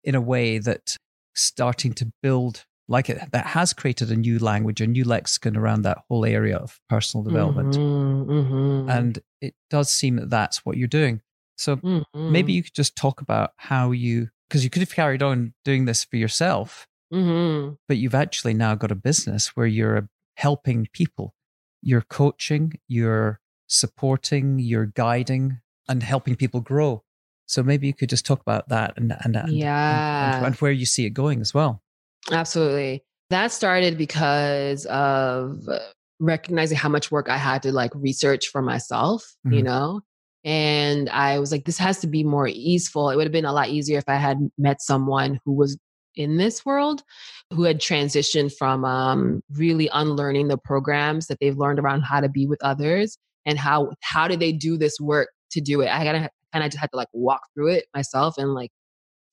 in 0.04 0.16
a 0.16 0.22
way 0.22 0.58
that 0.58 0.98
starting 1.36 1.94
to 1.94 2.12
build 2.22 2.66
like 2.88 3.10
it 3.10 3.20
that 3.32 3.48
has 3.48 3.74
created 3.74 4.12
a 4.12 4.16
new 4.16 4.40
language, 4.40 4.82
a 4.82 4.88
new 4.88 5.04
lexicon 5.04 5.58
around 5.58 5.82
that 5.82 6.00
whole 6.08 6.26
area 6.26 6.58
of 6.58 6.80
personal 6.90 7.24
development. 7.24 7.76
Mm-hmm, 7.76 8.32
mm-hmm. 8.32 8.90
And 8.90 9.20
it 9.42 9.54
does 9.70 9.92
seem 9.92 10.16
that 10.18 10.30
that's 10.30 10.66
what 10.66 10.78
you're 10.78 10.88
doing. 10.88 11.22
So 11.58 11.78
mm-hmm. 11.78 12.32
maybe 12.32 12.54
you 12.54 12.64
could 12.64 12.74
just 12.74 12.96
talk 12.96 13.20
about 13.22 13.52
how 13.58 13.92
you, 13.92 14.30
because 14.48 14.64
you 14.64 14.70
could 14.70 14.82
have 14.82 14.94
carried 14.94 15.22
on 15.22 15.54
doing 15.66 15.86
this 15.86 16.06
for 16.06 16.16
yourself, 16.16 16.88
mm-hmm. 17.14 17.74
but 17.88 17.98
you've 17.98 18.16
actually 18.16 18.54
now 18.54 18.76
got 18.76 18.92
a 18.92 18.96
business 18.96 19.56
where 19.56 19.68
you're 19.68 20.10
helping 20.36 20.88
people. 20.94 21.34
You're 21.82 22.02
coaching, 22.02 22.74
you're 22.88 23.40
supporting, 23.68 24.60
you're 24.60 24.88
guiding, 24.88 25.60
and 25.88 26.04
helping 26.04 26.36
people 26.36 26.62
grow. 26.62 27.04
So 27.46 27.64
maybe 27.64 27.88
you 27.88 27.94
could 27.94 28.10
just 28.10 28.26
talk 28.26 28.42
about 28.42 28.70
that 28.70 28.94
and 28.98 29.16
and, 29.24 29.36
and 29.36 29.54
yeah, 29.54 30.38
and, 30.38 30.46
and 30.48 30.56
where 30.56 30.72
you 30.72 30.86
see 30.86 31.06
it 31.06 31.12
going 31.12 31.40
as 31.40 31.54
well. 31.54 31.82
Absolutely. 32.32 33.04
That 33.30 33.52
started 33.52 33.98
because 33.98 34.86
of 34.88 35.62
recognizing 36.20 36.78
how 36.78 36.90
much 36.90 37.12
work 37.12 37.30
I 37.30 37.38
had 37.38 37.64
to 37.64 37.72
like 37.72 37.92
research 37.94 38.48
for 38.48 38.62
myself, 38.62 39.24
mm-hmm. 39.46 39.54
you 39.58 39.64
know? 39.64 40.02
And 40.44 41.10
I 41.10 41.40
was 41.40 41.52
like, 41.52 41.66
this 41.66 41.78
has 41.78 42.00
to 42.00 42.08
be 42.08 42.24
more 42.24 42.48
easeful. 42.48 43.10
It 43.10 43.18
would 43.18 43.26
have 43.26 43.34
been 43.34 43.46
a 43.46 43.54
lot 43.54 43.70
easier 43.70 43.98
if 43.98 44.08
I 44.08 44.16
had 44.16 44.38
met 44.58 44.82
someone 44.82 45.40
who 45.44 45.54
was 45.54 45.78
in 46.18 46.38
this 46.38 46.66
world 46.66 47.04
who 47.54 47.64
had 47.64 47.80
transitioned 47.80 48.54
from 48.58 48.84
um, 48.84 49.42
really 49.54 49.90
unlearning 49.94 50.48
the 50.48 50.58
programs 50.58 51.28
that 51.28 51.38
they've 51.40 51.58
learned 51.58 51.80
around 51.80 52.02
how 52.02 52.20
to 52.20 52.30
be 52.30 52.48
with 52.48 52.62
others 52.64 53.18
and 53.46 53.58
how 53.58 53.92
how 54.02 54.28
do 54.28 54.36
they 54.36 54.52
do 54.52 54.78
this 54.78 55.00
work 55.00 55.30
to 55.52 55.62
do 55.62 55.82
it. 55.82 55.88
I 55.88 56.04
gotta 56.04 56.30
kind 56.52 56.66
of 56.66 56.72
just 56.72 56.82
had 56.82 56.92
to 56.92 56.98
like 56.98 57.08
walk 57.14 57.42
through 57.54 57.70
it 57.70 57.86
myself 57.96 58.38
and 58.38 58.54
like 58.54 58.72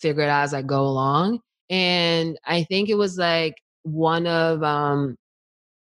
figure 0.01 0.23
it 0.23 0.29
out 0.29 0.45
as 0.45 0.55
I 0.55 0.63
go 0.63 0.83
along. 0.83 1.41
And 1.71 2.39
I 2.47 2.65
think 2.65 2.89
it 2.89 2.97
was 2.97 3.19
like 3.19 3.55
one 3.83 4.27
of 4.27 4.63
um 4.63 5.17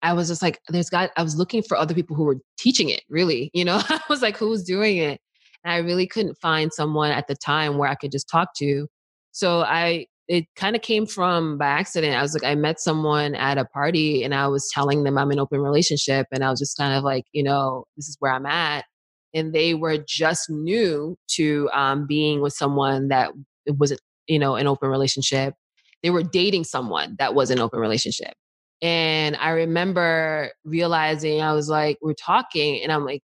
I 0.01 0.13
was 0.13 0.29
just 0.29 0.41
like, 0.41 0.59
there's 0.69 0.89
got 0.89 1.12
I 1.17 1.23
was 1.23 1.35
looking 1.35 1.63
for 1.63 1.77
other 1.77 1.93
people 1.93 2.15
who 2.15 2.23
were 2.23 2.38
teaching 2.57 2.89
it, 2.89 3.01
really. 3.09 3.51
You 3.53 3.65
know, 3.65 3.81
I 3.89 4.01
was 4.09 4.21
like, 4.21 4.38
who's 4.38 4.63
doing 4.63 4.97
it? 4.97 5.19
And 5.63 5.73
I 5.73 5.77
really 5.77 6.07
couldn't 6.07 6.38
find 6.41 6.71
someone 6.73 7.12
at 7.12 7.27
the 7.27 7.35
time 7.35 7.77
where 7.77 7.89
I 7.89 7.95
could 7.95 8.12
just 8.12 8.29
talk 8.29 8.49
to. 8.57 8.88
So 9.31 9.62
I 9.62 10.05
it 10.29 10.45
kind 10.55 10.77
of 10.77 10.81
came 10.81 11.05
from 11.05 11.57
by 11.57 11.67
accident. 11.67 12.15
I 12.15 12.21
was 12.21 12.33
like, 12.33 12.45
I 12.45 12.55
met 12.55 12.79
someone 12.79 13.35
at 13.35 13.57
a 13.57 13.65
party 13.65 14.23
and 14.23 14.33
I 14.33 14.47
was 14.47 14.69
telling 14.71 15.03
them 15.03 15.17
I'm 15.17 15.31
an 15.31 15.39
open 15.39 15.59
relationship. 15.59 16.27
And 16.31 16.43
I 16.43 16.49
was 16.49 16.59
just 16.59 16.77
kind 16.77 16.93
of 16.93 17.03
like, 17.03 17.25
you 17.33 17.43
know, 17.43 17.83
this 17.97 18.07
is 18.07 18.15
where 18.19 18.31
I'm 18.31 18.45
at. 18.45 18.85
And 19.33 19.53
they 19.53 19.73
were 19.73 19.97
just 19.97 20.49
new 20.49 21.17
to 21.31 21.69
um, 21.73 22.07
being 22.07 22.39
with 22.41 22.53
someone 22.53 23.09
that 23.09 23.31
wasn't, 23.67 23.99
you 24.27 24.39
know, 24.39 24.55
an 24.55 24.67
open 24.67 24.89
relationship 24.89 25.55
they 26.03 26.09
were 26.09 26.23
dating 26.23 26.63
someone 26.63 27.15
that 27.19 27.35
was 27.35 27.51
an 27.51 27.59
open 27.59 27.79
relationship. 27.79 28.33
And 28.81 29.35
I 29.35 29.49
remember 29.49 30.51
realizing 30.63 31.41
I 31.41 31.53
was 31.53 31.67
like, 31.69 31.97
we're 32.01 32.13
talking, 32.13 32.81
and 32.81 32.91
I'm 32.91 33.03
like, 33.03 33.21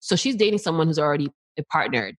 so 0.00 0.16
she's 0.16 0.36
dating 0.36 0.58
someone 0.58 0.86
who's 0.86 0.98
already 0.98 1.30
partnered. 1.72 2.16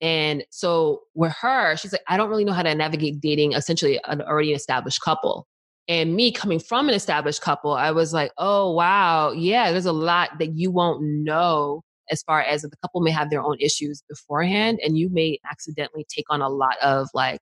And 0.00 0.44
so 0.50 1.02
with 1.14 1.32
her, 1.40 1.76
she's 1.76 1.92
like, 1.92 2.02
I 2.08 2.16
don't 2.16 2.28
really 2.28 2.44
know 2.44 2.52
how 2.52 2.62
to 2.62 2.74
navigate 2.74 3.20
dating 3.20 3.52
essentially 3.52 3.98
an 4.04 4.20
already 4.22 4.52
established 4.52 5.00
couple. 5.00 5.46
And 5.88 6.16
me 6.16 6.32
coming 6.32 6.58
from 6.58 6.88
an 6.88 6.94
established 6.94 7.40
couple, 7.40 7.72
I 7.72 7.92
was 7.92 8.12
like, 8.12 8.32
oh, 8.38 8.72
wow, 8.72 9.30
yeah, 9.32 9.70
there's 9.70 9.86
a 9.86 9.92
lot 9.92 10.38
that 10.38 10.54
you 10.56 10.70
won't 10.70 11.02
know 11.02 11.82
as 12.10 12.22
far 12.22 12.42
as 12.42 12.62
the 12.62 12.70
couple 12.82 13.00
may 13.00 13.10
have 13.10 13.30
their 13.30 13.42
own 13.42 13.56
issues 13.60 14.02
beforehand. 14.08 14.80
And 14.84 14.98
you 14.98 15.08
may 15.08 15.38
accidentally 15.50 16.04
take 16.08 16.26
on 16.28 16.42
a 16.42 16.48
lot 16.48 16.76
of 16.82 17.08
like 17.14 17.40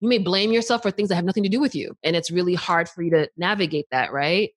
you 0.00 0.08
may 0.08 0.18
blame 0.18 0.52
yourself 0.52 0.82
for 0.82 0.90
things 0.90 1.08
that 1.10 1.16
have 1.16 1.24
nothing 1.24 1.42
to 1.42 1.48
do 1.48 1.60
with 1.60 1.74
you. 1.74 1.94
And 2.02 2.16
it's 2.16 2.30
really 2.30 2.54
hard 2.54 2.88
for 2.88 3.02
you 3.02 3.10
to 3.10 3.28
navigate 3.36 3.86
that, 3.90 4.12
right? 4.12 4.50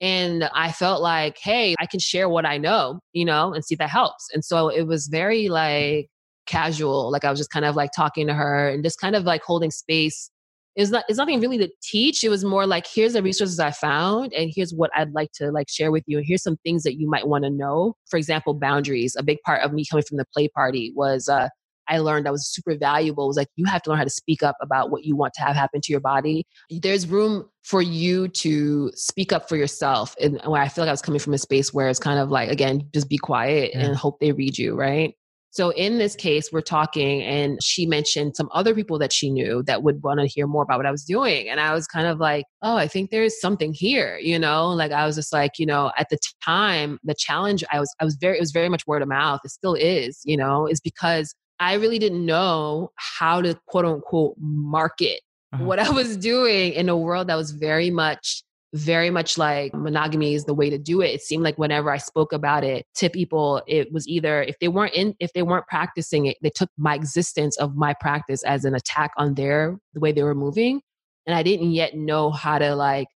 And 0.00 0.44
I 0.54 0.72
felt 0.72 1.02
like, 1.02 1.38
hey, 1.38 1.74
I 1.78 1.86
can 1.86 2.00
share 2.00 2.28
what 2.28 2.46
I 2.46 2.58
know, 2.58 3.00
you 3.12 3.24
know, 3.24 3.52
and 3.52 3.64
see 3.64 3.74
if 3.74 3.78
that 3.78 3.90
helps. 3.90 4.28
And 4.32 4.44
so 4.44 4.68
it 4.68 4.86
was 4.86 5.06
very 5.06 5.48
like 5.48 6.08
casual. 6.46 7.10
Like 7.10 7.24
I 7.24 7.30
was 7.30 7.38
just 7.38 7.50
kind 7.50 7.64
of 7.64 7.76
like 7.76 7.90
talking 7.94 8.26
to 8.26 8.34
her 8.34 8.68
and 8.68 8.82
just 8.84 9.00
kind 9.00 9.16
of 9.16 9.24
like 9.24 9.42
holding 9.42 9.70
space. 9.70 10.30
It's 10.74 10.90
not 10.90 11.04
it's 11.08 11.18
nothing 11.18 11.40
really 11.40 11.58
to 11.58 11.70
teach. 11.82 12.22
It 12.22 12.28
was 12.28 12.44
more 12.44 12.66
like 12.66 12.86
here's 12.86 13.14
the 13.14 13.22
resources 13.22 13.58
I 13.58 13.70
found 13.70 14.32
and 14.34 14.50
here's 14.54 14.74
what 14.74 14.90
I'd 14.94 15.12
like 15.12 15.32
to 15.36 15.50
like 15.50 15.68
share 15.70 15.90
with 15.90 16.04
you. 16.06 16.18
And 16.18 16.26
here's 16.26 16.42
some 16.42 16.58
things 16.64 16.82
that 16.82 16.98
you 16.98 17.08
might 17.08 17.28
want 17.28 17.44
to 17.44 17.50
know. 17.50 17.94
For 18.10 18.18
example, 18.18 18.54
boundaries. 18.54 19.16
A 19.18 19.22
big 19.22 19.40
part 19.42 19.62
of 19.62 19.72
me 19.72 19.84
coming 19.90 20.04
from 20.06 20.18
the 20.18 20.26
play 20.34 20.48
party 20.48 20.92
was 20.94 21.28
uh 21.28 21.48
I 21.88 21.98
learned 21.98 22.26
that 22.26 22.32
was 22.32 22.48
super 22.48 22.76
valuable 22.76 23.28
was 23.28 23.36
like 23.36 23.48
you 23.56 23.64
have 23.66 23.82
to 23.82 23.90
learn 23.90 23.98
how 23.98 24.04
to 24.04 24.10
speak 24.10 24.42
up 24.42 24.56
about 24.60 24.90
what 24.90 25.04
you 25.04 25.16
want 25.16 25.34
to 25.34 25.42
have 25.42 25.56
happen 25.56 25.80
to 25.80 25.92
your 25.92 26.00
body. 26.00 26.46
There's 26.70 27.06
room 27.06 27.48
for 27.62 27.82
you 27.82 28.28
to 28.28 28.90
speak 28.94 29.32
up 29.32 29.48
for 29.48 29.56
yourself. 29.56 30.14
And 30.20 30.40
where 30.44 30.62
I 30.62 30.68
feel 30.68 30.82
like 30.82 30.88
I 30.88 30.92
was 30.92 31.02
coming 31.02 31.20
from 31.20 31.34
a 31.34 31.38
space 31.38 31.72
where 31.72 31.88
it's 31.88 31.98
kind 31.98 32.18
of 32.18 32.30
like, 32.30 32.50
again, 32.50 32.88
just 32.94 33.08
be 33.08 33.18
quiet 33.18 33.72
yeah. 33.74 33.86
and 33.86 33.96
hope 33.96 34.20
they 34.20 34.32
read 34.32 34.58
you, 34.58 34.74
right? 34.74 35.14
So 35.56 35.70
in 35.70 35.96
this 35.96 36.14
case, 36.14 36.50
we're 36.52 36.60
talking, 36.60 37.22
and 37.22 37.62
she 37.62 37.86
mentioned 37.86 38.36
some 38.36 38.50
other 38.52 38.74
people 38.74 38.98
that 38.98 39.10
she 39.10 39.30
knew 39.30 39.62
that 39.62 39.82
would 39.82 40.02
want 40.02 40.20
to 40.20 40.26
hear 40.26 40.46
more 40.46 40.62
about 40.62 40.78
what 40.78 40.84
I 40.84 40.90
was 40.90 41.02
doing. 41.02 41.48
And 41.48 41.60
I 41.60 41.72
was 41.72 41.86
kind 41.86 42.06
of 42.06 42.18
like, 42.18 42.44
oh, 42.60 42.76
I 42.76 42.86
think 42.86 43.08
there's 43.08 43.40
something 43.40 43.72
here, 43.72 44.18
you 44.18 44.38
know? 44.38 44.68
Like 44.68 44.92
I 44.92 45.06
was 45.06 45.16
just 45.16 45.32
like, 45.32 45.52
you 45.58 45.64
know, 45.64 45.92
at 45.96 46.10
the 46.10 46.18
time, 46.44 46.98
the 47.04 47.14
challenge 47.14 47.64
I 47.72 47.80
was, 47.80 47.90
I 48.00 48.04
was 48.04 48.16
very, 48.20 48.36
it 48.36 48.40
was 48.40 48.52
very 48.52 48.68
much 48.68 48.86
word 48.86 49.00
of 49.00 49.08
mouth. 49.08 49.40
It 49.44 49.50
still 49.50 49.72
is, 49.72 50.20
you 50.26 50.36
know, 50.36 50.66
is 50.66 50.78
because 50.78 51.34
I 51.58 51.72
really 51.76 51.98
didn't 51.98 52.26
know 52.26 52.90
how 52.96 53.40
to 53.40 53.58
quote 53.66 53.86
unquote 53.86 54.34
market 54.38 55.20
uh-huh. 55.54 55.64
what 55.64 55.78
I 55.78 55.88
was 55.88 56.18
doing 56.18 56.74
in 56.74 56.90
a 56.90 56.96
world 56.98 57.28
that 57.28 57.36
was 57.36 57.52
very 57.52 57.90
much, 57.90 58.42
very 58.76 59.10
much 59.10 59.38
like 59.38 59.74
monogamy 59.74 60.34
is 60.34 60.44
the 60.44 60.54
way 60.54 60.70
to 60.70 60.78
do 60.78 61.00
it. 61.00 61.08
It 61.08 61.22
seemed 61.22 61.42
like 61.42 61.58
whenever 61.58 61.90
I 61.90 61.96
spoke 61.96 62.32
about 62.32 62.62
it 62.62 62.86
to 62.96 63.08
people, 63.08 63.62
it 63.66 63.92
was 63.92 64.06
either 64.06 64.42
if 64.42 64.58
they 64.58 64.68
weren't 64.68 64.94
in, 64.94 65.14
if 65.18 65.32
they 65.32 65.42
weren't 65.42 65.66
practicing 65.66 66.26
it, 66.26 66.36
they 66.42 66.50
took 66.50 66.70
my 66.76 66.94
existence 66.94 67.56
of 67.56 67.76
my 67.76 67.94
practice 67.94 68.42
as 68.44 68.64
an 68.64 68.74
attack 68.74 69.12
on 69.16 69.34
their, 69.34 69.78
the 69.94 70.00
way 70.00 70.12
they 70.12 70.22
were 70.22 70.34
moving. 70.34 70.82
And 71.26 71.34
I 71.34 71.42
didn't 71.42 71.72
yet 71.72 71.96
know 71.96 72.30
how 72.30 72.58
to 72.58 72.74
like 72.76 73.08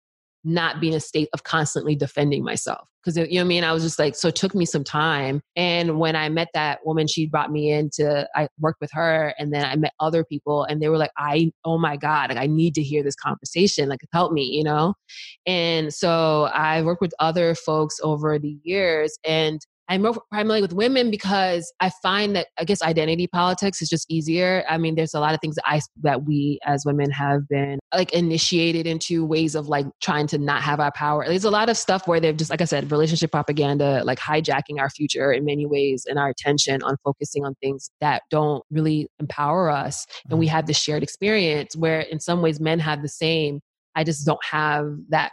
not 0.45 0.81
be 0.81 0.89
in 0.89 0.95
a 0.95 1.01
state 1.01 1.29
of 1.33 1.43
constantly 1.43 1.95
defending 1.95 2.45
myself. 2.45 2.89
Because, 3.09 3.29
you 3.31 3.37
know 3.37 3.41
what 3.41 3.47
I 3.47 3.49
mean? 3.49 3.65
I 3.65 3.73
was 3.73 3.83
just 3.83 3.99
like, 3.99 4.15
so 4.15 4.29
it 4.29 4.37
took 4.37 4.55
me 4.55 4.67
some 4.67 4.85
time. 4.85 5.41
And 5.57 5.99
when 5.99 6.15
I 6.15 6.29
met 6.29 6.49
that 6.53 6.81
woman, 6.85 7.07
she 7.07 7.27
brought 7.27 7.51
me 7.51 7.73
in 7.73 7.89
to, 7.95 8.29
I 8.37 8.49
worked 8.61 8.81
with 8.81 8.91
her 8.93 9.33
and 9.39 9.53
then 9.53 9.65
I 9.65 9.77
met 9.77 9.93
other 9.99 10.25
people 10.25 10.65
and 10.65 10.83
they 10.83 10.89
were 10.89 10.99
like, 10.99 11.13
I, 11.17 11.51
oh 11.65 11.79
my 11.79 11.97
God, 11.97 12.29
like 12.29 12.39
I 12.39 12.47
need 12.47 12.75
to 12.75 12.83
hear 12.83 13.03
this 13.03 13.15
conversation. 13.15 13.89
Like 13.89 14.01
help 14.13 14.33
me, 14.33 14.45
you 14.45 14.63
know? 14.63 14.95
And 15.47 15.93
so 15.93 16.45
I 16.45 16.83
worked 16.83 17.01
with 17.01 17.13
other 17.19 17.55
folks 17.55 17.97
over 18.03 18.39
the 18.39 18.59
years 18.63 19.19
and 19.25 19.61
I'm 19.89 20.07
primarily 20.31 20.63
with 20.63 20.73
women 20.73 21.11
because 21.11 21.73
I 21.81 21.91
find 22.03 22.37
that 22.37 22.49
I 22.59 22.65
guess 22.65 22.83
identity 22.83 23.27
politics 23.27 23.81
is 23.81 23.89
just 23.89 24.11
easier. 24.11 24.65
I 24.69 24.77
mean, 24.77 24.95
there's 24.95 25.15
a 25.15 25.21
lot 25.21 25.35
of 25.35 25.41
things 25.41 25.55
that 25.57 25.65
I 25.67 25.81
that 26.03 26.25
we 26.25 26.59
as 26.65 26.85
women 26.85 27.11
have 27.11 27.49
been 27.49 27.79
like 27.95 28.13
initiated 28.13 28.87
into 28.87 29.25
ways 29.25 29.55
of 29.55 29.69
like 29.69 29.87
trying 30.03 30.27
to 30.29 30.39
not 30.39 30.63
have 30.63 30.79
our 30.81 30.93
power. 30.93 31.25
There's 31.27 31.45
a 31.45 31.51
lot 31.51 31.71
of 31.71 31.77
stuff 31.77 32.07
where 32.07 32.21
they've 32.21 32.37
just 32.37 32.51
like 32.51 32.61
I 32.61 32.67
said, 32.67 32.91
relationship 32.91 33.33
propaganda, 33.33 34.03
like 34.05 34.19
hijacking 34.19 34.79
our 34.79 34.91
future 34.91 35.33
in 35.33 35.45
many 35.45 35.65
ways 35.65 36.05
and 36.09 36.19
our 36.19 36.29
attention 36.29 36.83
on 36.83 36.97
focusing 37.03 37.45
on 37.45 37.55
things 37.63 37.91
that 38.01 38.23
don't 38.31 38.63
really 38.71 39.09
empower 39.19 39.71
us. 39.71 40.07
And 40.29 40.39
we 40.39 40.47
mm-hmm. 40.47 40.57
have 40.57 40.67
this 40.67 40.79
shared 40.79 41.03
experience 41.03 41.75
where 41.77 42.01
in 42.01 42.21
some 42.21 42.43
ways 42.43 42.61
men 42.61 42.79
have 42.81 43.03
the 43.03 43.09
same 43.09 43.61
I 43.99 44.05
just 44.05 44.25
don't 44.25 44.45
have 44.49 44.97
that 45.09 45.33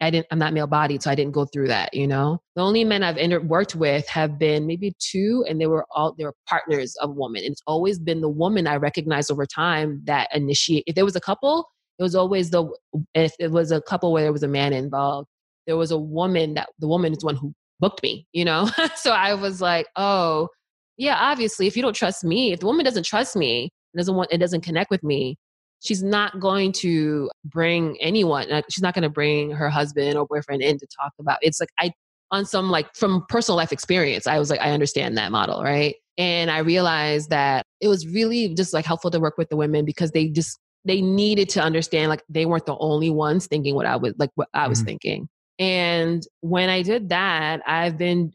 I 0.00 0.10
didn't, 0.10 0.26
I'm 0.30 0.38
not 0.38 0.52
male 0.52 0.66
bodied, 0.66 1.02
so 1.02 1.10
I 1.10 1.14
didn't 1.14 1.32
go 1.32 1.44
through 1.44 1.68
that, 1.68 1.94
you 1.94 2.06
know? 2.06 2.40
The 2.56 2.62
only 2.62 2.84
men 2.84 3.02
I've 3.02 3.16
inter- 3.16 3.40
worked 3.40 3.74
with 3.74 4.06
have 4.08 4.38
been 4.38 4.66
maybe 4.66 4.94
two, 4.98 5.44
and 5.48 5.60
they 5.60 5.66
were 5.66 5.86
all, 5.94 6.14
they 6.16 6.24
were 6.24 6.34
partners 6.46 6.96
of 6.96 7.14
women. 7.14 7.42
And 7.44 7.52
it's 7.52 7.62
always 7.66 7.98
been 7.98 8.20
the 8.20 8.28
woman 8.28 8.66
I 8.66 8.76
recognized 8.76 9.30
over 9.30 9.46
time 9.46 10.02
that 10.04 10.28
initiate. 10.34 10.84
If 10.86 10.94
there 10.94 11.04
was 11.04 11.16
a 11.16 11.20
couple, 11.20 11.68
it 11.98 12.02
was 12.02 12.14
always 12.14 12.50
the, 12.50 12.66
if 13.14 13.32
it 13.38 13.50
was 13.50 13.72
a 13.72 13.80
couple 13.80 14.12
where 14.12 14.22
there 14.22 14.32
was 14.32 14.42
a 14.42 14.48
man 14.48 14.72
involved, 14.72 15.28
there 15.66 15.76
was 15.76 15.90
a 15.90 15.98
woman 15.98 16.54
that 16.54 16.68
the 16.78 16.88
woman 16.88 17.12
is 17.12 17.24
one 17.24 17.36
who 17.36 17.54
booked 17.78 18.02
me, 18.02 18.26
you 18.32 18.44
know? 18.44 18.70
so 18.96 19.12
I 19.12 19.34
was 19.34 19.60
like, 19.60 19.86
oh, 19.96 20.48
yeah, 20.96 21.16
obviously, 21.18 21.66
if 21.66 21.76
you 21.76 21.82
don't 21.82 21.96
trust 21.96 22.24
me, 22.24 22.52
if 22.52 22.60
the 22.60 22.66
woman 22.66 22.84
doesn't 22.84 23.04
trust 23.04 23.36
me, 23.36 23.70
doesn't 23.96 24.14
want, 24.14 24.32
it 24.32 24.38
doesn't 24.38 24.60
connect 24.60 24.90
with 24.90 25.02
me, 25.02 25.36
she's 25.80 26.02
not 26.02 26.38
going 26.38 26.72
to 26.72 27.30
bring 27.44 27.96
anyone 28.00 28.46
she's 28.68 28.82
not 28.82 28.94
going 28.94 29.02
to 29.02 29.08
bring 29.08 29.50
her 29.50 29.68
husband 29.68 30.16
or 30.16 30.26
boyfriend 30.26 30.62
in 30.62 30.78
to 30.78 30.86
talk 30.86 31.12
about 31.18 31.38
it's 31.42 31.60
like 31.60 31.70
i 31.78 31.92
on 32.30 32.44
some 32.44 32.70
like 32.70 32.94
from 32.94 33.24
personal 33.28 33.56
life 33.56 33.72
experience 33.72 34.26
i 34.26 34.38
was 34.38 34.50
like 34.50 34.60
i 34.60 34.70
understand 34.70 35.16
that 35.16 35.32
model 35.32 35.62
right 35.62 35.96
and 36.18 36.50
i 36.50 36.58
realized 36.58 37.30
that 37.30 37.64
it 37.80 37.88
was 37.88 38.06
really 38.06 38.54
just 38.54 38.72
like 38.72 38.84
helpful 38.84 39.10
to 39.10 39.20
work 39.20 39.36
with 39.36 39.48
the 39.48 39.56
women 39.56 39.84
because 39.84 40.10
they 40.12 40.28
just 40.28 40.58
they 40.84 41.00
needed 41.00 41.48
to 41.48 41.60
understand 41.60 42.08
like 42.08 42.22
they 42.28 42.46
weren't 42.46 42.66
the 42.66 42.76
only 42.78 43.10
ones 43.10 43.46
thinking 43.46 43.74
what 43.74 43.86
i 43.86 43.96
was 43.96 44.14
like 44.18 44.30
what 44.34 44.48
i 44.54 44.68
was 44.68 44.78
mm-hmm. 44.78 44.86
thinking 44.86 45.28
and 45.58 46.26
when 46.40 46.68
i 46.68 46.82
did 46.82 47.08
that 47.08 47.60
i've 47.66 47.98
been 47.98 48.32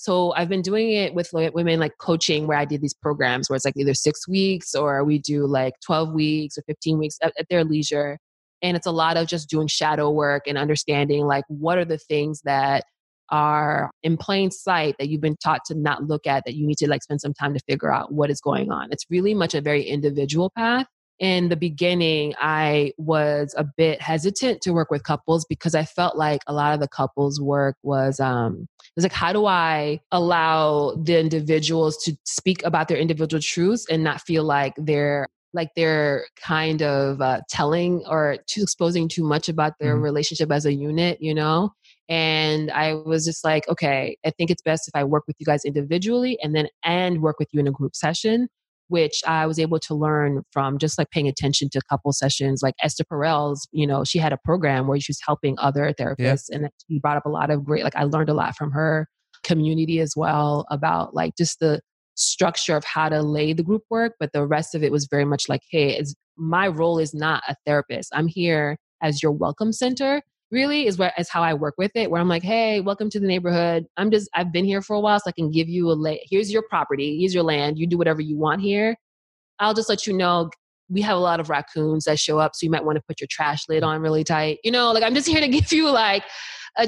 So 0.00 0.32
I've 0.36 0.48
been 0.48 0.62
doing 0.62 0.92
it 0.92 1.12
with 1.12 1.32
women 1.32 1.80
like 1.80 1.98
coaching 1.98 2.46
where 2.46 2.56
I 2.56 2.64
did 2.64 2.80
these 2.80 2.94
programs 2.94 3.50
where 3.50 3.56
it's 3.56 3.64
like 3.64 3.76
either 3.76 3.94
six 3.94 4.28
weeks 4.28 4.72
or 4.72 5.02
we 5.02 5.18
do 5.18 5.44
like 5.44 5.74
12 5.84 6.12
weeks 6.12 6.56
or 6.56 6.62
15 6.68 6.98
weeks 6.98 7.16
at, 7.20 7.32
at 7.36 7.48
their 7.50 7.64
leisure. 7.64 8.16
And 8.62 8.76
it's 8.76 8.86
a 8.86 8.92
lot 8.92 9.16
of 9.16 9.26
just 9.26 9.50
doing 9.50 9.66
shadow 9.66 10.08
work 10.08 10.44
and 10.46 10.56
understanding 10.56 11.26
like 11.26 11.42
what 11.48 11.78
are 11.78 11.84
the 11.84 11.98
things 11.98 12.42
that 12.44 12.84
are 13.30 13.90
in 14.04 14.16
plain 14.16 14.52
sight 14.52 14.94
that 15.00 15.08
you've 15.08 15.20
been 15.20 15.36
taught 15.42 15.64
to 15.66 15.74
not 15.74 16.04
look 16.04 16.28
at 16.28 16.44
that 16.46 16.54
you 16.54 16.64
need 16.64 16.78
to 16.78 16.88
like 16.88 17.02
spend 17.02 17.20
some 17.20 17.34
time 17.34 17.52
to 17.54 17.60
figure 17.68 17.92
out 17.92 18.12
what 18.12 18.30
is 18.30 18.40
going 18.40 18.70
on. 18.70 18.92
It's 18.92 19.04
really 19.10 19.34
much 19.34 19.56
a 19.56 19.60
very 19.60 19.82
individual 19.82 20.52
path. 20.56 20.86
In 21.18 21.48
the 21.48 21.56
beginning, 21.56 22.34
I 22.38 22.92
was 22.96 23.54
a 23.56 23.64
bit 23.64 24.00
hesitant 24.00 24.62
to 24.62 24.72
work 24.72 24.90
with 24.90 25.02
couples 25.02 25.44
because 25.48 25.74
I 25.74 25.84
felt 25.84 26.16
like 26.16 26.42
a 26.46 26.52
lot 26.52 26.74
of 26.74 26.80
the 26.80 26.88
couples 26.88 27.40
work 27.40 27.76
was 27.82 28.20
um 28.20 28.66
was 28.94 29.04
like 29.04 29.12
how 29.12 29.32
do 29.32 29.46
I 29.46 30.00
allow 30.12 30.94
the 31.02 31.18
individuals 31.18 31.96
to 32.04 32.16
speak 32.24 32.64
about 32.64 32.88
their 32.88 32.98
individual 32.98 33.40
truths 33.42 33.86
and 33.90 34.04
not 34.04 34.20
feel 34.22 34.44
like 34.44 34.74
they're 34.76 35.26
like 35.54 35.70
they're 35.76 36.26
kind 36.36 36.82
of 36.82 37.20
uh, 37.20 37.40
telling 37.48 38.04
or 38.06 38.36
too 38.46 38.62
exposing 38.62 39.08
too 39.08 39.24
much 39.24 39.48
about 39.48 39.72
their 39.80 39.94
mm-hmm. 39.94 40.02
relationship 40.02 40.52
as 40.52 40.66
a 40.66 40.74
unit, 40.74 41.18
you 41.20 41.34
know? 41.34 41.72
And 42.08 42.70
I 42.70 42.94
was 42.94 43.24
just 43.24 43.44
like, 43.44 43.68
okay, 43.68 44.16
I 44.24 44.30
think 44.30 44.50
it's 44.50 44.62
best 44.62 44.88
if 44.88 44.96
I 44.96 45.04
work 45.04 45.24
with 45.26 45.36
you 45.38 45.46
guys 45.46 45.64
individually 45.64 46.38
and 46.42 46.54
then 46.54 46.68
and 46.84 47.22
work 47.22 47.38
with 47.38 47.48
you 47.52 47.60
in 47.60 47.66
a 47.66 47.72
group 47.72 47.94
session, 47.94 48.48
which 48.88 49.22
I 49.26 49.46
was 49.46 49.58
able 49.58 49.78
to 49.80 49.94
learn 49.94 50.42
from 50.52 50.78
just 50.78 50.98
like 50.98 51.10
paying 51.10 51.28
attention 51.28 51.68
to 51.70 51.78
a 51.78 51.88
couple 51.88 52.12
sessions. 52.12 52.60
Like 52.62 52.74
Esther 52.82 53.04
Perel's, 53.04 53.68
you 53.72 53.86
know, 53.86 54.04
she 54.04 54.18
had 54.18 54.32
a 54.32 54.38
program 54.44 54.86
where 54.86 54.98
she 54.98 55.10
was 55.10 55.20
helping 55.24 55.56
other 55.58 55.92
therapists 55.98 56.46
yeah. 56.48 56.56
and 56.56 56.68
she 56.88 56.98
brought 56.98 57.16
up 57.16 57.26
a 57.26 57.30
lot 57.30 57.50
of 57.50 57.64
great, 57.64 57.84
like 57.84 57.96
I 57.96 58.04
learned 58.04 58.28
a 58.28 58.34
lot 58.34 58.56
from 58.56 58.72
her 58.72 59.06
community 59.44 60.00
as 60.00 60.14
well 60.16 60.66
about 60.70 61.14
like 61.14 61.36
just 61.36 61.60
the 61.60 61.80
structure 62.14 62.76
of 62.76 62.84
how 62.84 63.08
to 63.08 63.22
lay 63.22 63.52
the 63.52 63.62
group 63.62 63.82
work. 63.90 64.14
But 64.18 64.32
the 64.32 64.46
rest 64.46 64.74
of 64.74 64.82
it 64.82 64.90
was 64.90 65.06
very 65.10 65.24
much 65.24 65.48
like, 65.48 65.62
hey, 65.70 66.02
my 66.36 66.68
role 66.68 66.98
is 66.98 67.14
not 67.14 67.42
a 67.48 67.54
therapist. 67.66 68.10
I'm 68.14 68.26
here 68.26 68.76
as 69.02 69.22
your 69.22 69.32
welcome 69.32 69.72
center 69.72 70.22
really 70.50 70.86
is 70.86 70.98
where 70.98 71.12
is 71.18 71.28
how 71.28 71.42
I 71.42 71.54
work 71.54 71.74
with 71.78 71.92
it. 71.94 72.10
Where 72.10 72.20
I'm 72.20 72.28
like, 72.28 72.42
hey, 72.42 72.80
welcome 72.80 73.10
to 73.10 73.20
the 73.20 73.26
neighborhood. 73.26 73.86
I'm 73.96 74.10
just 74.10 74.28
I've 74.34 74.52
been 74.52 74.64
here 74.64 74.82
for 74.82 74.96
a 74.96 75.00
while, 75.00 75.18
so 75.18 75.24
I 75.28 75.32
can 75.32 75.50
give 75.50 75.68
you 75.68 75.90
a 75.90 75.92
lay. 75.92 76.26
Here's 76.30 76.50
your 76.50 76.62
property. 76.68 77.18
Here's 77.20 77.34
your 77.34 77.44
land. 77.44 77.78
You 77.78 77.86
do 77.86 77.98
whatever 77.98 78.20
you 78.20 78.38
want 78.38 78.60
here. 78.60 78.96
I'll 79.58 79.74
just 79.74 79.88
let 79.88 80.06
you 80.06 80.12
know. 80.12 80.50
We 80.90 81.02
have 81.02 81.16
a 81.16 81.20
lot 81.20 81.38
of 81.38 81.50
raccoons 81.50 82.04
that 82.04 82.18
show 82.18 82.38
up, 82.38 82.52
so 82.54 82.64
you 82.64 82.70
might 82.70 82.84
want 82.84 82.96
to 82.96 83.02
put 83.06 83.20
your 83.20 83.28
trash 83.30 83.68
lid 83.68 83.82
on 83.82 84.00
really 84.00 84.24
tight. 84.24 84.58
You 84.64 84.70
know, 84.70 84.92
like 84.92 85.02
I'm 85.02 85.14
just 85.14 85.28
here 85.28 85.40
to 85.40 85.48
give 85.48 85.72
you 85.72 85.90
like 85.90 86.24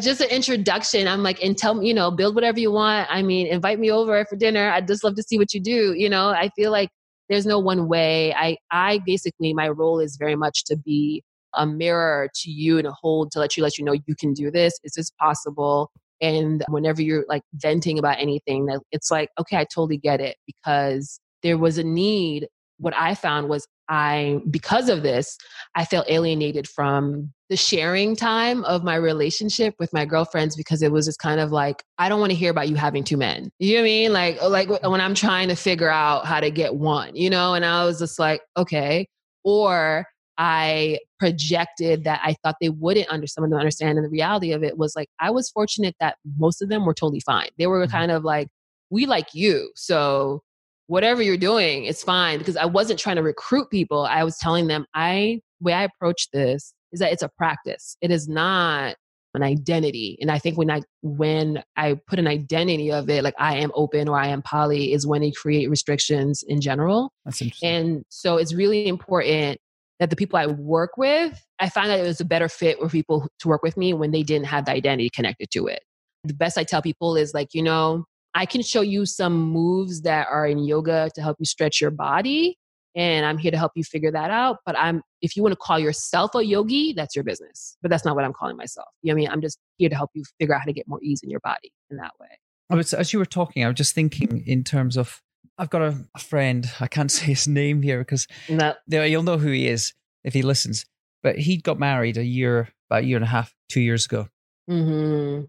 just 0.00 0.20
an 0.20 0.30
introduction. 0.30 1.06
I'm 1.06 1.22
like, 1.22 1.42
and 1.42 1.56
tell 1.56 1.74
me, 1.74 1.88
you 1.88 1.94
know, 1.94 2.10
build 2.10 2.34
whatever 2.34 2.60
you 2.60 2.72
want. 2.72 3.08
I 3.10 3.22
mean, 3.22 3.46
invite 3.46 3.78
me 3.78 3.90
over 3.90 4.24
for 4.24 4.36
dinner. 4.36 4.70
I'd 4.70 4.86
just 4.86 5.04
love 5.04 5.16
to 5.16 5.22
see 5.22 5.38
what 5.38 5.52
you 5.52 5.60
do. 5.60 5.94
You 5.94 6.08
know, 6.08 6.28
I 6.28 6.50
feel 6.56 6.70
like 6.70 6.90
there's 7.28 7.46
no 7.46 7.58
one 7.58 7.88
way. 7.88 8.34
I 8.34 8.56
I 8.70 9.00
basically 9.04 9.52
my 9.52 9.68
role 9.68 10.00
is 10.00 10.16
very 10.16 10.36
much 10.36 10.64
to 10.64 10.76
be 10.76 11.22
a 11.54 11.66
mirror 11.66 12.28
to 12.34 12.50
you 12.50 12.78
and 12.78 12.86
a 12.86 12.92
hold 12.92 13.30
to 13.32 13.38
let 13.38 13.56
you 13.56 13.62
let 13.62 13.78
you 13.78 13.84
know 13.84 13.92
you 13.92 14.14
can 14.18 14.32
do 14.32 14.50
this. 14.50 14.78
Is 14.84 14.92
this 14.92 15.10
possible? 15.10 15.90
And 16.20 16.62
whenever 16.68 17.02
you're 17.02 17.24
like 17.28 17.42
venting 17.54 17.98
about 17.98 18.18
anything, 18.18 18.66
that 18.66 18.80
it's 18.92 19.10
like, 19.10 19.30
okay, 19.38 19.56
I 19.56 19.64
totally 19.64 19.96
get 19.96 20.20
it 20.20 20.36
because 20.46 21.18
there 21.42 21.58
was 21.58 21.78
a 21.78 21.84
need. 21.84 22.48
What 22.78 22.94
I 22.96 23.14
found 23.14 23.48
was 23.48 23.66
I, 23.88 24.40
because 24.50 24.88
of 24.88 25.02
this, 25.02 25.36
I 25.74 25.84
felt 25.84 26.08
alienated 26.08 26.68
from 26.68 27.32
the 27.48 27.56
sharing 27.56 28.14
time 28.14 28.64
of 28.64 28.84
my 28.84 28.94
relationship 28.94 29.74
with 29.78 29.92
my 29.92 30.04
girlfriends 30.04 30.56
because 30.56 30.80
it 30.80 30.92
was 30.92 31.06
just 31.06 31.18
kind 31.18 31.40
of 31.40 31.50
like, 31.50 31.82
I 31.98 32.08
don't 32.08 32.20
want 32.20 32.30
to 32.30 32.38
hear 32.38 32.50
about 32.50 32.68
you 32.68 32.76
having 32.76 33.02
two 33.02 33.16
men. 33.16 33.50
You 33.58 33.74
know 33.74 33.80
what 33.80 33.82
I 33.82 33.84
mean? 33.84 34.12
Like, 34.12 34.38
oh, 34.40 34.48
like 34.48 34.68
when 34.82 35.00
I'm 35.00 35.14
trying 35.14 35.48
to 35.48 35.56
figure 35.56 35.90
out 35.90 36.24
how 36.24 36.38
to 36.38 36.50
get 36.50 36.76
one, 36.76 37.16
you 37.16 37.28
know, 37.28 37.54
and 37.54 37.64
I 37.64 37.84
was 37.84 37.98
just 37.98 38.18
like, 38.18 38.42
okay. 38.56 39.08
Or 39.42 40.06
I 40.42 41.00
projected 41.18 42.04
that 42.04 42.22
I 42.24 42.34
thought 42.42 42.56
they 42.62 42.70
wouldn't 42.70 43.10
under 43.10 43.26
some 43.26 43.44
of 43.44 43.50
them 43.50 43.58
understand. 43.58 43.98
And 43.98 44.06
the 44.06 44.10
reality 44.10 44.52
of 44.52 44.64
it 44.64 44.78
was 44.78 44.96
like 44.96 45.10
I 45.20 45.30
was 45.30 45.50
fortunate 45.50 45.94
that 46.00 46.16
most 46.38 46.62
of 46.62 46.70
them 46.70 46.86
were 46.86 46.94
totally 46.94 47.20
fine. 47.20 47.50
They 47.58 47.66
were 47.66 47.84
mm-hmm. 47.84 47.92
kind 47.92 48.10
of 48.10 48.24
like, 48.24 48.48
we 48.88 49.04
like 49.04 49.34
you. 49.34 49.70
So 49.76 50.40
whatever 50.86 51.20
you're 51.20 51.36
doing, 51.36 51.84
it's 51.84 52.02
fine. 52.02 52.38
Because 52.38 52.56
I 52.56 52.64
wasn't 52.64 52.98
trying 52.98 53.16
to 53.16 53.22
recruit 53.22 53.68
people. 53.70 54.06
I 54.06 54.24
was 54.24 54.38
telling 54.38 54.66
them 54.66 54.86
I 54.94 55.40
way 55.60 55.74
I 55.74 55.84
approach 55.84 56.30
this 56.32 56.72
is 56.90 57.00
that 57.00 57.12
it's 57.12 57.22
a 57.22 57.28
practice. 57.36 57.98
It 58.00 58.10
is 58.10 58.26
not 58.26 58.96
an 59.34 59.42
identity. 59.42 60.16
And 60.22 60.30
I 60.30 60.38
think 60.38 60.56
when 60.56 60.70
I 60.70 60.80
when 61.02 61.62
I 61.76 62.00
put 62.06 62.18
an 62.18 62.26
identity 62.26 62.90
of 62.90 63.10
it, 63.10 63.22
like 63.22 63.34
I 63.38 63.58
am 63.58 63.72
open 63.74 64.08
or 64.08 64.18
I 64.18 64.28
am 64.28 64.40
poly, 64.40 64.94
is 64.94 65.06
when 65.06 65.22
you 65.22 65.32
create 65.32 65.68
restrictions 65.68 66.42
in 66.48 66.62
general. 66.62 67.12
That's 67.26 67.42
interesting. 67.42 67.68
And 67.68 68.04
so 68.08 68.38
it's 68.38 68.54
really 68.54 68.88
important 68.88 69.60
that 70.00 70.10
the 70.10 70.16
people 70.16 70.38
I 70.38 70.46
work 70.46 70.96
with, 70.96 71.40
I 71.60 71.68
find 71.68 71.90
that 71.90 72.00
it 72.00 72.04
was 72.04 72.20
a 72.20 72.24
better 72.24 72.48
fit 72.48 72.78
for 72.80 72.88
people 72.88 73.28
to 73.38 73.48
work 73.48 73.62
with 73.62 73.76
me 73.76 73.92
when 73.92 74.10
they 74.10 74.22
didn't 74.22 74.46
have 74.46 74.64
the 74.64 74.72
identity 74.72 75.10
connected 75.10 75.50
to 75.52 75.66
it. 75.66 75.82
The 76.24 76.34
best 76.34 76.58
I 76.58 76.64
tell 76.64 76.82
people 76.82 77.16
is 77.16 77.34
like, 77.34 77.54
you 77.54 77.62
know, 77.62 78.06
I 78.34 78.46
can 78.46 78.62
show 78.62 78.80
you 78.80 79.06
some 79.06 79.38
moves 79.38 80.02
that 80.02 80.26
are 80.28 80.46
in 80.46 80.58
yoga 80.58 81.10
to 81.14 81.22
help 81.22 81.36
you 81.38 81.44
stretch 81.44 81.80
your 81.80 81.90
body. 81.90 82.56
And 82.96 83.24
I'm 83.24 83.38
here 83.38 83.50
to 83.50 83.58
help 83.58 83.72
you 83.76 83.84
figure 83.84 84.10
that 84.10 84.30
out. 84.30 84.58
But 84.64 84.76
I'm, 84.78 85.02
if 85.22 85.36
you 85.36 85.42
want 85.42 85.52
to 85.52 85.56
call 85.56 85.78
yourself 85.78 86.34
a 86.34 86.44
yogi, 86.44 86.92
that's 86.92 87.14
your 87.14 87.22
business. 87.22 87.76
But 87.82 87.90
that's 87.90 88.04
not 88.04 88.16
what 88.16 88.24
I'm 88.24 88.32
calling 88.32 88.56
myself. 88.56 88.88
You 89.02 89.12
know 89.12 89.14
what 89.14 89.18
I 89.18 89.22
mean? 89.22 89.30
I'm 89.32 89.40
just 89.42 89.58
here 89.76 89.90
to 89.90 89.94
help 89.94 90.10
you 90.14 90.24
figure 90.38 90.54
out 90.54 90.60
how 90.60 90.66
to 90.66 90.72
get 90.72 90.88
more 90.88 91.00
ease 91.02 91.20
in 91.22 91.30
your 91.30 91.40
body 91.40 91.72
in 91.90 91.98
that 91.98 92.12
way. 92.18 92.28
I 92.70 92.74
was, 92.74 92.94
as 92.94 93.12
you 93.12 93.18
were 93.18 93.26
talking, 93.26 93.64
I 93.64 93.68
was 93.68 93.76
just 93.76 93.94
thinking 93.94 94.44
in 94.46 94.64
terms 94.64 94.96
of 94.96 95.20
I've 95.60 95.70
got 95.70 95.82
a, 95.82 95.94
a, 96.16 96.18
friend. 96.18 96.68
I 96.80 96.86
can't 96.86 97.12
say 97.12 97.26
his 97.26 97.46
name 97.46 97.82
here 97.82 97.98
because 97.98 98.26
no. 98.48 98.74
you'll 98.88 99.22
know 99.22 99.38
who 99.38 99.50
he 99.50 99.68
is 99.68 99.92
if 100.24 100.32
he 100.32 100.42
listens. 100.42 100.86
But 101.22 101.38
he 101.38 101.58
got 101.58 101.78
married 101.78 102.16
a 102.16 102.24
year, 102.24 102.70
about 102.88 103.02
a 103.02 103.06
year 103.06 103.18
and 103.18 103.24
a 103.24 103.28
half, 103.28 103.54
two 103.68 103.80
years 103.80 104.06
ago. 104.06 104.28
Mm-hmm. 104.68 105.44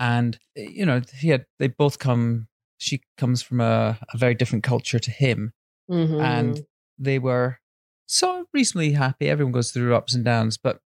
And 0.00 0.38
you 0.56 0.84
know, 0.84 1.00
he 1.16 1.28
had 1.28 1.46
they 1.60 1.68
both 1.68 2.00
come. 2.00 2.48
She 2.78 3.02
comes 3.16 3.40
from 3.40 3.60
a, 3.60 3.98
a 4.12 4.18
very 4.18 4.34
different 4.34 4.64
culture 4.64 4.98
to 4.98 5.10
him, 5.10 5.52
mm-hmm. 5.88 6.20
and 6.20 6.66
they 6.98 7.20
were 7.20 7.60
so 8.06 8.46
reasonably 8.52 8.92
happy. 8.92 9.28
Everyone 9.28 9.52
goes 9.52 9.70
through 9.70 9.94
ups 9.94 10.14
and 10.14 10.24
downs, 10.24 10.58
but 10.58 10.80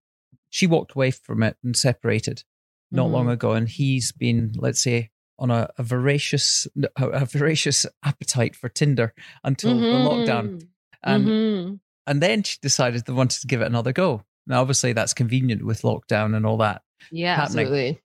she 0.50 0.66
walked 0.66 0.92
away 0.92 1.10
from 1.10 1.42
it 1.42 1.56
and 1.64 1.74
separated 1.74 2.44
not 2.90 3.04
mm-hmm. 3.04 3.14
long 3.14 3.30
ago. 3.30 3.52
And 3.52 3.66
he's 3.66 4.12
been, 4.12 4.52
let's 4.58 4.82
say, 4.82 5.10
on 5.38 5.50
a, 5.50 5.68
a 5.78 5.82
voracious 5.82 6.66
a, 6.96 7.24
voracious 7.26 7.86
appetite 8.04 8.56
for 8.56 8.68
Tinder 8.68 9.14
until 9.44 9.74
mm-hmm. 9.74 9.82
the 9.82 10.10
lockdown. 10.10 10.66
And 11.02 11.26
mm-hmm. 11.26 11.74
and 12.06 12.22
then 12.22 12.42
she 12.42 12.58
decided 12.60 13.04
they 13.04 13.12
wanted 13.12 13.40
to 13.40 13.46
give 13.46 13.60
it 13.60 13.66
another 13.66 13.92
go. 13.92 14.22
Now, 14.46 14.60
obviously, 14.60 14.92
that's 14.92 15.14
convenient 15.14 15.64
with 15.64 15.82
lockdown 15.82 16.34
and 16.34 16.46
all 16.46 16.56
that. 16.58 16.82
Yeah, 17.12 17.36
happening. 17.36 17.66
absolutely. 17.66 18.00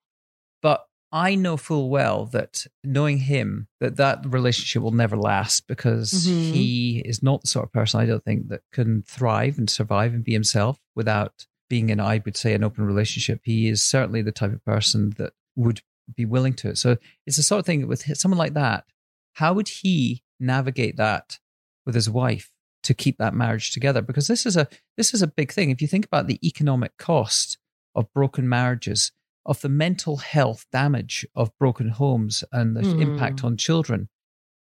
But 0.62 0.86
I 1.12 1.36
know 1.36 1.58
full 1.58 1.90
well 1.90 2.26
that 2.28 2.66
knowing 2.84 3.20
him, 3.20 3.68
that 3.80 3.98
that 3.98 4.26
relationship 4.26 4.82
will 4.82 4.92
never 4.92 5.16
last 5.16 5.68
because 5.68 6.12
mm-hmm. 6.12 6.54
he 6.54 7.04
is 7.06 7.24
not 7.24 7.42
the 7.42 7.48
sort 7.48 7.66
of 7.66 7.72
person 7.72 8.00
I 8.00 8.06
don't 8.06 8.24
think 8.24 8.50
that 8.50 8.62
can 8.72 9.04
thrive 9.04 9.58
and 9.58 9.70
survive 9.70 10.14
and 10.14 10.24
be 10.24 10.34
himself 10.34 10.80
without 10.96 11.46
being 11.70 11.90
in, 11.90 12.00
I 12.00 12.22
would 12.26 12.36
say, 12.36 12.54
an 12.54 12.64
open 12.64 12.86
relationship. 12.86 13.42
He 13.44 13.68
is 13.68 13.82
certainly 13.82 14.22
the 14.22 14.32
type 14.32 14.54
of 14.54 14.66
person 14.66 15.14
that 15.18 15.34
would 15.56 15.82
be 16.16 16.26
willing 16.26 16.54
to. 16.56 16.76
So 16.76 16.98
it's 17.26 17.38
the 17.38 17.44
sort 17.44 17.60
of 17.60 17.66
thing 17.66 17.88
with 17.88 18.04
someone 18.18 18.38
like 18.38 18.54
that. 18.54 18.86
How 19.34 19.54
would 19.54 19.68
he 19.68 20.24
navigate 20.40 20.98
that 20.98 21.40
with 21.86 21.96
his 21.96 22.10
wife 22.10 22.52
to 22.84 22.94
keep 22.94 23.18
that 23.18 23.34
marriage 23.34 23.72
together? 23.72 24.02
Because 24.02 24.28
this 24.28 24.46
is 24.46 24.58
a 24.58 24.68
this 24.98 25.14
is 25.14 25.22
a 25.22 25.28
big 25.28 25.52
thing. 25.52 25.70
If 25.70 25.82
you 25.82 25.88
think 25.88 26.06
about 26.06 26.28
the 26.28 26.40
economic 26.46 26.98
cost 26.98 27.58
of 27.96 28.12
broken 28.14 28.48
marriages, 28.48 29.12
of 29.46 29.62
the 29.62 29.70
mental 29.70 30.18
health 30.18 30.66
damage 30.72 31.26
of 31.36 31.52
broken 31.60 31.90
homes 31.90 32.44
and 32.52 32.76
the 32.76 32.82
mm. 32.82 33.02
impact 33.02 33.44
on 33.44 33.58
children, 33.58 34.10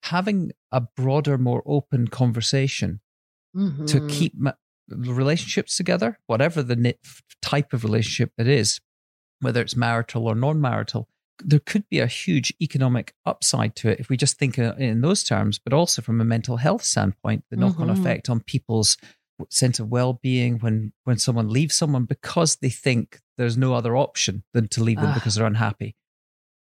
having 0.04 0.52
a 0.72 0.80
broader, 0.80 1.38
more 1.38 1.62
open 1.66 2.08
conversation 2.08 3.00
mm-hmm. 3.56 3.86
to 3.86 4.06
keep 4.08 4.34
ma- 4.36 4.52
relationships 4.88 5.76
together, 5.76 6.18
whatever 6.26 6.62
the 6.62 6.94
type 7.40 7.72
of 7.72 7.84
relationship 7.84 8.32
it 8.36 8.48
is, 8.48 8.80
whether 9.40 9.60
it's 9.60 9.76
marital 9.76 10.26
or 10.26 10.34
non-marital, 10.34 11.08
there 11.42 11.60
could 11.60 11.88
be 11.88 12.00
a 12.00 12.06
huge 12.06 12.52
economic 12.60 13.14
upside 13.26 13.74
to 13.76 13.88
it 13.88 14.00
if 14.00 14.08
we 14.08 14.16
just 14.16 14.38
think 14.38 14.58
in 14.58 15.00
those 15.00 15.24
terms, 15.24 15.58
but 15.58 15.72
also 15.72 16.02
from 16.02 16.20
a 16.20 16.24
mental 16.24 16.56
health 16.56 16.84
standpoint, 16.84 17.44
the 17.50 17.56
knock 17.56 17.80
on 17.80 17.88
mm-hmm. 17.88 18.00
effect 18.00 18.28
on 18.28 18.40
people's 18.40 18.96
sense 19.50 19.80
of 19.80 19.88
well-being 19.88 20.58
when 20.60 20.92
when 21.02 21.18
someone 21.18 21.48
leaves 21.48 21.74
someone 21.74 22.04
because 22.04 22.56
they 22.56 22.70
think 22.70 23.20
there's 23.36 23.56
no 23.56 23.74
other 23.74 23.96
option 23.96 24.44
than 24.52 24.68
to 24.68 24.82
leave 24.82 25.00
them 25.00 25.10
uh. 25.10 25.14
because 25.14 25.34
they're 25.34 25.46
unhappy. 25.46 25.96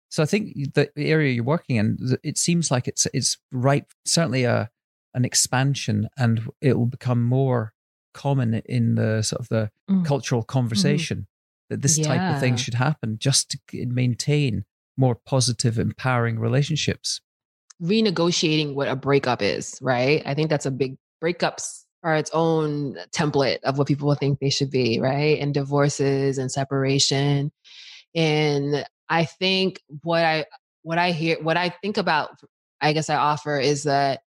So 0.10 0.22
I 0.22 0.28
think 0.28 0.74
the 0.74 0.92
area 0.96 1.34
you're 1.34 1.44
working 1.44 1.78
in, 1.78 1.98
it 2.24 2.38
seems 2.38 2.70
like 2.70 2.88
it's 2.88 3.08
it's 3.14 3.38
right, 3.52 3.86
certainly 4.06 4.44
a 4.44 4.70
an 5.16 5.26
expansion, 5.26 6.08
and 6.18 6.50
it 6.62 6.78
will 6.78 6.88
become 6.88 7.24
more 7.24 7.74
common 8.14 8.56
in 8.66 8.96
the 8.96 9.22
sort 9.24 9.40
of 9.40 9.50
the 9.50 9.72
mm. 9.90 10.06
cultural 10.06 10.42
mm-hmm. 10.42 10.52
conversation 10.52 11.28
that 11.70 11.82
this 11.82 11.98
yeah. 11.98 12.08
type 12.08 12.36
of 12.36 12.40
thing 12.40 12.56
should 12.56 12.76
happen 12.76 13.18
just 13.20 13.50
to 13.52 13.86
maintain 13.88 14.66
more 14.98 15.16
positive, 15.16 15.80
empowering 15.80 16.40
relationships? 16.40 17.22
Renegotiating 17.82 18.76
what 18.76 18.88
a 18.88 18.96
breakup 18.96 19.42
is, 19.42 19.78
right? 19.82 20.22
I 20.26 20.34
think 20.34 20.50
that's 20.50 20.66
a 20.66 20.72
big 20.72 20.98
breakups 21.24 21.84
are 22.04 22.16
its 22.16 22.30
own 22.34 22.98
template 23.12 23.60
of 23.64 23.78
what 23.78 23.88
people 23.88 24.14
think 24.16 24.40
they 24.40 24.50
should 24.50 24.70
be, 24.70 25.00
right? 25.00 25.40
And 25.40 25.54
divorces 25.54 26.38
and 26.38 26.52
separation. 26.52 27.52
And 28.14 28.86
I 29.10 29.26
think 29.26 29.82
what 30.02 30.24
I 30.24 30.46
what 30.84 30.98
I 30.98 31.12
hear 31.12 31.42
what 31.42 31.58
I 31.58 31.70
think 31.70 31.98
about 31.98 32.40
I 32.82 32.92
guess 32.92 33.10
I 33.10 33.16
offer 33.16 33.58
is 33.60 33.84
that 33.84 34.22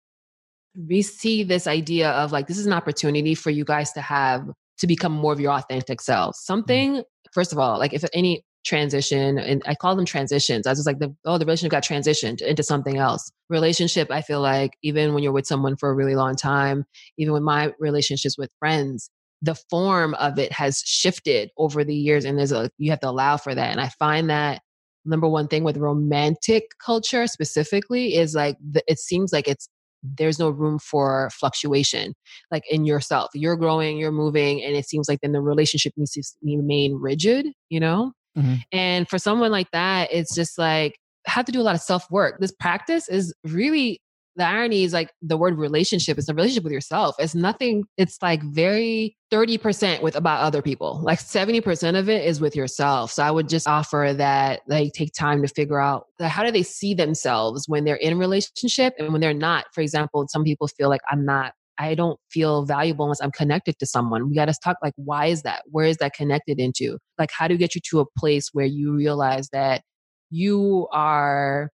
we 0.74 1.02
see 1.02 1.42
this 1.42 1.66
idea 1.66 2.10
of 2.10 2.32
like 2.32 2.46
this 2.46 2.58
is 2.58 2.66
an 2.66 2.72
opportunity 2.72 3.34
for 3.34 3.50
you 3.50 3.64
guys 3.64 3.92
to 3.92 4.00
have 4.00 4.48
to 4.78 4.86
become 4.86 5.12
more 5.12 5.32
of 5.32 5.40
your 5.40 5.52
authentic 5.52 6.00
selves. 6.00 6.38
Mm-hmm. 6.38 6.52
Something 6.52 7.02
first 7.36 7.52
of 7.52 7.58
all, 7.58 7.78
like 7.78 7.92
if 7.92 8.02
any 8.14 8.42
transition 8.64 9.38
and 9.38 9.62
I 9.66 9.74
call 9.76 9.94
them 9.94 10.06
transitions. 10.06 10.66
I 10.66 10.70
was 10.70 10.86
like 10.86 10.98
the 10.98 11.14
oh 11.24 11.38
the 11.38 11.44
relationship 11.44 11.70
got 11.70 11.84
transitioned 11.84 12.42
into 12.42 12.62
something 12.62 12.96
else. 12.96 13.30
Relationship, 13.48 14.10
I 14.10 14.22
feel 14.22 14.40
like 14.40 14.72
even 14.82 15.14
when 15.14 15.22
you're 15.22 15.32
with 15.32 15.46
someone 15.46 15.76
for 15.76 15.88
a 15.88 15.94
really 15.94 16.16
long 16.16 16.34
time, 16.34 16.84
even 17.18 17.32
with 17.32 17.44
my 17.44 17.72
relationships 17.78 18.36
with 18.36 18.50
friends, 18.58 19.08
the 19.42 19.54
form 19.70 20.14
of 20.14 20.38
it 20.38 20.50
has 20.52 20.82
shifted 20.84 21.50
over 21.58 21.84
the 21.84 21.94
years 21.94 22.24
and 22.24 22.38
there's 22.38 22.52
a 22.52 22.70
you 22.78 22.90
have 22.90 23.00
to 23.00 23.08
allow 23.08 23.36
for 23.36 23.54
that. 23.54 23.70
And 23.70 23.80
I 23.80 23.90
find 24.00 24.30
that 24.30 24.62
number 25.04 25.28
one 25.28 25.46
thing 25.46 25.62
with 25.62 25.76
romantic 25.76 26.64
culture 26.84 27.28
specifically 27.28 28.16
is 28.16 28.34
like 28.34 28.56
the, 28.72 28.82
it 28.88 28.98
seems 28.98 29.32
like 29.32 29.46
it's 29.46 29.68
there's 30.02 30.38
no 30.38 30.50
room 30.50 30.78
for 30.78 31.30
fluctuation 31.32 32.14
like 32.50 32.64
in 32.70 32.84
yourself. 32.84 33.30
You're 33.34 33.56
growing 33.56 33.98
you're 33.98 34.12
moving 34.12 34.62
and 34.62 34.74
it 34.76 34.88
seems 34.88 35.08
like 35.08 35.20
then 35.20 35.32
the 35.32 35.40
relationship 35.40 35.92
needs 35.96 36.12
to 36.12 36.22
remain 36.42 36.94
rigid 36.94 37.48
you 37.68 37.80
know? 37.80 38.12
Mm-hmm. 38.36 38.56
and 38.70 39.08
for 39.08 39.18
someone 39.18 39.50
like 39.50 39.70
that 39.70 40.12
it's 40.12 40.34
just 40.34 40.58
like 40.58 40.98
have 41.24 41.46
to 41.46 41.52
do 41.52 41.58
a 41.58 41.62
lot 41.62 41.74
of 41.74 41.80
self 41.80 42.04
work 42.10 42.38
this 42.38 42.52
practice 42.52 43.08
is 43.08 43.34
really 43.44 43.98
the 44.36 44.44
irony 44.44 44.84
is 44.84 44.92
like 44.92 45.10
the 45.22 45.36
word 45.36 45.58
relationship 45.58 46.18
is 46.18 46.28
a 46.28 46.34
relationship 46.34 46.64
with 46.64 46.72
yourself. 46.72 47.16
It's 47.18 47.34
nothing, 47.34 47.84
it's 47.96 48.18
like 48.22 48.42
very 48.42 49.16
30% 49.32 50.02
with 50.02 50.14
about 50.14 50.40
other 50.42 50.62
people. 50.62 51.00
Like 51.02 51.18
70% 51.18 51.98
of 51.98 52.08
it 52.08 52.24
is 52.24 52.40
with 52.40 52.54
yourself. 52.54 53.10
So 53.12 53.22
I 53.22 53.30
would 53.30 53.48
just 53.48 53.66
offer 53.66 54.14
that 54.16 54.60
like 54.68 54.92
take 54.92 55.12
time 55.12 55.42
to 55.42 55.48
figure 55.48 55.80
out 55.80 56.06
how 56.20 56.44
do 56.44 56.52
they 56.52 56.62
see 56.62 56.94
themselves 56.94 57.68
when 57.68 57.84
they're 57.84 57.96
in 57.96 58.12
a 58.12 58.16
relationship 58.16 58.94
and 58.98 59.12
when 59.12 59.20
they're 59.20 59.34
not. 59.34 59.66
For 59.72 59.80
example, 59.80 60.26
some 60.28 60.44
people 60.44 60.68
feel 60.68 60.88
like 60.88 61.02
I'm 61.10 61.24
not 61.24 61.52
I 61.78 61.94
don't 61.94 62.18
feel 62.30 62.64
valuable 62.64 63.04
unless 63.04 63.20
I'm 63.20 63.32
connected 63.32 63.78
to 63.80 63.86
someone. 63.86 64.30
We 64.30 64.34
got 64.34 64.46
to 64.46 64.54
talk 64.64 64.78
like, 64.82 64.94
why 64.96 65.26
is 65.26 65.42
that? 65.42 65.62
Where 65.66 65.84
is 65.84 65.98
that 65.98 66.14
connected 66.14 66.58
into? 66.58 66.98
Like, 67.18 67.30
how 67.30 67.48
do 67.48 67.54
you 67.54 67.58
get 67.58 67.74
you 67.74 67.82
to 67.90 68.00
a 68.00 68.06
place 68.18 68.48
where 68.54 68.64
you 68.64 68.94
realize 68.94 69.50
that 69.50 69.82
you 70.30 70.88
are 70.90 71.70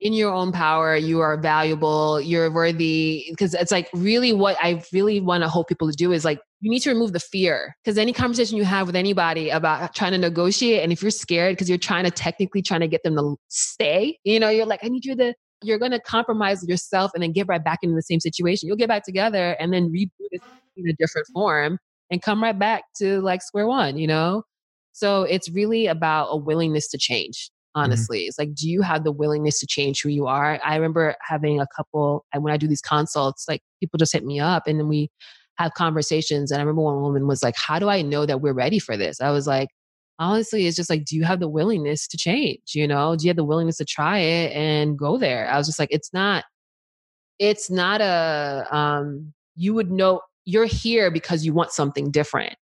in 0.00 0.12
your 0.12 0.32
own 0.32 0.52
power 0.52 0.96
you 0.96 1.20
are 1.20 1.36
valuable 1.36 2.20
you're 2.20 2.50
worthy 2.52 3.26
because 3.30 3.54
it's 3.54 3.72
like 3.72 3.88
really 3.94 4.32
what 4.32 4.56
i 4.62 4.82
really 4.92 5.20
want 5.20 5.42
to 5.42 5.48
hope 5.48 5.68
people 5.68 5.90
to 5.90 5.96
do 5.96 6.12
is 6.12 6.24
like 6.24 6.40
you 6.60 6.70
need 6.70 6.80
to 6.80 6.90
remove 6.90 7.12
the 7.12 7.20
fear 7.20 7.74
because 7.82 7.98
any 7.98 8.12
conversation 8.12 8.56
you 8.56 8.64
have 8.64 8.86
with 8.86 8.96
anybody 8.96 9.50
about 9.50 9.94
trying 9.94 10.12
to 10.12 10.18
negotiate 10.18 10.82
and 10.82 10.92
if 10.92 11.02
you're 11.02 11.10
scared 11.10 11.52
because 11.52 11.68
you're 11.68 11.78
trying 11.78 12.04
to 12.04 12.10
technically 12.10 12.62
trying 12.62 12.80
to 12.80 12.88
get 12.88 13.02
them 13.02 13.16
to 13.16 13.36
stay 13.48 14.16
you 14.24 14.38
know 14.38 14.48
you're 14.48 14.66
like 14.66 14.80
i 14.84 14.88
need 14.88 15.04
you 15.04 15.16
to 15.16 15.34
you're 15.62 15.78
going 15.78 15.90
to 15.90 16.00
compromise 16.00 16.64
yourself 16.68 17.10
and 17.14 17.22
then 17.22 17.32
get 17.32 17.48
right 17.48 17.64
back 17.64 17.80
into 17.82 17.96
the 17.96 18.02
same 18.02 18.20
situation 18.20 18.68
you'll 18.68 18.76
get 18.76 18.88
back 18.88 19.04
together 19.04 19.56
and 19.58 19.72
then 19.72 19.90
reboot 19.90 20.28
it 20.30 20.42
in 20.76 20.88
a 20.88 20.92
different 20.92 21.26
form 21.32 21.78
and 22.10 22.22
come 22.22 22.40
right 22.42 22.58
back 22.58 22.84
to 22.96 23.20
like 23.22 23.42
square 23.42 23.66
one 23.66 23.98
you 23.98 24.06
know 24.06 24.44
so 24.98 25.22
it's 25.22 25.48
really 25.48 25.86
about 25.86 26.26
a 26.30 26.36
willingness 26.36 26.88
to 26.88 26.98
change. 26.98 27.52
Honestly. 27.78 28.20
Mm-hmm. 28.20 28.28
It's 28.28 28.38
like, 28.38 28.54
do 28.54 28.68
you 28.68 28.82
have 28.82 29.04
the 29.04 29.12
willingness 29.12 29.60
to 29.60 29.66
change 29.66 30.02
who 30.02 30.08
you 30.08 30.26
are? 30.26 30.60
I 30.64 30.76
remember 30.76 31.14
having 31.20 31.60
a 31.60 31.66
couple, 31.74 32.24
and 32.32 32.42
when 32.42 32.52
I 32.52 32.56
do 32.56 32.66
these 32.66 32.80
consults, 32.80 33.46
like 33.48 33.62
people 33.80 33.98
just 33.98 34.12
hit 34.12 34.24
me 34.24 34.40
up 34.40 34.66
and 34.66 34.78
then 34.78 34.88
we 34.88 35.10
have 35.58 35.74
conversations. 35.74 36.50
And 36.50 36.60
I 36.60 36.62
remember 36.62 36.82
one 36.82 37.00
woman 37.00 37.26
was 37.26 37.42
like, 37.42 37.54
How 37.56 37.78
do 37.78 37.88
I 37.88 38.02
know 38.02 38.26
that 38.26 38.40
we're 38.40 38.52
ready 38.52 38.78
for 38.78 38.96
this? 38.96 39.20
I 39.20 39.30
was 39.30 39.46
like, 39.46 39.68
Honestly, 40.18 40.66
it's 40.66 40.76
just 40.76 40.90
like, 40.90 41.04
do 41.04 41.14
you 41.14 41.22
have 41.22 41.38
the 41.38 41.48
willingness 41.48 42.08
to 42.08 42.16
change? 42.16 42.74
You 42.74 42.88
know, 42.88 43.14
do 43.14 43.24
you 43.24 43.30
have 43.30 43.36
the 43.36 43.44
willingness 43.44 43.76
to 43.76 43.84
try 43.84 44.18
it 44.18 44.52
and 44.52 44.98
go 44.98 45.16
there? 45.16 45.48
I 45.48 45.56
was 45.56 45.68
just 45.68 45.78
like, 45.78 45.90
it's 45.92 46.12
not, 46.12 46.44
it's 47.38 47.70
not 47.70 48.00
a, 48.00 48.66
um, 48.72 49.32
you 49.54 49.74
would 49.74 49.92
know 49.92 50.20
you're 50.44 50.66
here 50.66 51.12
because 51.12 51.46
you 51.46 51.52
want 51.52 51.70
something 51.70 52.10
different. 52.10 52.56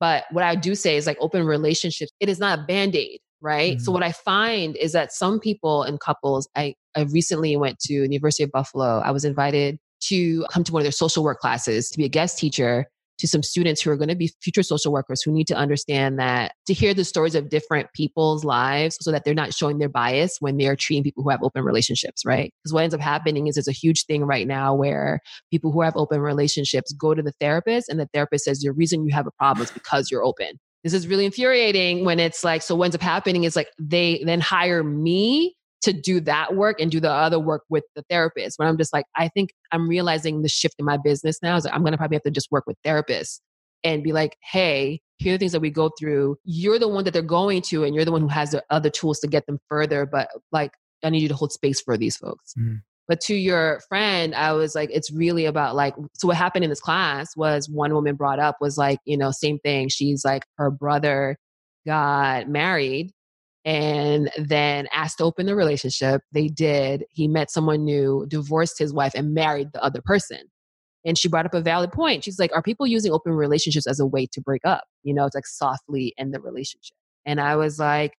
But 0.00 0.24
what 0.32 0.44
I 0.44 0.54
do 0.54 0.74
say 0.74 0.96
is 0.96 1.06
like 1.06 1.16
open 1.18 1.46
relationships, 1.46 2.12
it 2.20 2.28
is 2.28 2.38
not 2.38 2.58
a 2.58 2.62
band 2.64 2.94
aid 2.94 3.20
right? 3.40 3.76
Mm-hmm. 3.76 3.84
So 3.84 3.92
what 3.92 4.02
I 4.02 4.12
find 4.12 4.76
is 4.76 4.92
that 4.92 5.12
some 5.12 5.40
people 5.40 5.82
and 5.82 6.00
couples, 6.00 6.48
I, 6.56 6.74
I 6.96 7.02
recently 7.02 7.56
went 7.56 7.78
to 7.80 8.00
the 8.00 8.12
University 8.12 8.42
of 8.42 8.50
Buffalo. 8.52 8.98
I 8.98 9.10
was 9.10 9.24
invited 9.24 9.78
to 10.00 10.44
come 10.50 10.64
to 10.64 10.72
one 10.72 10.80
of 10.80 10.84
their 10.84 10.92
social 10.92 11.22
work 11.24 11.38
classes 11.40 11.88
to 11.90 11.98
be 11.98 12.04
a 12.04 12.08
guest 12.08 12.38
teacher 12.38 12.86
to 13.18 13.26
some 13.26 13.42
students 13.42 13.80
who 13.80 13.90
are 13.90 13.96
going 13.96 14.08
to 14.08 14.14
be 14.14 14.32
future 14.40 14.62
social 14.62 14.92
workers 14.92 15.22
who 15.22 15.32
need 15.32 15.46
to 15.48 15.54
understand 15.54 16.18
that 16.18 16.52
to 16.66 16.72
hear 16.72 16.94
the 16.94 17.04
stories 17.04 17.34
of 17.34 17.48
different 17.48 17.88
people's 17.92 18.44
lives 18.44 18.96
so 19.00 19.10
that 19.10 19.24
they're 19.24 19.34
not 19.34 19.52
showing 19.52 19.78
their 19.78 19.88
bias 19.88 20.36
when 20.40 20.56
they're 20.56 20.76
treating 20.76 21.02
people 21.02 21.22
who 21.22 21.30
have 21.30 21.42
open 21.42 21.64
relationships, 21.64 22.24
right? 22.24 22.52
Because 22.62 22.72
what 22.72 22.84
ends 22.84 22.94
up 22.94 23.00
happening 23.00 23.48
is 23.48 23.56
there's 23.56 23.68
a 23.68 23.72
huge 23.72 24.04
thing 24.06 24.24
right 24.24 24.46
now 24.46 24.74
where 24.74 25.20
people 25.50 25.72
who 25.72 25.82
have 25.82 25.96
open 25.96 26.20
relationships 26.20 26.92
go 26.92 27.12
to 27.12 27.22
the 27.22 27.32
therapist 27.40 27.88
and 27.88 27.98
the 27.98 28.08
therapist 28.14 28.44
says, 28.44 28.60
the 28.60 28.72
reason 28.72 29.04
you 29.04 29.12
have 29.12 29.26
a 29.26 29.32
problem 29.32 29.64
is 29.64 29.70
because 29.72 30.10
you're 30.10 30.24
open 30.24 30.58
this 30.84 30.92
is 30.92 31.06
really 31.06 31.24
infuriating 31.24 32.04
when 32.04 32.20
it's 32.20 32.44
like 32.44 32.62
so 32.62 32.74
what 32.74 32.86
ends 32.86 32.94
up 32.94 33.02
happening 33.02 33.44
is 33.44 33.56
like 33.56 33.68
they 33.78 34.22
then 34.24 34.40
hire 34.40 34.82
me 34.82 35.54
to 35.80 35.92
do 35.92 36.20
that 36.20 36.56
work 36.56 36.80
and 36.80 36.90
do 36.90 37.00
the 37.00 37.10
other 37.10 37.38
work 37.38 37.62
with 37.68 37.84
the 37.94 38.02
therapist. 38.10 38.58
When 38.58 38.68
i'm 38.68 38.78
just 38.78 38.92
like 38.92 39.06
i 39.16 39.28
think 39.28 39.50
i'm 39.72 39.88
realizing 39.88 40.42
the 40.42 40.48
shift 40.48 40.74
in 40.78 40.84
my 40.84 40.96
business 40.96 41.38
now 41.42 41.56
is 41.56 41.64
like 41.64 41.74
i'm 41.74 41.84
gonna 41.84 41.96
probably 41.96 42.16
have 42.16 42.22
to 42.22 42.30
just 42.30 42.50
work 42.50 42.64
with 42.66 42.76
therapists 42.84 43.40
and 43.84 44.02
be 44.02 44.12
like 44.12 44.36
hey 44.42 45.00
here 45.18 45.34
are 45.34 45.36
the 45.36 45.40
things 45.40 45.52
that 45.52 45.60
we 45.60 45.70
go 45.70 45.90
through. 45.98 46.36
You're 46.44 46.78
the 46.78 46.86
one 46.86 47.02
that 47.04 47.10
they're 47.10 47.22
going 47.22 47.62
to 47.62 47.82
and 47.82 47.92
you're 47.92 48.04
the 48.04 48.12
one 48.12 48.20
who 48.20 48.28
has 48.28 48.52
the 48.52 48.62
other 48.70 48.88
tools 48.88 49.18
to 49.20 49.26
get 49.26 49.46
them 49.46 49.58
further 49.68 50.06
but 50.06 50.28
like 50.52 50.72
i 51.04 51.10
need 51.10 51.22
you 51.22 51.28
to 51.28 51.34
hold 51.34 51.52
space 51.52 51.80
for 51.80 51.96
these 51.96 52.16
folks. 52.16 52.54
Mm. 52.58 52.82
But 53.08 53.20
to 53.22 53.34
your 53.34 53.80
friend, 53.88 54.34
I 54.34 54.52
was 54.52 54.74
like, 54.74 54.90
it's 54.92 55.10
really 55.10 55.46
about 55.46 55.74
like, 55.74 55.94
so 56.14 56.28
what 56.28 56.36
happened 56.36 56.64
in 56.64 56.70
this 56.70 56.80
class 56.80 57.34
was 57.36 57.68
one 57.68 57.94
woman 57.94 58.16
brought 58.16 58.38
up 58.38 58.58
was 58.60 58.76
like, 58.76 58.98
you 59.06 59.16
know, 59.16 59.30
same 59.30 59.58
thing. 59.60 59.88
She's 59.88 60.26
like, 60.26 60.44
her 60.58 60.70
brother 60.70 61.38
got 61.86 62.48
married 62.50 63.12
and 63.64 64.30
then 64.36 64.88
asked 64.92 65.18
to 65.18 65.24
open 65.24 65.46
the 65.46 65.56
relationship. 65.56 66.20
They 66.32 66.48
did. 66.48 67.04
He 67.10 67.28
met 67.28 67.50
someone 67.50 67.84
new, 67.84 68.26
divorced 68.28 68.78
his 68.78 68.92
wife, 68.92 69.12
and 69.14 69.34
married 69.34 69.68
the 69.72 69.82
other 69.82 70.02
person. 70.02 70.40
And 71.04 71.16
she 71.16 71.28
brought 71.28 71.46
up 71.46 71.54
a 71.54 71.60
valid 71.62 71.92
point. 71.92 72.24
She's 72.24 72.38
like, 72.38 72.54
Are 72.54 72.62
people 72.62 72.86
using 72.86 73.12
open 73.12 73.32
relationships 73.32 73.86
as 73.86 74.00
a 74.00 74.06
way 74.06 74.26
to 74.32 74.40
break 74.40 74.62
up? 74.64 74.84
You 75.02 75.14
know, 75.14 75.24
it's 75.24 75.34
like 75.34 75.46
softly 75.46 76.14
end 76.18 76.34
the 76.34 76.40
relationship. 76.40 76.94
And 77.24 77.40
I 77.40 77.56
was 77.56 77.78
like, 77.78 78.14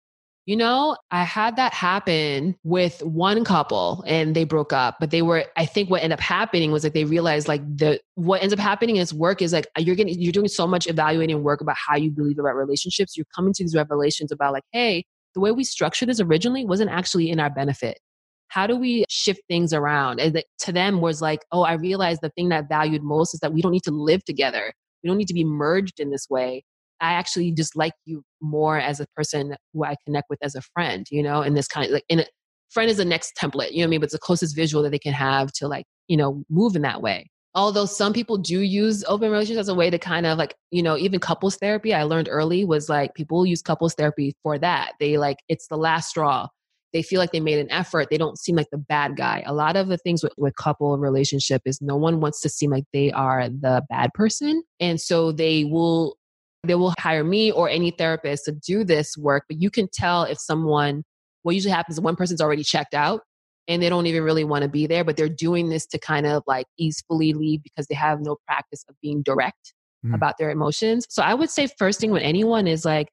you 0.48 0.56
know, 0.56 0.96
I 1.10 1.24
had 1.24 1.56
that 1.56 1.74
happen 1.74 2.56
with 2.64 3.02
one 3.02 3.44
couple 3.44 4.02
and 4.06 4.34
they 4.34 4.44
broke 4.44 4.72
up, 4.72 4.96
but 4.98 5.10
they 5.10 5.20
were, 5.20 5.44
I 5.58 5.66
think 5.66 5.90
what 5.90 6.02
ended 6.02 6.18
up 6.18 6.22
happening 6.22 6.72
was 6.72 6.84
like 6.84 6.94
they 6.94 7.04
realized 7.04 7.48
like 7.48 7.60
the, 7.76 8.00
what 8.14 8.40
ends 8.40 8.54
up 8.54 8.58
happening 8.58 8.96
is 8.96 9.12
work 9.12 9.42
is 9.42 9.52
like 9.52 9.66
you're 9.76 9.94
getting, 9.94 10.18
you're 10.18 10.32
doing 10.32 10.48
so 10.48 10.66
much 10.66 10.86
evaluating 10.86 11.42
work 11.42 11.60
about 11.60 11.76
how 11.76 11.96
you 11.96 12.10
believe 12.10 12.38
about 12.38 12.56
relationships. 12.56 13.14
You're 13.14 13.26
coming 13.36 13.52
to 13.52 13.62
these 13.62 13.74
revelations 13.74 14.32
about 14.32 14.54
like, 14.54 14.62
hey, 14.72 15.04
the 15.34 15.40
way 15.40 15.52
we 15.52 15.64
structured 15.64 16.08
this 16.08 16.18
originally 16.18 16.64
wasn't 16.64 16.90
actually 16.92 17.28
in 17.28 17.40
our 17.40 17.50
benefit. 17.50 18.00
How 18.46 18.66
do 18.66 18.74
we 18.74 19.04
shift 19.10 19.42
things 19.48 19.74
around? 19.74 20.18
And 20.18 20.42
to 20.60 20.72
them 20.72 21.02
was 21.02 21.20
like, 21.20 21.40
oh, 21.52 21.64
I 21.64 21.74
realized 21.74 22.22
the 22.22 22.30
thing 22.30 22.48
that 22.48 22.70
valued 22.70 23.02
most 23.02 23.34
is 23.34 23.40
that 23.40 23.52
we 23.52 23.60
don't 23.60 23.72
need 23.72 23.84
to 23.84 23.90
live 23.90 24.24
together. 24.24 24.72
We 25.02 25.08
don't 25.08 25.18
need 25.18 25.28
to 25.28 25.34
be 25.34 25.44
merged 25.44 26.00
in 26.00 26.08
this 26.08 26.26
way. 26.30 26.64
I 27.00 27.12
actually 27.12 27.52
just 27.52 27.76
like 27.76 27.92
you 28.04 28.22
more 28.40 28.78
as 28.78 29.00
a 29.00 29.06
person 29.16 29.56
who 29.72 29.84
I 29.84 29.96
connect 30.04 30.28
with 30.30 30.38
as 30.42 30.54
a 30.54 30.62
friend, 30.74 31.06
you 31.10 31.22
know, 31.22 31.42
in 31.42 31.54
this 31.54 31.68
kind 31.68 31.86
of 31.86 31.92
like 31.92 32.04
in 32.08 32.20
a 32.20 32.26
friend 32.70 32.90
is 32.90 32.98
the 32.98 33.04
next 33.04 33.34
template, 33.40 33.72
you 33.72 33.78
know 33.78 33.82
what 33.82 33.88
I 33.88 33.90
mean? 33.90 34.00
But 34.00 34.04
it's 34.04 34.12
the 34.12 34.18
closest 34.18 34.54
visual 34.54 34.82
that 34.82 34.90
they 34.90 34.98
can 34.98 35.12
have 35.12 35.52
to 35.52 35.68
like, 35.68 35.86
you 36.06 36.16
know, 36.16 36.44
move 36.50 36.76
in 36.76 36.82
that 36.82 37.02
way. 37.02 37.30
Although 37.54 37.86
some 37.86 38.12
people 38.12 38.36
do 38.36 38.60
use 38.60 39.04
open 39.08 39.30
relationships 39.30 39.62
as 39.62 39.68
a 39.68 39.74
way 39.74 39.90
to 39.90 39.98
kind 39.98 40.26
of 40.26 40.38
like, 40.38 40.54
you 40.70 40.82
know, 40.82 40.96
even 40.96 41.18
couples 41.18 41.56
therapy, 41.56 41.94
I 41.94 42.02
learned 42.02 42.28
early 42.30 42.64
was 42.64 42.88
like 42.88 43.14
people 43.14 43.46
use 43.46 43.62
couples 43.62 43.94
therapy 43.94 44.34
for 44.42 44.58
that. 44.58 44.92
They 45.00 45.16
like, 45.16 45.38
it's 45.48 45.66
the 45.68 45.76
last 45.76 46.10
straw. 46.10 46.48
They 46.92 47.02
feel 47.02 47.18
like 47.18 47.32
they 47.32 47.40
made 47.40 47.58
an 47.58 47.70
effort. 47.70 48.08
They 48.10 48.16
don't 48.16 48.38
seem 48.38 48.56
like 48.56 48.68
the 48.70 48.78
bad 48.78 49.16
guy. 49.16 49.42
A 49.44 49.52
lot 49.52 49.76
of 49.76 49.88
the 49.88 49.98
things 49.98 50.22
with, 50.22 50.32
with 50.38 50.56
couple 50.56 50.96
relationship 50.98 51.62
is 51.64 51.82
no 51.82 51.96
one 51.96 52.20
wants 52.20 52.40
to 52.42 52.48
seem 52.48 52.70
like 52.70 52.84
they 52.92 53.10
are 53.12 53.48
the 53.48 53.82
bad 53.88 54.10
person. 54.14 54.62
And 54.80 55.00
so 55.00 55.32
they 55.32 55.64
will 55.64 56.16
they 56.64 56.74
will 56.74 56.94
hire 56.98 57.24
me 57.24 57.50
or 57.52 57.68
any 57.68 57.90
therapist 57.90 58.44
to 58.46 58.52
do 58.52 58.84
this 58.84 59.16
work, 59.16 59.44
but 59.48 59.60
you 59.60 59.70
can 59.70 59.88
tell 59.92 60.24
if 60.24 60.38
someone, 60.38 61.04
what 61.42 61.54
usually 61.54 61.72
happens 61.72 61.96
is 61.96 62.00
one 62.00 62.16
person's 62.16 62.40
already 62.40 62.64
checked 62.64 62.94
out 62.94 63.22
and 63.68 63.82
they 63.82 63.88
don't 63.88 64.06
even 64.06 64.22
really 64.22 64.44
want 64.44 64.62
to 64.62 64.68
be 64.68 64.86
there, 64.86 65.04
but 65.04 65.16
they're 65.16 65.28
doing 65.28 65.68
this 65.68 65.86
to 65.86 65.98
kind 65.98 66.26
of 66.26 66.42
like 66.46 66.66
easily 66.78 67.32
leave 67.32 67.62
because 67.62 67.86
they 67.86 67.94
have 67.94 68.20
no 68.20 68.36
practice 68.46 68.84
of 68.88 68.96
being 69.02 69.22
direct 69.22 69.74
mm. 70.04 70.14
about 70.14 70.36
their 70.38 70.50
emotions. 70.50 71.06
So 71.08 71.22
I 71.22 71.34
would 71.34 71.50
say 71.50 71.68
first 71.78 72.00
thing 72.00 72.10
with 72.10 72.22
anyone 72.22 72.66
is 72.66 72.84
like, 72.84 73.08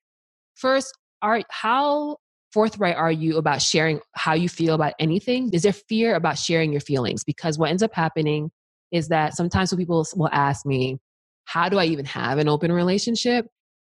first, 0.56 0.94
are 1.22 1.42
how 1.50 2.18
forthright 2.52 2.96
are 2.96 3.12
you 3.12 3.38
about 3.38 3.62
sharing 3.62 4.00
how 4.14 4.34
you 4.34 4.48
feel 4.48 4.76
about 4.76 4.94
anything? 4.98 5.50
Is 5.54 5.64
there 5.64 5.74
fear 5.74 6.16
about 6.16 6.38
sharing 6.38 6.72
your 6.72 6.82
feelings? 6.82 7.24
Because 7.24 7.58
what 7.58 7.70
ends 7.70 7.84
up 7.84 7.94
happening 7.94 8.50
is 8.92 9.10
that 9.10 9.36
sometimes 9.36 9.72
when 9.72 9.80
people 9.80 10.06
will 10.16 10.30
ask 10.32 10.66
me, 10.66 10.98
how 11.46 11.70
do 11.70 11.78
I 11.78 11.86
even 11.86 12.06
have 12.06 12.38
an 12.38 12.48
open 12.48 12.72
relationship? 12.72 13.48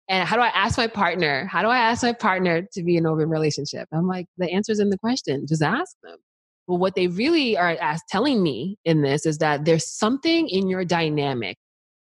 And 0.08 0.26
how 0.26 0.36
do 0.36 0.42
I 0.42 0.48
ask 0.48 0.78
my 0.78 0.86
partner? 0.86 1.46
How 1.46 1.62
do 1.62 1.68
I 1.68 1.78
ask 1.78 2.02
my 2.02 2.12
partner 2.12 2.62
to 2.72 2.82
be 2.82 2.96
an 2.96 3.06
open 3.06 3.28
relationship? 3.28 3.88
I'm 3.92 4.06
like, 4.06 4.26
the 4.38 4.50
answer's 4.50 4.78
in 4.78 4.90
the 4.90 4.98
question. 4.98 5.46
Just 5.48 5.62
ask 5.62 5.96
them. 6.02 6.16
But 6.68 6.76
what 6.76 6.94
they 6.94 7.08
really 7.08 7.56
are 7.56 7.70
as 7.80 8.00
telling 8.08 8.42
me 8.42 8.76
in 8.84 9.02
this 9.02 9.26
is 9.26 9.38
that 9.38 9.64
there's 9.64 9.90
something 9.90 10.48
in 10.48 10.68
your 10.68 10.84
dynamic 10.84 11.56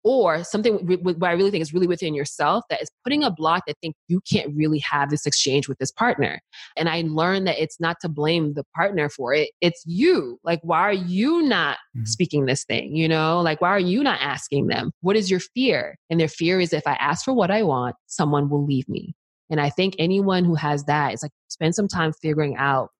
or 0.05 0.45
something 0.45 0.75
what 1.03 1.29
I 1.29 1.33
really 1.33 1.51
think 1.51 1.63
is 1.63 1.73
really 1.73 1.87
within 1.87 2.15
yourself 2.15 2.65
that 2.69 2.83
is 2.83 2.91
putting 3.03 3.25
a 3.25 3.31
block 3.31 3.65
that 3.67 3.77
think 3.81 3.97
you 4.07 4.21
can't 4.31 4.55
really 4.55 4.79
have 4.81 5.09
this 5.11 5.25
exchange 5.25 5.67
with 5.67 5.79
this 5.79 5.91
partner. 5.91 6.41
And 6.77 6.89
I 6.91 7.05
learned 7.07 7.47
that 7.47 7.61
it's 7.61 7.81
not 7.81 7.97
to 8.03 8.09
blame 8.09 8.53
the 8.53 8.65
partner 8.75 9.09
for 9.09 9.33
it. 9.33 9.51
It's 9.63 9.83
you. 9.87 10.39
Like, 10.45 10.61
why 10.63 10.81
are 10.81 10.93
you 10.93 11.43
not 11.43 11.79
mm-hmm. 11.97 12.05
speaking 12.05 12.45
this 12.45 12.65
thing? 12.65 12.95
You 12.95 13.09
know, 13.09 13.41
like, 13.41 13.63
why 13.63 13.71
are 13.71 13.79
you 13.79 14.03
not 14.03 14.21
asking 14.21 14.67
them? 14.67 14.93
What 15.01 15.17
is 15.17 15.31
your 15.31 15.41
fear? 15.41 15.97
And 16.11 16.21
their 16.21 16.29
fear 16.29 16.61
is 16.61 16.73
if 16.73 16.87
I 16.87 16.95
ask 16.95 17.25
for 17.25 17.33
what 17.33 17.51
I 17.51 17.63
want, 17.63 17.97
someone 18.07 18.51
will 18.51 18.65
leave 18.65 18.89
me. 18.89 19.15
And 19.51 19.61
I 19.61 19.71
think 19.71 19.95
anyone 19.99 20.45
who 20.45 20.55
has 20.55 20.85
that 20.85 21.15
is 21.15 21.23
like, 21.23 21.33
spend 21.49 21.75
some 21.75 21.89
time 21.89 22.13
figuring 22.13 22.57
out 22.57 22.91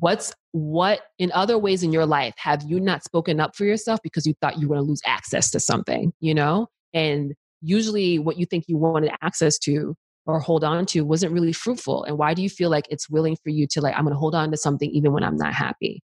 what's 0.00 0.32
what 0.52 1.00
in 1.18 1.30
other 1.32 1.56
ways 1.56 1.82
in 1.82 1.92
your 1.92 2.06
life 2.06 2.34
have 2.36 2.62
you 2.66 2.80
not 2.80 3.04
spoken 3.04 3.38
up 3.38 3.54
for 3.54 3.64
yourself 3.64 4.00
because 4.02 4.26
you 4.26 4.34
thought 4.40 4.58
you 4.58 4.68
were 4.68 4.74
going 4.74 4.84
to 4.84 4.88
lose 4.88 5.02
access 5.06 5.50
to 5.50 5.60
something 5.60 6.12
you 6.20 6.34
know? 6.34 6.66
And 6.92 7.34
usually 7.62 8.18
what 8.18 8.38
you 8.38 8.46
think 8.46 8.64
you 8.66 8.76
wanted 8.76 9.12
access 9.22 9.58
to 9.60 9.94
or 10.26 10.40
hold 10.40 10.64
on 10.64 10.86
to 10.86 11.02
wasn't 11.02 11.32
really 11.32 11.52
fruitful. 11.52 12.04
And 12.04 12.18
why 12.18 12.34
do 12.34 12.42
you 12.42 12.50
feel 12.50 12.70
like 12.70 12.86
it's 12.90 13.08
willing 13.08 13.36
for 13.42 13.50
you 13.50 13.66
to 13.68 13.80
like 13.80 13.94
i'm 13.94 14.04
going 14.04 14.14
to 14.14 14.18
hold 14.18 14.34
on 14.34 14.50
to 14.50 14.56
something 14.56 14.90
even 14.90 15.12
when 15.12 15.22
i'm 15.22 15.36
not 15.36 15.54
happy? 15.54 16.02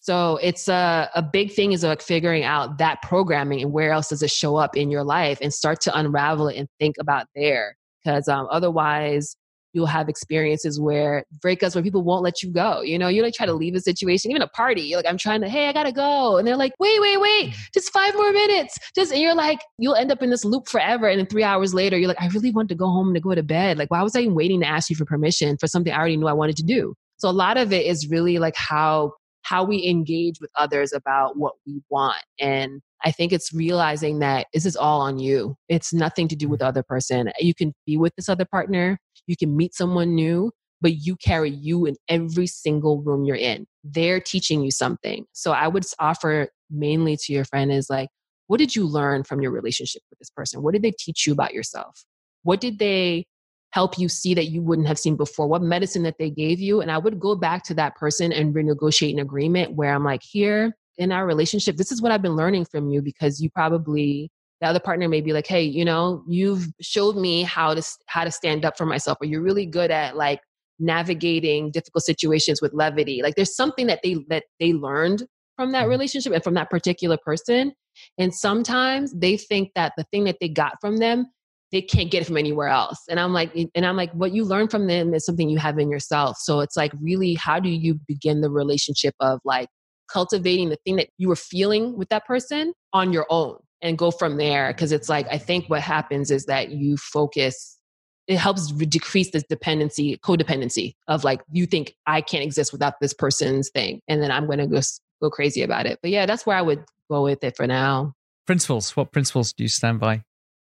So 0.00 0.36
it's 0.42 0.66
a, 0.66 1.08
a 1.14 1.22
big 1.22 1.52
thing 1.52 1.70
is 1.70 1.84
like 1.84 2.02
figuring 2.02 2.42
out 2.42 2.78
that 2.78 3.02
programming 3.02 3.62
and 3.62 3.72
where 3.72 3.92
else 3.92 4.08
does 4.08 4.20
it 4.22 4.32
show 4.32 4.56
up 4.56 4.76
in 4.76 4.90
your 4.90 5.04
life 5.04 5.38
and 5.40 5.54
start 5.54 5.80
to 5.82 5.96
unravel 5.96 6.48
it 6.48 6.56
and 6.56 6.68
think 6.80 6.96
about 6.98 7.26
there. 7.36 7.76
Because 8.02 8.26
um, 8.26 8.48
otherwise 8.50 9.36
you'll 9.72 9.86
have 9.86 10.08
experiences 10.08 10.80
where 10.80 11.24
breakups 11.44 11.74
where 11.74 11.82
people 11.82 12.02
won't 12.02 12.22
let 12.22 12.42
you 12.42 12.50
go. 12.50 12.82
You 12.82 12.98
know, 12.98 13.08
you 13.08 13.22
like 13.22 13.34
try 13.34 13.46
to 13.46 13.52
leave 13.52 13.74
a 13.74 13.80
situation, 13.80 14.30
even 14.30 14.42
a 14.42 14.48
party. 14.48 14.82
You're 14.82 14.98
like, 14.98 15.08
I'm 15.08 15.18
trying 15.18 15.40
to, 15.42 15.48
hey, 15.48 15.68
I 15.68 15.72
gotta 15.72 15.92
go. 15.92 16.36
And 16.36 16.46
they're 16.46 16.56
like, 16.56 16.72
wait, 16.78 17.00
wait, 17.00 17.20
wait, 17.20 17.50
mm. 17.50 17.56
just 17.72 17.92
five 17.92 18.14
more 18.14 18.32
minutes. 18.32 18.76
Just 18.94 19.12
and 19.12 19.20
you're 19.20 19.34
like, 19.34 19.60
you'll 19.78 19.94
end 19.94 20.12
up 20.12 20.22
in 20.22 20.30
this 20.30 20.44
loop 20.44 20.68
forever. 20.68 21.08
And 21.08 21.18
then 21.18 21.26
three 21.26 21.44
hours 21.44 21.74
later, 21.74 21.98
you're 21.98 22.08
like, 22.08 22.20
I 22.20 22.28
really 22.28 22.50
want 22.50 22.68
to 22.70 22.74
go 22.74 22.86
home 22.86 23.08
and 23.08 23.14
to 23.14 23.20
go 23.20 23.34
to 23.34 23.42
bed. 23.42 23.78
Like, 23.78 23.90
why 23.90 24.02
was 24.02 24.14
I 24.16 24.20
even 24.20 24.34
waiting 24.34 24.60
to 24.60 24.66
ask 24.66 24.90
you 24.90 24.96
for 24.96 25.04
permission 25.04 25.56
for 25.58 25.66
something 25.66 25.92
I 25.92 25.98
already 25.98 26.16
knew 26.16 26.28
I 26.28 26.32
wanted 26.32 26.56
to 26.56 26.64
do? 26.64 26.94
So 27.16 27.28
a 27.28 27.30
lot 27.30 27.56
of 27.56 27.72
it 27.72 27.86
is 27.86 28.08
really 28.08 28.38
like 28.38 28.56
how 28.56 29.12
how 29.42 29.64
we 29.64 29.86
engage 29.86 30.40
with 30.40 30.50
others 30.56 30.92
about 30.92 31.36
what 31.36 31.54
we 31.66 31.82
want. 31.90 32.22
And 32.38 32.80
I 33.04 33.10
think 33.10 33.32
it's 33.32 33.52
realizing 33.52 34.20
that 34.20 34.46
this 34.54 34.64
is 34.64 34.76
all 34.76 35.00
on 35.00 35.18
you. 35.18 35.56
It's 35.68 35.92
nothing 35.92 36.28
to 36.28 36.36
do 36.36 36.48
with 36.48 36.60
the 36.60 36.66
other 36.66 36.82
person. 36.82 37.30
You 37.38 37.54
can 37.54 37.74
be 37.84 37.96
with 37.96 38.14
this 38.16 38.28
other 38.28 38.44
partner, 38.44 38.98
you 39.26 39.36
can 39.36 39.56
meet 39.56 39.74
someone 39.74 40.14
new, 40.14 40.52
but 40.80 40.96
you 40.96 41.16
carry 41.16 41.50
you 41.50 41.86
in 41.86 41.94
every 42.08 42.46
single 42.46 43.00
room 43.02 43.24
you're 43.24 43.36
in. 43.36 43.66
They're 43.84 44.20
teaching 44.20 44.62
you 44.62 44.70
something. 44.70 45.24
So 45.32 45.52
I 45.52 45.68
would 45.68 45.84
offer 45.98 46.48
mainly 46.70 47.16
to 47.16 47.32
your 47.32 47.44
friend 47.44 47.72
is 47.72 47.88
like, 47.88 48.08
what 48.48 48.58
did 48.58 48.74
you 48.74 48.86
learn 48.86 49.22
from 49.22 49.40
your 49.40 49.52
relationship 49.52 50.02
with 50.10 50.18
this 50.18 50.30
person? 50.30 50.62
What 50.62 50.72
did 50.72 50.82
they 50.82 50.92
teach 50.98 51.26
you 51.26 51.32
about 51.32 51.54
yourself? 51.54 52.04
What 52.42 52.60
did 52.60 52.78
they 52.80 53.26
help 53.70 53.98
you 53.98 54.08
see 54.08 54.34
that 54.34 54.48
you 54.50 54.60
wouldn't 54.62 54.88
have 54.88 54.98
seen 54.98 55.16
before? 55.16 55.46
What 55.46 55.62
medicine 55.62 56.02
that 56.02 56.16
they 56.18 56.30
gave 56.30 56.58
you? 56.58 56.80
And 56.80 56.90
I 56.90 56.98
would 56.98 57.20
go 57.20 57.36
back 57.36 57.62
to 57.64 57.74
that 57.74 57.96
person 57.96 58.32
and 58.32 58.54
renegotiate 58.54 59.12
an 59.12 59.20
agreement 59.20 59.74
where 59.74 59.94
I'm 59.94 60.04
like, 60.04 60.22
here 60.22 60.76
in 60.98 61.12
our 61.12 61.24
relationship, 61.24 61.76
this 61.76 61.92
is 61.92 62.02
what 62.02 62.12
I've 62.12 62.22
been 62.22 62.36
learning 62.36 62.66
from 62.66 62.90
you 62.90 63.00
because 63.00 63.40
you 63.40 63.48
probably 63.50 64.30
the 64.62 64.68
other 64.68 64.80
partner 64.80 65.08
may 65.08 65.20
be 65.20 65.32
like, 65.32 65.46
hey, 65.46 65.62
you 65.62 65.84
know, 65.84 66.22
you've 66.28 66.68
showed 66.80 67.16
me 67.16 67.42
how 67.42 67.74
to 67.74 67.82
how 68.06 68.24
to 68.24 68.30
stand 68.30 68.64
up 68.64 68.78
for 68.78 68.86
myself, 68.86 69.18
or 69.20 69.26
you're 69.26 69.42
really 69.42 69.66
good 69.66 69.90
at 69.90 70.16
like 70.16 70.40
navigating 70.78 71.70
difficult 71.72 72.04
situations 72.04 72.62
with 72.62 72.72
levity. 72.72 73.22
Like 73.22 73.34
there's 73.34 73.54
something 73.54 73.88
that 73.88 74.00
they 74.04 74.24
that 74.28 74.44
they 74.60 74.72
learned 74.72 75.24
from 75.56 75.72
that 75.72 75.82
mm-hmm. 75.82 75.90
relationship 75.90 76.32
and 76.32 76.44
from 76.44 76.54
that 76.54 76.70
particular 76.70 77.18
person. 77.18 77.72
And 78.18 78.32
sometimes 78.32 79.12
they 79.12 79.36
think 79.36 79.72
that 79.74 79.92
the 79.98 80.04
thing 80.12 80.24
that 80.24 80.36
they 80.40 80.48
got 80.48 80.80
from 80.80 80.96
them 80.98 81.26
they 81.72 81.80
can't 81.80 82.10
get 82.10 82.20
it 82.20 82.26
from 82.26 82.36
anywhere 82.36 82.68
else. 82.68 82.98
And 83.08 83.18
I'm 83.18 83.32
like, 83.32 83.50
and 83.74 83.86
I'm 83.86 83.96
like, 83.96 84.12
what 84.12 84.34
you 84.34 84.44
learn 84.44 84.68
from 84.68 84.88
them 84.88 85.14
is 85.14 85.24
something 85.24 85.48
you 85.48 85.56
have 85.56 85.78
in 85.78 85.90
yourself. 85.90 86.36
So 86.36 86.60
it's 86.60 86.76
like, 86.76 86.92
really, 87.00 87.32
how 87.32 87.58
do 87.58 87.70
you 87.70 87.98
begin 88.06 88.42
the 88.42 88.50
relationship 88.50 89.14
of 89.20 89.40
like 89.46 89.70
cultivating 90.06 90.68
the 90.68 90.76
thing 90.84 90.96
that 90.96 91.08
you 91.16 91.28
were 91.28 91.34
feeling 91.34 91.96
with 91.96 92.10
that 92.10 92.26
person 92.26 92.74
on 92.92 93.10
your 93.10 93.24
own 93.30 93.56
and 93.82 93.98
go 93.98 94.10
from 94.10 94.38
there? 94.38 94.72
Because 94.72 94.92
it's 94.92 95.08
like, 95.08 95.26
I 95.30 95.38
think 95.38 95.68
what 95.68 95.82
happens 95.82 96.30
is 96.30 96.46
that 96.46 96.70
you 96.70 96.96
focus, 96.96 97.78
it 98.26 98.38
helps 98.38 98.72
decrease 98.72 99.32
this 99.32 99.42
dependency, 99.42 100.16
codependency 100.18 100.94
of 101.08 101.24
like, 101.24 101.42
you 101.50 101.66
think 101.66 101.94
I 102.06 102.20
can't 102.20 102.44
exist 102.44 102.72
without 102.72 103.00
this 103.00 103.12
person's 103.12 103.68
thing. 103.68 104.00
And 104.08 104.22
then 104.22 104.30
I'm 104.30 104.46
going 104.46 104.58
to 104.58 104.66
go, 104.66 104.80
go 105.20 105.28
crazy 105.28 105.62
about 105.62 105.86
it. 105.86 105.98
But 106.00 106.12
yeah, 106.12 106.24
that's 106.24 106.46
where 106.46 106.56
I 106.56 106.62
would 106.62 106.84
go 107.10 107.24
with 107.24 107.42
it 107.44 107.56
for 107.56 107.66
now. 107.66 108.14
Principles. 108.46 108.96
What 108.96 109.12
principles 109.12 109.52
do 109.52 109.64
you 109.64 109.68
stand 109.68 110.00
by? 110.00 110.22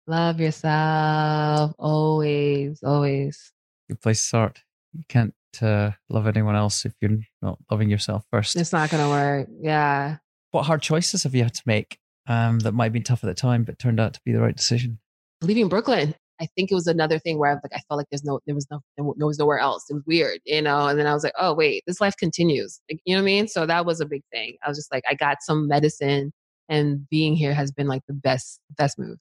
Love 0.07 0.41
yourself 0.41 1.75
always, 1.79 2.83
always. 2.83 3.53
Good 3.89 4.01
place 4.01 4.21
to 4.21 4.27
start. 4.27 4.63
You 4.95 5.05
can't 5.09 5.35
uh, 5.61 5.91
love 6.09 6.27
anyone 6.27 6.57
else 6.57 6.87
if 6.87 6.95
you're 7.01 7.19
not 7.43 7.59
loving 7.71 7.91
yourself 7.91 8.25
first. 8.31 8.57
It's 8.57 8.73
not 8.73 8.91
going 8.91 9.03
to 9.03 9.11
work. 9.11 9.49
Yeah. 9.61 10.17
What 10.51 10.65
hard 10.65 10.81
choices 10.81 11.25
have 11.25 11.35
you 11.35 11.43
had 11.43 11.55
to 11.55 11.63
make 11.67 11.99
um, 12.29 12.61
that 12.61 12.73
might 12.73 12.85
have 12.85 12.93
been 12.93 13.03
tough 13.03 13.25
at 13.25 13.27
the 13.27 13.35
time, 13.35 13.65
but 13.65 13.79
turned 13.79 13.99
out 13.99 14.15
to 14.15 14.21
be 14.25 14.33
the 14.33 14.41
right 14.41 14.57
decision? 14.57 14.99
Leaving 15.43 15.69
Brooklyn. 15.69 16.15
I 16.41 16.47
think 16.55 16.71
it 16.71 16.75
was 16.75 16.87
another 16.87 17.19
thing 17.19 17.39
where 17.39 17.51
I 17.51 17.55
was 17.55 17.63
like, 17.65 17.73
I 17.75 17.83
felt 17.89 17.99
like 17.99 18.07
there's 18.11 18.23
no, 18.23 18.39
there 18.47 18.55
was 18.55 18.69
no, 18.71 18.81
there 18.97 19.27
was 19.27 19.39
nowhere 19.39 19.59
else. 19.59 19.85
It 19.91 19.95
was 19.95 20.05
weird, 20.07 20.39
you 20.45 20.63
know. 20.63 20.87
And 20.87 20.99
then 20.99 21.07
I 21.07 21.15
was 21.15 21.25
like, 21.25 21.33
oh 21.37 21.53
wait, 21.53 21.83
this 21.87 22.01
life 22.01 22.17
continues. 22.17 22.81
Like, 22.89 23.01
you 23.05 23.17
know 23.17 23.23
what 23.23 23.25
I 23.25 23.27
mean? 23.27 23.49
So 23.49 23.67
that 23.67 23.85
was 23.85 24.01
a 24.01 24.07
big 24.07 24.23
thing. 24.31 24.57
I 24.65 24.69
was 24.69 24.79
just 24.79 24.93
like, 24.93 25.03
I 25.09 25.15
got 25.15 25.39
some 25.41 25.67
medicine, 25.67 26.33
and 26.69 27.09
being 27.09 27.35
here 27.35 27.55
has 27.55 27.73
been 27.73 27.89
like 27.89 28.03
the 28.07 28.15
best, 28.15 28.61
best 28.77 28.99
move. 28.99 29.19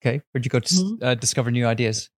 Okay. 0.00 0.22
Where'd 0.32 0.44
you 0.44 0.50
go 0.50 0.60
to 0.60 0.74
mm-hmm. 0.74 1.04
uh, 1.04 1.14
discover 1.14 1.50
new 1.50 1.66
ideas? 1.66 2.08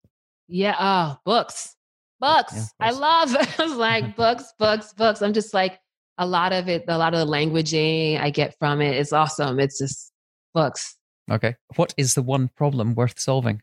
Yeah. 0.48 0.76
Oh, 0.78 1.16
books. 1.24 1.76
Books. 2.18 2.54
Yeah, 2.54 2.64
I 2.80 2.90
love 2.90 3.34
I 3.58 3.62
was 3.62 3.74
like 3.74 4.16
books, 4.16 4.52
books, 4.58 4.92
books. 4.92 5.22
I'm 5.22 5.32
just 5.32 5.54
like 5.54 5.78
a 6.20 6.26
lot 6.26 6.52
of 6.52 6.68
it, 6.68 6.84
a 6.86 6.98
lot 6.98 7.14
of 7.14 7.26
the 7.26 7.32
languaging 7.32 8.20
I 8.20 8.28
get 8.28 8.54
from 8.58 8.82
it 8.82 8.96
is 8.96 9.12
awesome. 9.12 9.58
It's 9.58 9.78
just 9.78 10.12
books. 10.54 10.94
Okay. 11.30 11.56
What 11.76 11.94
is 11.96 12.14
the 12.14 12.22
one 12.22 12.48
problem 12.48 12.94
worth 12.94 13.18
solving? 13.18 13.62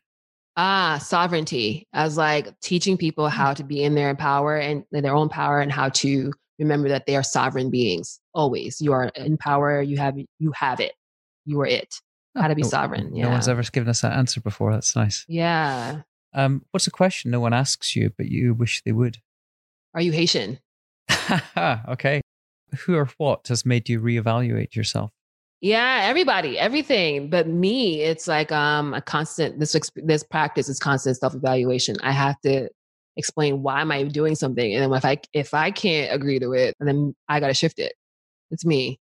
Ah, 0.57 0.99
sovereignty. 1.01 1.87
As 1.93 2.17
like 2.17 2.59
teaching 2.59 2.97
people 2.97 3.29
how 3.29 3.53
to 3.53 3.63
be 3.63 3.83
in 3.83 3.93
their 3.93 4.15
power 4.15 4.57
and 4.57 4.83
in 4.91 5.03
their 5.03 5.15
own 5.15 5.29
power 5.29 5.61
and 5.61 5.71
how 5.71 5.89
to 5.89 6.33
remember 6.57 6.89
that 6.89 7.05
they 7.05 7.15
are 7.15 7.21
sovereign 7.21 7.69
beings. 7.69 8.19
Always. 8.33 8.81
You 8.81 8.91
are 8.93 9.11
in 9.15 9.37
power, 9.37 9.79
you 9.79 9.97
have 9.97 10.17
you 10.39 10.51
have 10.53 10.79
it. 10.79 10.93
You 11.45 11.61
are 11.61 11.67
it 11.67 12.01
how 12.35 12.47
to 12.47 12.55
be 12.55 12.63
no, 12.63 12.69
sovereign. 12.69 13.15
Yeah. 13.15 13.25
No 13.25 13.29
one's 13.31 13.47
ever 13.47 13.61
given 13.63 13.87
us 13.87 14.01
that 14.01 14.13
answer 14.13 14.41
before. 14.41 14.73
That's 14.73 14.95
nice. 14.95 15.25
Yeah. 15.27 16.01
Um, 16.33 16.65
what's 16.71 16.87
a 16.87 16.91
question 16.91 17.29
no 17.29 17.39
one 17.39 17.53
asks 17.53 17.95
you, 17.95 18.11
but 18.17 18.27
you 18.27 18.55
wish 18.55 18.81
they 18.83 18.91
would? 18.91 19.17
Are 19.93 20.01
you 20.01 20.11
Haitian? 20.11 20.59
okay. 21.57 22.21
Who 22.79 22.95
or 22.95 23.09
what 23.17 23.47
has 23.47 23.65
made 23.65 23.89
you 23.89 23.99
reevaluate 23.99 24.75
yourself? 24.75 25.11
Yeah, 25.61 26.01
everybody, 26.03 26.59
everything. 26.59 27.29
But 27.29 27.47
me, 27.47 28.01
it's 28.01 28.27
like 28.27 28.51
um 28.51 28.93
a 28.93 29.01
constant 29.01 29.59
this 29.59 29.75
this 29.95 30.23
practice 30.23 30.69
is 30.69 30.79
constant 30.79 31.17
self 31.17 31.33
evaluation. 31.33 31.95
I 32.03 32.11
have 32.11 32.39
to 32.41 32.69
explain 33.15 33.63
why 33.63 33.81
am 33.81 33.91
I 33.91 34.03
doing 34.03 34.35
something, 34.35 34.73
and 34.73 34.83
then 34.83 34.93
if 34.97 35.05
I 35.05 35.19
if 35.33 35.53
I 35.53 35.71
can't 35.71 36.13
agree 36.13 36.39
to 36.39 36.53
it, 36.53 36.75
then 36.79 37.15
I 37.27 37.39
got 37.39 37.47
to 37.47 37.53
shift 37.53 37.79
it. 37.79 37.93
It's 38.51 38.65
me. 38.65 38.99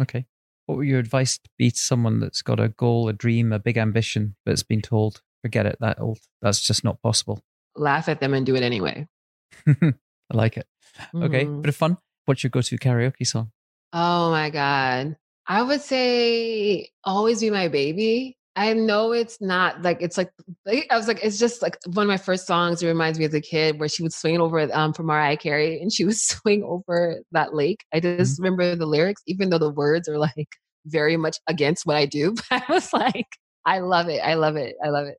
Okay. 0.00 0.26
What 0.66 0.78
would 0.78 0.86
your 0.86 1.00
advice 1.00 1.38
be 1.58 1.70
to 1.70 1.76
someone 1.76 2.20
that's 2.20 2.42
got 2.42 2.60
a 2.60 2.68
goal, 2.68 3.08
a 3.08 3.12
dream, 3.12 3.52
a 3.52 3.58
big 3.58 3.76
ambition, 3.76 4.36
but 4.44 4.52
has 4.52 4.62
been 4.62 4.80
told, 4.80 5.20
forget 5.42 5.66
it, 5.66 5.76
that 5.80 6.00
old, 6.00 6.20
that's 6.40 6.60
just 6.60 6.84
not 6.84 7.02
possible? 7.02 7.42
Laugh 7.74 8.08
at 8.08 8.20
them 8.20 8.34
and 8.34 8.46
do 8.46 8.54
it 8.54 8.62
anyway. 8.62 9.08
I 9.66 9.92
like 10.32 10.56
it. 10.56 10.66
Mm-hmm. 11.12 11.22
Okay, 11.24 11.44
bit 11.44 11.68
of 11.68 11.76
fun. 11.76 11.98
What's 12.30 12.44
your 12.44 12.50
go-to 12.50 12.78
karaoke 12.78 13.26
song? 13.26 13.50
Oh 13.92 14.30
my 14.30 14.50
god, 14.50 15.16
I 15.48 15.62
would 15.62 15.80
say 15.80 16.88
"Always 17.02 17.40
Be 17.40 17.50
My 17.50 17.66
Baby." 17.66 18.36
I 18.54 18.72
know 18.72 19.10
it's 19.10 19.40
not 19.40 19.82
like 19.82 20.00
it's 20.00 20.16
like 20.16 20.30
I 20.68 20.96
was 20.96 21.08
like 21.08 21.24
it's 21.24 21.40
just 21.40 21.60
like 21.60 21.76
one 21.86 22.04
of 22.04 22.08
my 22.08 22.16
first 22.16 22.46
songs. 22.46 22.84
It 22.84 22.86
reminds 22.86 23.18
me 23.18 23.24
as 23.24 23.34
a 23.34 23.40
kid 23.40 23.80
where 23.80 23.88
she 23.88 24.04
would 24.04 24.12
swing 24.12 24.40
over 24.40 24.68
um 24.72 24.92
for 24.92 25.02
Mariah 25.02 25.38
Carey 25.38 25.82
and 25.82 25.92
she 25.92 26.04
would 26.04 26.16
swing 26.30 26.62
over 26.62 27.20
that 27.32 27.52
lake. 27.52 27.84
I 27.92 27.98
just 27.98 28.34
mm-hmm. 28.34 28.44
remember 28.44 28.76
the 28.76 28.86
lyrics, 28.86 29.22
even 29.26 29.50
though 29.50 29.58
the 29.58 29.72
words 29.72 30.08
are 30.08 30.18
like 30.18 30.50
very 30.86 31.16
much 31.16 31.36
against 31.48 31.84
what 31.84 31.96
I 31.96 32.06
do. 32.06 32.36
But 32.48 32.62
I 32.68 32.72
was 32.72 32.92
like, 32.92 33.26
I 33.66 33.80
love 33.80 34.08
it. 34.08 34.20
I 34.20 34.34
love 34.34 34.54
it. 34.54 34.76
I 34.84 34.90
love 34.90 35.08
it. 35.08 35.18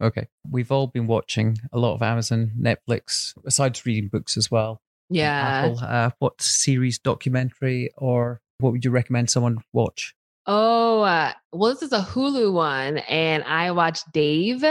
Okay. 0.00 0.28
We've 0.48 0.70
all 0.70 0.86
been 0.86 1.08
watching 1.08 1.58
a 1.72 1.78
lot 1.80 1.94
of 1.94 2.02
Amazon, 2.02 2.52
Netflix, 2.56 3.34
besides 3.44 3.84
reading 3.84 4.10
books 4.10 4.36
as 4.36 4.48
well. 4.48 4.80
Yeah. 5.12 5.64
Apple. 5.64 5.78
Uh, 5.80 6.10
what 6.18 6.40
series, 6.40 6.98
documentary, 6.98 7.90
or 7.96 8.40
what 8.58 8.72
would 8.72 8.84
you 8.84 8.90
recommend 8.90 9.30
someone 9.30 9.58
watch? 9.72 10.14
Oh, 10.46 11.02
uh, 11.02 11.32
well, 11.52 11.72
this 11.72 11.82
is 11.82 11.92
a 11.92 12.00
Hulu 12.00 12.52
one, 12.52 12.98
and 12.98 13.44
I 13.44 13.70
watched 13.70 14.10
Dave. 14.12 14.64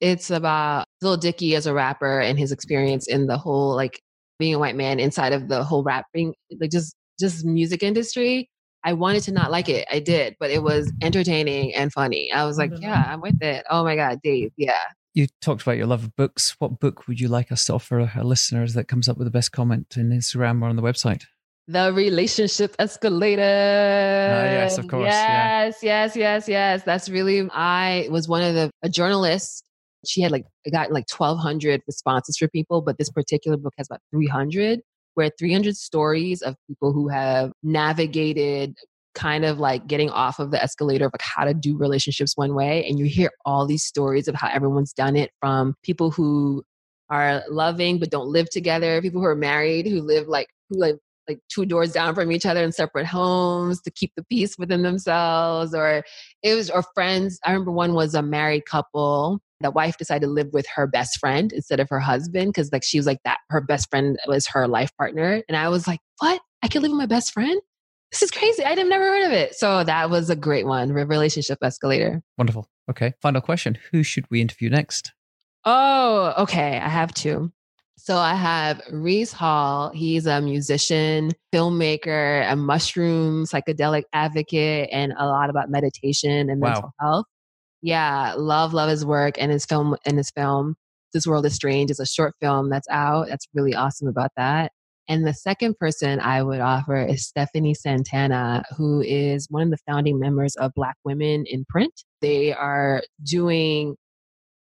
It's 0.00 0.30
about 0.30 0.84
Lil 1.02 1.16
Dicky 1.16 1.54
as 1.54 1.66
a 1.66 1.74
rapper 1.74 2.20
and 2.20 2.38
his 2.38 2.52
experience 2.52 3.08
in 3.08 3.26
the 3.26 3.36
whole 3.36 3.74
like 3.74 4.00
being 4.38 4.54
a 4.54 4.58
white 4.58 4.76
man 4.76 5.00
inside 5.00 5.32
of 5.32 5.48
the 5.48 5.64
whole 5.64 5.82
rapping, 5.82 6.34
like 6.60 6.70
just 6.70 6.94
just 7.18 7.44
music 7.44 7.82
industry. 7.82 8.48
I 8.84 8.92
wanted 8.92 9.24
to 9.24 9.32
not 9.32 9.50
like 9.50 9.68
it. 9.68 9.86
I 9.90 9.98
did, 9.98 10.36
but 10.38 10.50
it 10.50 10.62
was 10.62 10.90
entertaining 11.02 11.74
and 11.74 11.92
funny. 11.92 12.32
I 12.32 12.44
was 12.44 12.58
like, 12.58 12.70
yeah, 12.78 13.04
I'm 13.08 13.20
with 13.20 13.42
it. 13.42 13.64
Oh 13.68 13.82
my 13.82 13.96
God, 13.96 14.20
Dave. 14.22 14.52
Yeah. 14.56 14.78
You 15.18 15.26
talked 15.40 15.62
about 15.62 15.76
your 15.76 15.88
love 15.88 16.04
of 16.04 16.14
books. 16.14 16.54
What 16.60 16.78
book 16.78 17.08
would 17.08 17.18
you 17.18 17.26
like 17.26 17.50
us 17.50 17.64
to 17.64 17.74
offer 17.74 18.08
our 18.14 18.22
listeners 18.22 18.74
that 18.74 18.86
comes 18.86 19.08
up 19.08 19.18
with 19.18 19.26
the 19.26 19.32
best 19.32 19.50
comment 19.50 19.96
in 19.96 20.10
Instagram 20.10 20.62
or 20.62 20.68
on 20.68 20.76
the 20.76 20.82
website? 20.82 21.24
The 21.66 21.92
relationship 21.92 22.76
escalator. 22.78 23.42
Ah, 23.42 24.44
yes, 24.44 24.78
of 24.78 24.86
course. 24.86 25.06
Yes, 25.06 25.78
yeah. 25.82 26.04
yes, 26.04 26.16
yes, 26.16 26.48
yes. 26.48 26.82
That's 26.84 27.08
really, 27.08 27.48
I 27.52 28.06
was 28.12 28.28
one 28.28 28.44
of 28.44 28.54
the, 28.54 28.70
a 28.84 28.88
journalist. 28.88 29.64
She 30.06 30.20
had 30.20 30.30
like, 30.30 30.44
gotten 30.72 30.94
like 30.94 31.06
1,200 31.10 31.82
responses 31.88 32.36
for 32.36 32.46
people, 32.46 32.80
but 32.80 32.96
this 32.96 33.10
particular 33.10 33.56
book 33.56 33.74
has 33.76 33.88
about 33.90 33.98
300 34.12 34.82
where 35.14 35.32
300 35.36 35.76
stories 35.76 36.42
of 36.42 36.54
people 36.68 36.92
who 36.92 37.08
have 37.08 37.50
navigated 37.64 38.76
kind 39.18 39.44
of 39.44 39.58
like 39.58 39.86
getting 39.86 40.10
off 40.10 40.38
of 40.38 40.50
the 40.50 40.62
escalator 40.62 41.06
of 41.06 41.12
like 41.12 41.22
how 41.22 41.44
to 41.44 41.52
do 41.52 41.76
relationships 41.76 42.36
one 42.36 42.54
way 42.54 42.86
and 42.88 42.98
you 42.98 43.06
hear 43.06 43.30
all 43.44 43.66
these 43.66 43.82
stories 43.82 44.28
of 44.28 44.34
how 44.34 44.48
everyone's 44.48 44.92
done 44.92 45.16
it 45.16 45.30
from 45.40 45.74
people 45.82 46.10
who 46.10 46.62
are 47.10 47.42
loving 47.48 47.98
but 47.98 48.10
don't 48.10 48.28
live 48.28 48.48
together 48.48 49.02
people 49.02 49.20
who 49.20 49.26
are 49.26 49.34
married 49.34 49.86
who 49.86 50.00
live 50.00 50.28
like 50.28 50.46
who 50.70 50.78
live 50.78 50.98
like 51.28 51.40
two 51.48 51.66
doors 51.66 51.92
down 51.92 52.14
from 52.14 52.32
each 52.32 52.46
other 52.46 52.62
in 52.62 52.72
separate 52.72 53.06
homes 53.06 53.80
to 53.82 53.90
keep 53.90 54.12
the 54.16 54.24
peace 54.24 54.56
within 54.58 54.82
themselves 54.82 55.74
or 55.74 56.02
it 56.42 56.54
was 56.54 56.70
or 56.70 56.82
friends. 56.94 57.38
I 57.44 57.52
remember 57.52 57.72
one 57.72 57.92
was 57.92 58.14
a 58.14 58.22
married 58.22 58.64
couple. 58.64 59.40
The 59.60 59.70
wife 59.70 59.98
decided 59.98 60.26
to 60.26 60.32
live 60.32 60.48
with 60.52 60.66
her 60.74 60.86
best 60.86 61.18
friend 61.18 61.52
instead 61.52 61.80
of 61.80 61.88
her 61.90 62.00
husband 62.00 62.48
because 62.48 62.72
like 62.72 62.84
she 62.84 62.98
was 62.98 63.06
like 63.06 63.18
that 63.24 63.38
her 63.50 63.60
best 63.60 63.90
friend 63.90 64.16
was 64.26 64.46
her 64.48 64.66
life 64.68 64.90
partner 64.96 65.42
and 65.48 65.56
i 65.56 65.68
was 65.68 65.86
like 65.86 66.00
what? 66.20 66.40
I 66.62 66.68
can 66.68 66.82
live 66.82 66.90
with 66.92 66.98
my 66.98 67.06
best 67.06 67.32
friend 67.32 67.60
this 68.12 68.22
is 68.22 68.30
crazy 68.30 68.64
i'd 68.64 68.78
have 68.78 68.86
never 68.86 69.04
heard 69.04 69.26
of 69.26 69.32
it 69.32 69.54
so 69.54 69.84
that 69.84 70.10
was 70.10 70.30
a 70.30 70.36
great 70.36 70.66
one 70.66 70.92
relationship 70.92 71.58
escalator 71.62 72.22
wonderful 72.36 72.68
okay 72.90 73.12
final 73.20 73.40
question 73.40 73.78
who 73.90 74.02
should 74.02 74.24
we 74.30 74.40
interview 74.40 74.70
next 74.70 75.12
oh 75.64 76.34
okay 76.38 76.78
i 76.78 76.88
have 76.88 77.12
two 77.14 77.52
so 78.08 78.16
I 78.16 78.36
have 78.36 78.80
Reese 78.90 79.32
Hall. 79.32 79.90
He's 79.90 80.24
a 80.24 80.40
musician, 80.40 81.32
filmmaker, 81.52 82.50
a 82.50 82.56
mushroom 82.56 83.44
psychedelic 83.44 84.04
advocate, 84.14 84.88
and 84.92 85.12
a 85.18 85.26
lot 85.26 85.50
about 85.50 85.68
meditation 85.68 86.48
and 86.48 86.58
wow. 86.60 86.68
mental 86.68 86.94
health. 87.00 87.26
Yeah, 87.82 88.34
love, 88.38 88.72
love 88.72 88.88
his 88.88 89.04
work 89.04 89.34
and 89.38 89.52
his 89.52 89.66
film 89.66 89.96
and 90.06 90.16
his 90.16 90.30
film. 90.30 90.76
This 91.12 91.26
World 91.26 91.44
is 91.44 91.54
Strange 91.54 91.90
is 91.90 92.00
a 92.00 92.06
short 92.06 92.34
film 92.40 92.70
that's 92.70 92.88
out. 92.88 93.26
That's 93.28 93.46
really 93.52 93.74
awesome 93.74 94.08
about 94.08 94.30
that. 94.36 94.72
And 95.08 95.26
the 95.26 95.34
second 95.34 95.78
person 95.78 96.20
I 96.20 96.42
would 96.42 96.60
offer 96.60 96.96
is 97.02 97.26
Stephanie 97.26 97.74
Santana, 97.74 98.62
who 98.76 99.00
is 99.00 99.46
one 99.50 99.62
of 99.62 99.70
the 99.70 99.78
founding 99.86 100.18
members 100.18 100.54
of 100.56 100.72
Black 100.74 100.96
Women 101.04 101.44
in 101.46 101.64
Print. 101.68 101.92
They 102.20 102.52
are 102.52 103.02
doing 103.22 103.96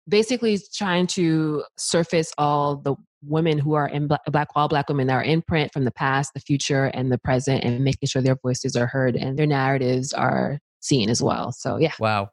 basically 0.08 0.60
trying 0.76 1.08
to 1.08 1.64
surface 1.78 2.34
all 2.38 2.76
the 2.76 2.96
women 3.26 3.58
who 3.58 3.74
are 3.74 3.88
in 3.88 4.08
black, 4.08 4.20
black 4.30 4.50
all 4.54 4.68
black 4.68 4.90
women 4.90 5.08
that 5.08 5.14
are 5.14 5.24
in 5.24 5.42
print 5.42 5.72
from 5.72 5.86
the 5.86 5.92
past 5.92 6.34
the 6.34 6.42
future 6.42 6.88
and 6.88 7.10
the 7.10 7.18
present 7.18 7.64
and 7.64 7.82
making 7.82 8.06
sure 8.06 8.22
their 8.22 8.36
voices 8.44 8.76
are 8.76 8.86
heard 8.86 9.16
and 9.16 9.40
their 9.40 9.48
narratives 9.48 10.12
are 10.12 10.60
seen 10.82 11.10
as 11.10 11.24
well 11.24 11.50
so 11.54 11.78
yeah 11.78 11.94
wow 12.02 12.30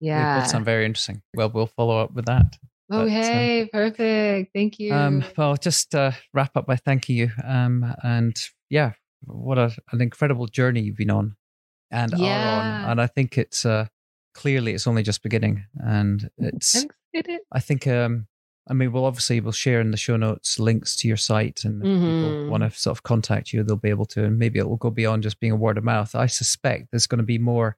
yeah. 0.00 0.40
That 0.40 0.50
sounds 0.50 0.64
very 0.64 0.86
interesting. 0.86 1.22
Well, 1.34 1.50
we'll 1.50 1.66
follow 1.66 1.98
up 1.98 2.14
with 2.14 2.24
that. 2.26 2.56
Okay, 2.92 3.68
but, 3.72 3.78
um, 3.78 3.90
perfect. 3.90 4.52
Thank 4.54 4.78
you. 4.78 4.92
Um, 4.92 5.24
well, 5.36 5.56
just 5.56 5.94
uh, 5.94 6.12
wrap 6.34 6.56
up 6.56 6.66
by 6.66 6.76
thanking 6.76 7.16
you. 7.16 7.30
Um, 7.44 7.94
and 8.02 8.36
yeah, 8.68 8.92
what 9.24 9.58
a, 9.58 9.72
an 9.92 10.00
incredible 10.00 10.46
journey 10.46 10.80
you've 10.80 10.96
been 10.96 11.10
on 11.10 11.36
and 11.90 12.12
yeah. 12.16 12.56
are 12.56 12.84
on. 12.84 12.90
And 12.90 13.00
I 13.00 13.06
think 13.06 13.38
it's 13.38 13.64
uh, 13.64 13.86
clearly 14.34 14.74
it's 14.74 14.86
only 14.86 15.02
just 15.02 15.22
beginning. 15.22 15.64
And 15.74 16.30
it's, 16.38 16.86
I 17.52 17.60
think, 17.60 17.86
um, 17.86 18.26
I 18.68 18.72
mean, 18.72 18.92
we'll 18.92 19.04
obviously 19.04 19.40
we'll 19.40 19.52
share 19.52 19.80
in 19.80 19.90
the 19.90 19.96
show 19.96 20.16
notes 20.16 20.58
links 20.60 20.94
to 20.96 21.08
your 21.08 21.16
site, 21.16 21.64
and 21.64 21.82
if 21.82 21.88
mm-hmm. 21.88 22.04
people 22.04 22.50
want 22.50 22.62
to 22.62 22.70
sort 22.70 22.96
of 22.96 23.02
contact 23.02 23.52
you, 23.52 23.64
they'll 23.64 23.74
be 23.74 23.90
able 23.90 24.06
to. 24.06 24.24
And 24.24 24.38
maybe 24.38 24.60
it 24.60 24.68
will 24.68 24.76
go 24.76 24.90
beyond 24.90 25.24
just 25.24 25.40
being 25.40 25.52
a 25.52 25.56
word 25.56 25.76
of 25.76 25.82
mouth. 25.82 26.14
I 26.14 26.26
suspect 26.26 26.88
there's 26.90 27.08
going 27.08 27.18
to 27.18 27.24
be 27.24 27.38
more 27.38 27.76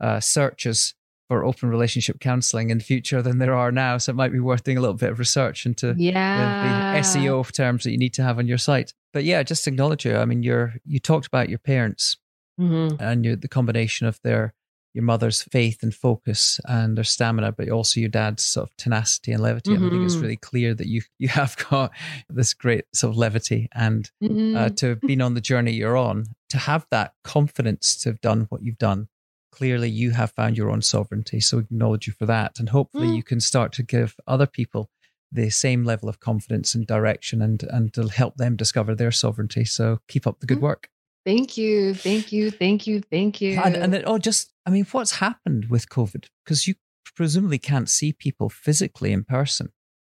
uh, 0.00 0.20
searches 0.20 0.94
for 1.28 1.44
open 1.44 1.68
relationship 1.68 2.20
counseling 2.20 2.70
in 2.70 2.78
the 2.78 2.84
future 2.84 3.22
than 3.22 3.38
there 3.38 3.54
are 3.54 3.72
now. 3.72 3.98
So 3.98 4.10
it 4.10 4.16
might 4.16 4.32
be 4.32 4.40
worth 4.40 4.64
doing 4.64 4.78
a 4.78 4.80
little 4.80 4.96
bit 4.96 5.10
of 5.10 5.18
research 5.18 5.64
into 5.66 5.94
yeah. 5.96 6.92
the, 6.92 6.98
the 6.98 7.06
SEO 7.06 7.50
terms 7.52 7.84
that 7.84 7.90
you 7.90 7.98
need 7.98 8.14
to 8.14 8.22
have 8.22 8.38
on 8.38 8.46
your 8.46 8.58
site. 8.58 8.92
But 9.12 9.24
yeah, 9.24 9.42
just 9.42 9.66
acknowledge 9.66 10.04
you. 10.04 10.16
I 10.16 10.24
mean, 10.24 10.42
you're 10.42 10.74
you 10.84 10.98
talked 10.98 11.26
about 11.26 11.48
your 11.48 11.58
parents 11.58 12.16
mm-hmm. 12.60 13.02
and 13.02 13.40
the 13.40 13.48
combination 13.48 14.06
of 14.06 14.20
their 14.22 14.54
your 14.94 15.04
mother's 15.04 15.42
faith 15.44 15.82
and 15.82 15.94
focus 15.94 16.60
and 16.66 16.96
their 16.96 17.04
stamina, 17.04 17.52
but 17.52 17.70
also 17.70 17.98
your 17.98 18.10
dad's 18.10 18.44
sort 18.44 18.68
of 18.68 18.76
tenacity 18.76 19.32
and 19.32 19.42
levity. 19.42 19.70
Mm-hmm. 19.70 19.86
I 19.86 19.90
think 19.90 20.04
it's 20.04 20.14
mm-hmm. 20.14 20.22
really 20.22 20.36
clear 20.36 20.74
that 20.74 20.86
you 20.86 21.02
you 21.18 21.28
have 21.28 21.56
got 21.70 21.92
this 22.28 22.54
great 22.54 22.84
sort 22.92 23.12
of 23.12 23.16
levity 23.16 23.68
and 23.74 24.10
uh, 24.22 24.26
mm-hmm. 24.26 24.56
uh, 24.56 24.68
to 24.70 24.88
have 24.90 25.00
been 25.00 25.22
on 25.22 25.34
the 25.34 25.40
journey 25.40 25.72
you're 25.72 25.96
on, 25.96 26.26
to 26.50 26.58
have 26.58 26.86
that 26.90 27.14
confidence 27.24 27.96
to 28.02 28.10
have 28.10 28.20
done 28.20 28.46
what 28.50 28.62
you've 28.62 28.78
done 28.78 29.08
clearly 29.52 29.88
you 29.88 30.10
have 30.10 30.32
found 30.32 30.56
your 30.56 30.70
own 30.70 30.82
sovereignty. 30.82 31.38
So 31.38 31.58
acknowledge 31.58 32.08
you 32.08 32.12
for 32.12 32.26
that. 32.26 32.58
And 32.58 32.70
hopefully 32.70 33.08
mm. 33.08 33.16
you 33.16 33.22
can 33.22 33.38
start 33.38 33.72
to 33.74 33.82
give 33.82 34.16
other 34.26 34.46
people 34.46 34.90
the 35.30 35.50
same 35.50 35.84
level 35.84 36.08
of 36.08 36.18
confidence 36.18 36.74
and 36.74 36.86
direction 36.86 37.40
and, 37.40 37.62
and 37.70 37.94
to 37.94 38.08
help 38.08 38.36
them 38.36 38.56
discover 38.56 38.94
their 38.94 39.12
sovereignty. 39.12 39.64
So 39.64 40.00
keep 40.08 40.26
up 40.26 40.40
the 40.40 40.46
good 40.46 40.58
mm. 40.58 40.62
work. 40.62 40.88
Thank 41.24 41.56
you. 41.56 41.94
Thank 41.94 42.32
you. 42.32 42.50
Thank 42.50 42.86
you. 42.86 43.00
Thank 43.00 43.40
you. 43.40 43.60
And, 43.62 43.76
and 43.76 43.94
then, 43.94 44.02
oh, 44.06 44.18
just, 44.18 44.52
I 44.66 44.70
mean, 44.70 44.86
what's 44.90 45.12
happened 45.12 45.66
with 45.70 45.88
COVID? 45.88 46.26
Because 46.44 46.66
you 46.66 46.74
presumably 47.14 47.58
can't 47.58 47.88
see 47.88 48.12
people 48.12 48.48
physically 48.48 49.12
in 49.12 49.22
person. 49.22 49.70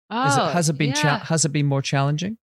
Oh, 0.08 0.48
it, 0.48 0.52
has 0.52 0.68
it 0.68 0.78
been, 0.78 0.90
yeah. 0.90 1.02
cha- 1.02 1.24
has 1.24 1.44
it 1.44 1.52
been 1.52 1.66
more 1.66 1.82
challenging? 1.82 2.38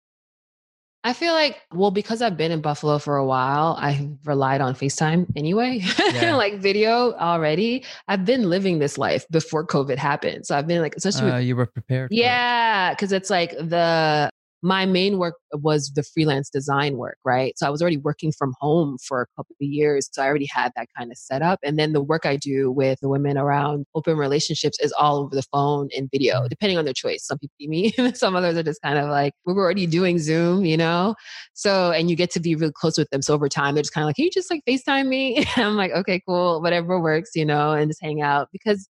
I 1.08 1.14
feel 1.14 1.32
like, 1.32 1.62
well, 1.72 1.90
because 1.90 2.22
I've 2.22 2.36
been 2.36 2.52
in 2.52 2.60
Buffalo 2.60 3.00
for 3.00 3.16
a 3.16 3.26
while, 3.26 3.78
I've 3.80 4.10
relied 4.26 4.60
on 4.60 4.76
FaceTime 4.76 5.26
anyway, 5.38 5.80
yeah. 6.14 6.36
like 6.36 6.56
video 6.56 7.14
already. 7.14 7.86
I've 8.10 8.26
been 8.26 8.50
living 8.50 8.80
this 8.80 8.98
life 8.98 9.26
before 9.32 9.66
COVID 9.66 9.96
happened. 9.96 10.46
So 10.46 10.58
I've 10.58 10.68
been 10.68 10.82
like, 10.82 10.98
especially. 10.98 11.32
Uh, 11.32 11.38
with, 11.38 11.46
you 11.46 11.56
were 11.56 11.66
prepared. 11.66 12.12
Yeah. 12.12 12.94
Cause 12.96 13.14
it's 13.14 13.30
like 13.30 13.52
the, 13.52 14.30
my 14.64 14.86
main 14.86 15.20
work 15.20 15.36
was 15.54 15.92
the 15.94 16.04
freelance 16.04 16.50
design 16.50 16.98
work, 16.98 17.18
right? 17.24 17.58
So 17.58 17.68
I 17.68 17.70
was 17.70 17.82
already 17.82 17.98
working 17.98 18.32
from 18.32 18.54
home 18.60 18.98
for 19.08 19.22
a 19.22 19.28
couple 19.36 19.56
of 19.62 19.68
years. 19.68 20.10
So 20.12 20.24
I 20.24 20.28
already 20.28 20.48
had 20.52 20.72
that 20.76 20.88
kind 20.98 21.12
of 21.12 21.18
set 21.18 21.42
up. 21.42 21.60
And 21.64 21.78
then 21.78 21.94
the 21.94 22.02
work 22.02 22.26
I 22.26 22.38
do 22.38 22.72
with 22.72 23.00
the 23.00 23.08
women 23.08 23.38
around 23.38 23.86
open 23.94 24.18
relationships 24.18 24.80
is 24.80 24.92
all 24.94 25.18
over 25.18 25.36
the 25.36 25.44
phone 25.44 25.90
and 25.96 26.10
video, 26.12 26.42
mm. 26.42 26.50
depending 26.50 26.78
on 26.78 26.86
their 26.86 26.94
choice. 26.94 27.26
Some 27.26 27.38
people 27.38 27.54
see 27.62 27.68
me, 27.68 27.94
some 28.14 28.36
others 28.36 28.58
are 28.58 28.64
just 28.64 28.82
kind 28.82 28.98
of 28.98 29.10
like, 29.10 29.34
we 29.46 29.54
were 29.54 29.64
already 29.64 29.86
doing 29.86 30.18
Zoom, 30.18 30.66
you 30.66 30.78
know? 30.78 31.16
So, 31.54 31.92
and 31.92 32.10
you 32.10 32.16
get 32.16 32.32
to 32.32 32.40
be 32.40 32.56
really 32.56 32.74
close 32.74 32.98
with 32.98 33.10
them. 33.12 33.22
So 33.22 33.34
over 33.34 33.48
time, 33.48 33.76
they're 33.76 33.84
just 33.84 33.94
kind 33.94 34.04
of 34.04 34.08
like, 34.08 34.16
can 34.16 34.26
you 34.26 34.32
just 34.32 34.50
like 34.50 34.64
FaceTime 34.68 35.08
me? 35.08 35.46
I'm 35.56 35.76
like, 35.76 35.92
okay, 35.92 36.22
cool, 36.28 36.62
whatever 36.62 37.00
works, 37.00 37.32
you 37.36 37.46
know, 37.46 37.74
and 37.74 37.90
just 37.92 38.02
hang 38.02 38.22
out 38.22 38.50
because 38.52 38.90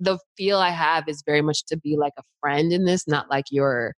the 0.00 0.18
feel 0.36 0.58
I 0.58 0.70
have 0.70 1.08
is 1.08 1.22
very 1.26 1.42
much 1.42 1.64
to 1.66 1.76
be 1.76 1.96
like 1.96 2.12
a 2.18 2.22
friend 2.40 2.72
in 2.72 2.84
this, 2.84 3.08
not 3.08 3.28
like 3.28 3.46
your 3.50 3.94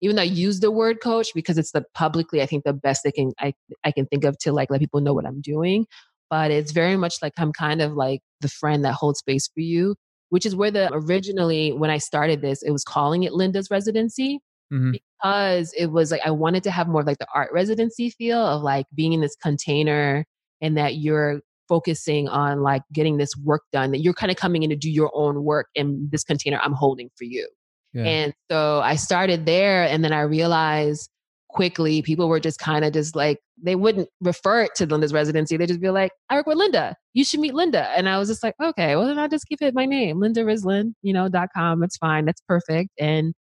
even 0.00 0.16
though 0.16 0.22
I 0.22 0.26
use 0.26 0.60
the 0.60 0.70
word 0.70 1.00
coach 1.02 1.28
because 1.34 1.58
it's 1.58 1.72
the 1.72 1.84
publicly, 1.94 2.42
I 2.42 2.46
think 2.46 2.64
the 2.64 2.72
best 2.72 3.02
they 3.04 3.12
can 3.12 3.32
I 3.38 3.52
I 3.84 3.92
can 3.92 4.06
think 4.06 4.24
of 4.24 4.38
to 4.38 4.52
like 4.52 4.70
let 4.70 4.80
people 4.80 5.00
know 5.00 5.14
what 5.14 5.26
I'm 5.26 5.40
doing. 5.40 5.86
But 6.30 6.50
it's 6.50 6.72
very 6.72 6.96
much 6.96 7.16
like 7.22 7.32
I'm 7.38 7.52
kind 7.52 7.82
of 7.82 7.92
like 7.92 8.20
the 8.40 8.48
friend 8.48 8.84
that 8.84 8.94
holds 8.94 9.18
space 9.18 9.48
for 9.48 9.60
you, 9.60 9.96
which 10.30 10.46
is 10.46 10.54
where 10.54 10.70
the 10.70 10.90
originally 10.92 11.72
when 11.72 11.90
I 11.90 11.98
started 11.98 12.40
this, 12.40 12.62
it 12.62 12.70
was 12.70 12.84
calling 12.84 13.24
it 13.24 13.32
Linda's 13.32 13.70
residency. 13.70 14.40
Mm-hmm. 14.72 14.92
Because 14.92 15.74
it 15.76 15.86
was 15.86 16.12
like 16.12 16.20
I 16.24 16.30
wanted 16.30 16.62
to 16.64 16.70
have 16.70 16.86
more 16.86 17.00
of 17.00 17.06
like 17.06 17.18
the 17.18 17.26
art 17.34 17.50
residency 17.52 18.10
feel 18.10 18.38
of 18.38 18.62
like 18.62 18.86
being 18.94 19.12
in 19.12 19.20
this 19.20 19.34
container 19.36 20.24
and 20.60 20.76
that 20.76 20.96
you're 20.96 21.40
focusing 21.68 22.28
on 22.28 22.62
like 22.62 22.82
getting 22.92 23.16
this 23.16 23.36
work 23.44 23.62
done, 23.72 23.90
that 23.92 24.00
you're 24.00 24.14
kind 24.14 24.30
of 24.30 24.36
coming 24.36 24.62
in 24.62 24.70
to 24.70 24.76
do 24.76 24.90
your 24.90 25.10
own 25.14 25.44
work 25.44 25.68
in 25.74 26.08
this 26.10 26.24
container 26.24 26.58
I'm 26.62 26.72
holding 26.72 27.10
for 27.16 27.24
you. 27.24 27.48
And 27.94 28.34
so 28.50 28.80
I 28.80 28.96
started 28.96 29.46
there 29.46 29.84
and 29.84 30.04
then 30.04 30.12
I 30.12 30.20
realized 30.20 31.10
quickly 31.48 32.00
people 32.02 32.28
were 32.28 32.38
just 32.38 32.60
kind 32.60 32.84
of 32.84 32.92
just 32.92 33.16
like 33.16 33.38
they 33.60 33.74
wouldn't 33.74 34.08
refer 34.20 34.62
it 34.62 34.74
to 34.76 34.86
Linda's 34.86 35.12
residency. 35.12 35.56
They 35.56 35.66
just 35.66 35.80
be 35.80 35.90
like, 35.90 36.12
I 36.28 36.36
work 36.36 36.46
with 36.46 36.56
Linda. 36.56 36.94
You 37.12 37.24
should 37.24 37.40
meet 37.40 37.54
Linda. 37.54 37.88
And 37.96 38.08
I 38.08 38.18
was 38.18 38.28
just 38.28 38.42
like, 38.44 38.54
okay, 38.62 38.94
well 38.94 39.06
then 39.06 39.18
I'll 39.18 39.28
just 39.28 39.46
give 39.48 39.58
it 39.60 39.74
my 39.74 39.84
name, 39.86 40.20
Linda 40.20 40.44
Rislin, 40.44 40.94
you 41.02 41.12
know, 41.12 41.28
dot 41.28 41.48
com. 41.54 41.82
It's 41.82 41.96
fine. 41.96 42.24
That's 42.24 42.40
perfect. 42.46 42.90
And 43.00 43.34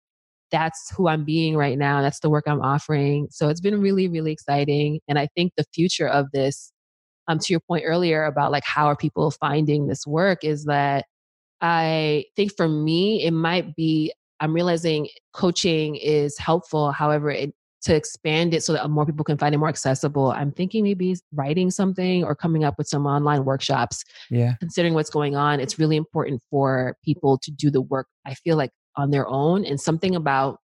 that's 0.49 0.93
who 0.95 1.09
I'm 1.09 1.25
being 1.25 1.57
right 1.57 1.77
now. 1.77 2.01
That's 2.01 2.21
the 2.21 2.29
work 2.29 2.45
I'm 2.47 2.61
offering. 2.61 3.27
So 3.29 3.49
it's 3.49 3.59
been 3.59 3.81
really, 3.81 4.07
really 4.07 4.31
exciting. 4.31 5.01
And 5.09 5.19
I 5.19 5.27
think 5.35 5.51
the 5.57 5.65
future 5.73 6.07
of 6.07 6.27
this, 6.31 6.71
um, 7.27 7.39
to 7.39 7.51
your 7.51 7.59
point 7.59 7.83
earlier 7.85 8.23
about 8.23 8.53
like 8.53 8.63
how 8.65 8.85
are 8.85 8.95
people 8.95 9.29
finding 9.31 9.87
this 9.87 10.07
work 10.07 10.45
is 10.45 10.63
that 10.63 11.03
I 11.59 12.23
think 12.37 12.53
for 12.55 12.69
me, 12.69 13.25
it 13.25 13.31
might 13.31 13.75
be 13.75 14.13
I'm 14.39 14.53
realizing 14.53 15.07
coaching 15.33 15.95
is 15.95 16.37
helpful. 16.37 16.91
However, 16.91 17.29
it 17.31 17.53
to 17.83 17.95
expand 17.95 18.53
it 18.53 18.63
so 18.63 18.73
that 18.73 18.89
more 18.89 19.05
people 19.05 19.23
can 19.23 19.37
find 19.37 19.53
it 19.53 19.59
more 19.59 19.69
accessible. 19.69 20.31
I'm 20.31 20.51
thinking 20.51 20.83
maybe 20.83 21.15
writing 21.33 21.69
something 21.71 22.23
or 22.23 22.35
coming 22.35 22.63
up 22.63 22.75
with 22.77 22.87
some 22.87 23.05
online 23.05 23.45
workshops. 23.45 24.03
Yeah. 24.29 24.55
Considering 24.59 24.93
what's 24.93 25.09
going 25.09 25.35
on, 25.35 25.59
it's 25.59 25.77
really 25.79 25.95
important 25.95 26.41
for 26.49 26.97
people 27.03 27.37
to 27.39 27.51
do 27.51 27.69
the 27.69 27.81
work. 27.81 28.07
I 28.25 28.33
feel 28.33 28.57
like 28.57 28.71
on 28.95 29.11
their 29.11 29.27
own 29.27 29.63
and 29.63 29.79
something 29.79 30.15
about 30.15 30.59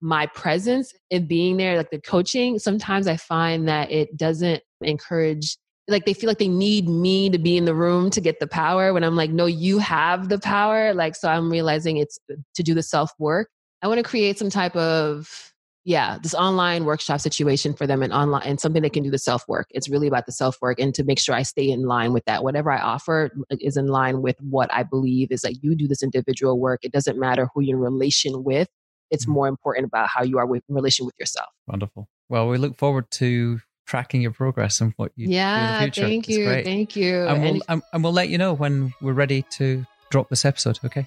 my 0.00 0.26
presence 0.26 0.92
and 1.10 1.28
being 1.28 1.56
there, 1.56 1.76
like 1.76 1.90
the 1.90 2.00
coaching, 2.00 2.58
sometimes 2.58 3.06
I 3.06 3.16
find 3.16 3.68
that 3.68 3.90
it 3.90 4.16
doesn't 4.16 4.62
encourage 4.80 5.56
like 5.88 6.04
they 6.04 6.14
feel 6.14 6.28
like 6.28 6.38
they 6.38 6.48
need 6.48 6.88
me 6.88 7.28
to 7.30 7.38
be 7.38 7.56
in 7.56 7.64
the 7.64 7.74
room 7.74 8.10
to 8.10 8.20
get 8.20 8.40
the 8.40 8.46
power 8.46 8.92
when 8.92 9.02
I'm 9.02 9.16
like, 9.16 9.30
no, 9.30 9.46
you 9.46 9.78
have 9.78 10.28
the 10.28 10.38
power. 10.38 10.94
Like, 10.94 11.16
so 11.16 11.28
I'm 11.28 11.50
realizing 11.50 11.96
it's 11.96 12.18
to 12.54 12.62
do 12.62 12.74
the 12.74 12.82
self 12.82 13.12
work. 13.18 13.48
I 13.82 13.88
want 13.88 13.98
to 13.98 14.04
create 14.04 14.38
some 14.38 14.50
type 14.50 14.76
of 14.76 15.52
yeah 15.84 16.18
this 16.22 16.34
online 16.34 16.84
workshop 16.84 17.20
situation 17.20 17.74
for 17.74 17.86
them 17.86 18.02
and 18.02 18.12
online 18.12 18.42
and 18.44 18.60
something 18.60 18.82
they 18.82 18.90
can 18.90 19.02
do 19.02 19.10
the 19.10 19.18
self 19.18 19.46
work 19.48 19.66
it's 19.70 19.88
really 19.88 20.06
about 20.06 20.26
the 20.26 20.32
self 20.32 20.56
work 20.62 20.78
and 20.78 20.94
to 20.94 21.02
make 21.02 21.18
sure 21.18 21.34
i 21.34 21.42
stay 21.42 21.68
in 21.68 21.82
line 21.82 22.12
with 22.12 22.24
that 22.24 22.44
whatever 22.44 22.70
i 22.70 22.80
offer 22.80 23.30
is 23.50 23.76
in 23.76 23.88
line 23.88 24.22
with 24.22 24.36
what 24.40 24.72
i 24.72 24.84
believe 24.84 25.32
is 25.32 25.40
that 25.40 25.62
you 25.62 25.74
do 25.74 25.88
this 25.88 26.02
individual 26.02 26.60
work 26.60 26.78
it 26.84 26.92
doesn't 26.92 27.18
matter 27.18 27.48
who 27.52 27.62
you're 27.62 27.76
in 27.76 27.82
relation 27.82 28.44
with 28.44 28.68
it's 29.10 29.24
mm-hmm. 29.24 29.32
more 29.32 29.48
important 29.48 29.84
about 29.84 30.08
how 30.08 30.22
you 30.22 30.38
are 30.38 30.46
with, 30.46 30.62
in 30.68 30.74
relation 30.74 31.04
with 31.04 31.16
yourself 31.18 31.48
wonderful 31.66 32.08
well 32.28 32.48
we 32.48 32.58
look 32.58 32.76
forward 32.76 33.10
to 33.10 33.60
tracking 33.92 34.22
your 34.22 34.30
progress 34.32 34.80
and 34.80 34.94
what 34.96 35.12
you 35.16 35.28
yeah 35.28 35.50
do 35.52 35.62
in 35.62 35.72
the 35.72 35.84
future. 35.84 36.08
thank 36.08 36.28
you 36.28 36.44
thank 36.72 36.96
you 36.96 37.14
and 37.28 37.42
we'll, 37.42 37.52
and, 37.52 37.62
um, 37.68 37.82
and 37.92 38.02
we'll 38.02 38.12
let 38.20 38.28
you 38.30 38.38
know 38.38 38.54
when 38.54 38.92
we're 39.02 39.12
ready 39.24 39.42
to 39.58 39.84
drop 40.10 40.30
this 40.30 40.44
episode 40.46 40.78
okay 40.82 41.06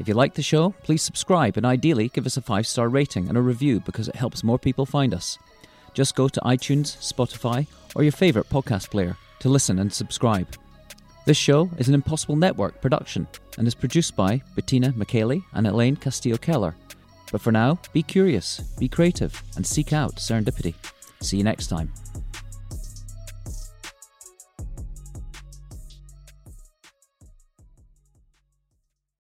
if 0.00 0.08
you 0.08 0.14
like 0.14 0.34
the 0.34 0.42
show, 0.42 0.70
please 0.82 1.02
subscribe 1.02 1.56
and 1.56 1.64
ideally 1.64 2.08
give 2.08 2.26
us 2.26 2.36
a 2.36 2.42
five 2.42 2.66
star 2.66 2.88
rating 2.88 3.28
and 3.28 3.38
a 3.38 3.40
review 3.40 3.80
because 3.80 4.08
it 4.08 4.16
helps 4.16 4.42
more 4.42 4.58
people 4.58 4.84
find 4.84 5.14
us. 5.14 5.38
Just 5.92 6.16
go 6.16 6.26
to 6.28 6.40
iTunes, 6.40 6.96
Spotify, 6.98 7.66
or 7.94 8.02
your 8.02 8.12
favourite 8.12 8.48
podcast 8.48 8.90
player 8.90 9.16
to 9.38 9.48
listen 9.48 9.78
and 9.78 9.92
subscribe. 9.92 10.48
This 11.26 11.36
show 11.36 11.70
is 11.78 11.88
an 11.88 11.94
Impossible 11.94 12.36
Network 12.36 12.80
production 12.80 13.28
and 13.56 13.68
is 13.68 13.74
produced 13.74 14.16
by 14.16 14.42
Bettina 14.56 14.90
McKaylee 14.92 15.44
and 15.52 15.66
Elaine 15.66 15.96
Castillo 15.96 16.38
Keller. 16.38 16.74
But 17.30 17.40
for 17.40 17.52
now, 17.52 17.78
be 17.92 18.02
curious, 18.02 18.58
be 18.78 18.88
creative, 18.88 19.42
and 19.56 19.64
seek 19.64 19.92
out 19.92 20.16
serendipity. 20.16 20.74
See 21.24 21.38
you 21.38 21.42
next 21.42 21.68
time. 21.68 21.90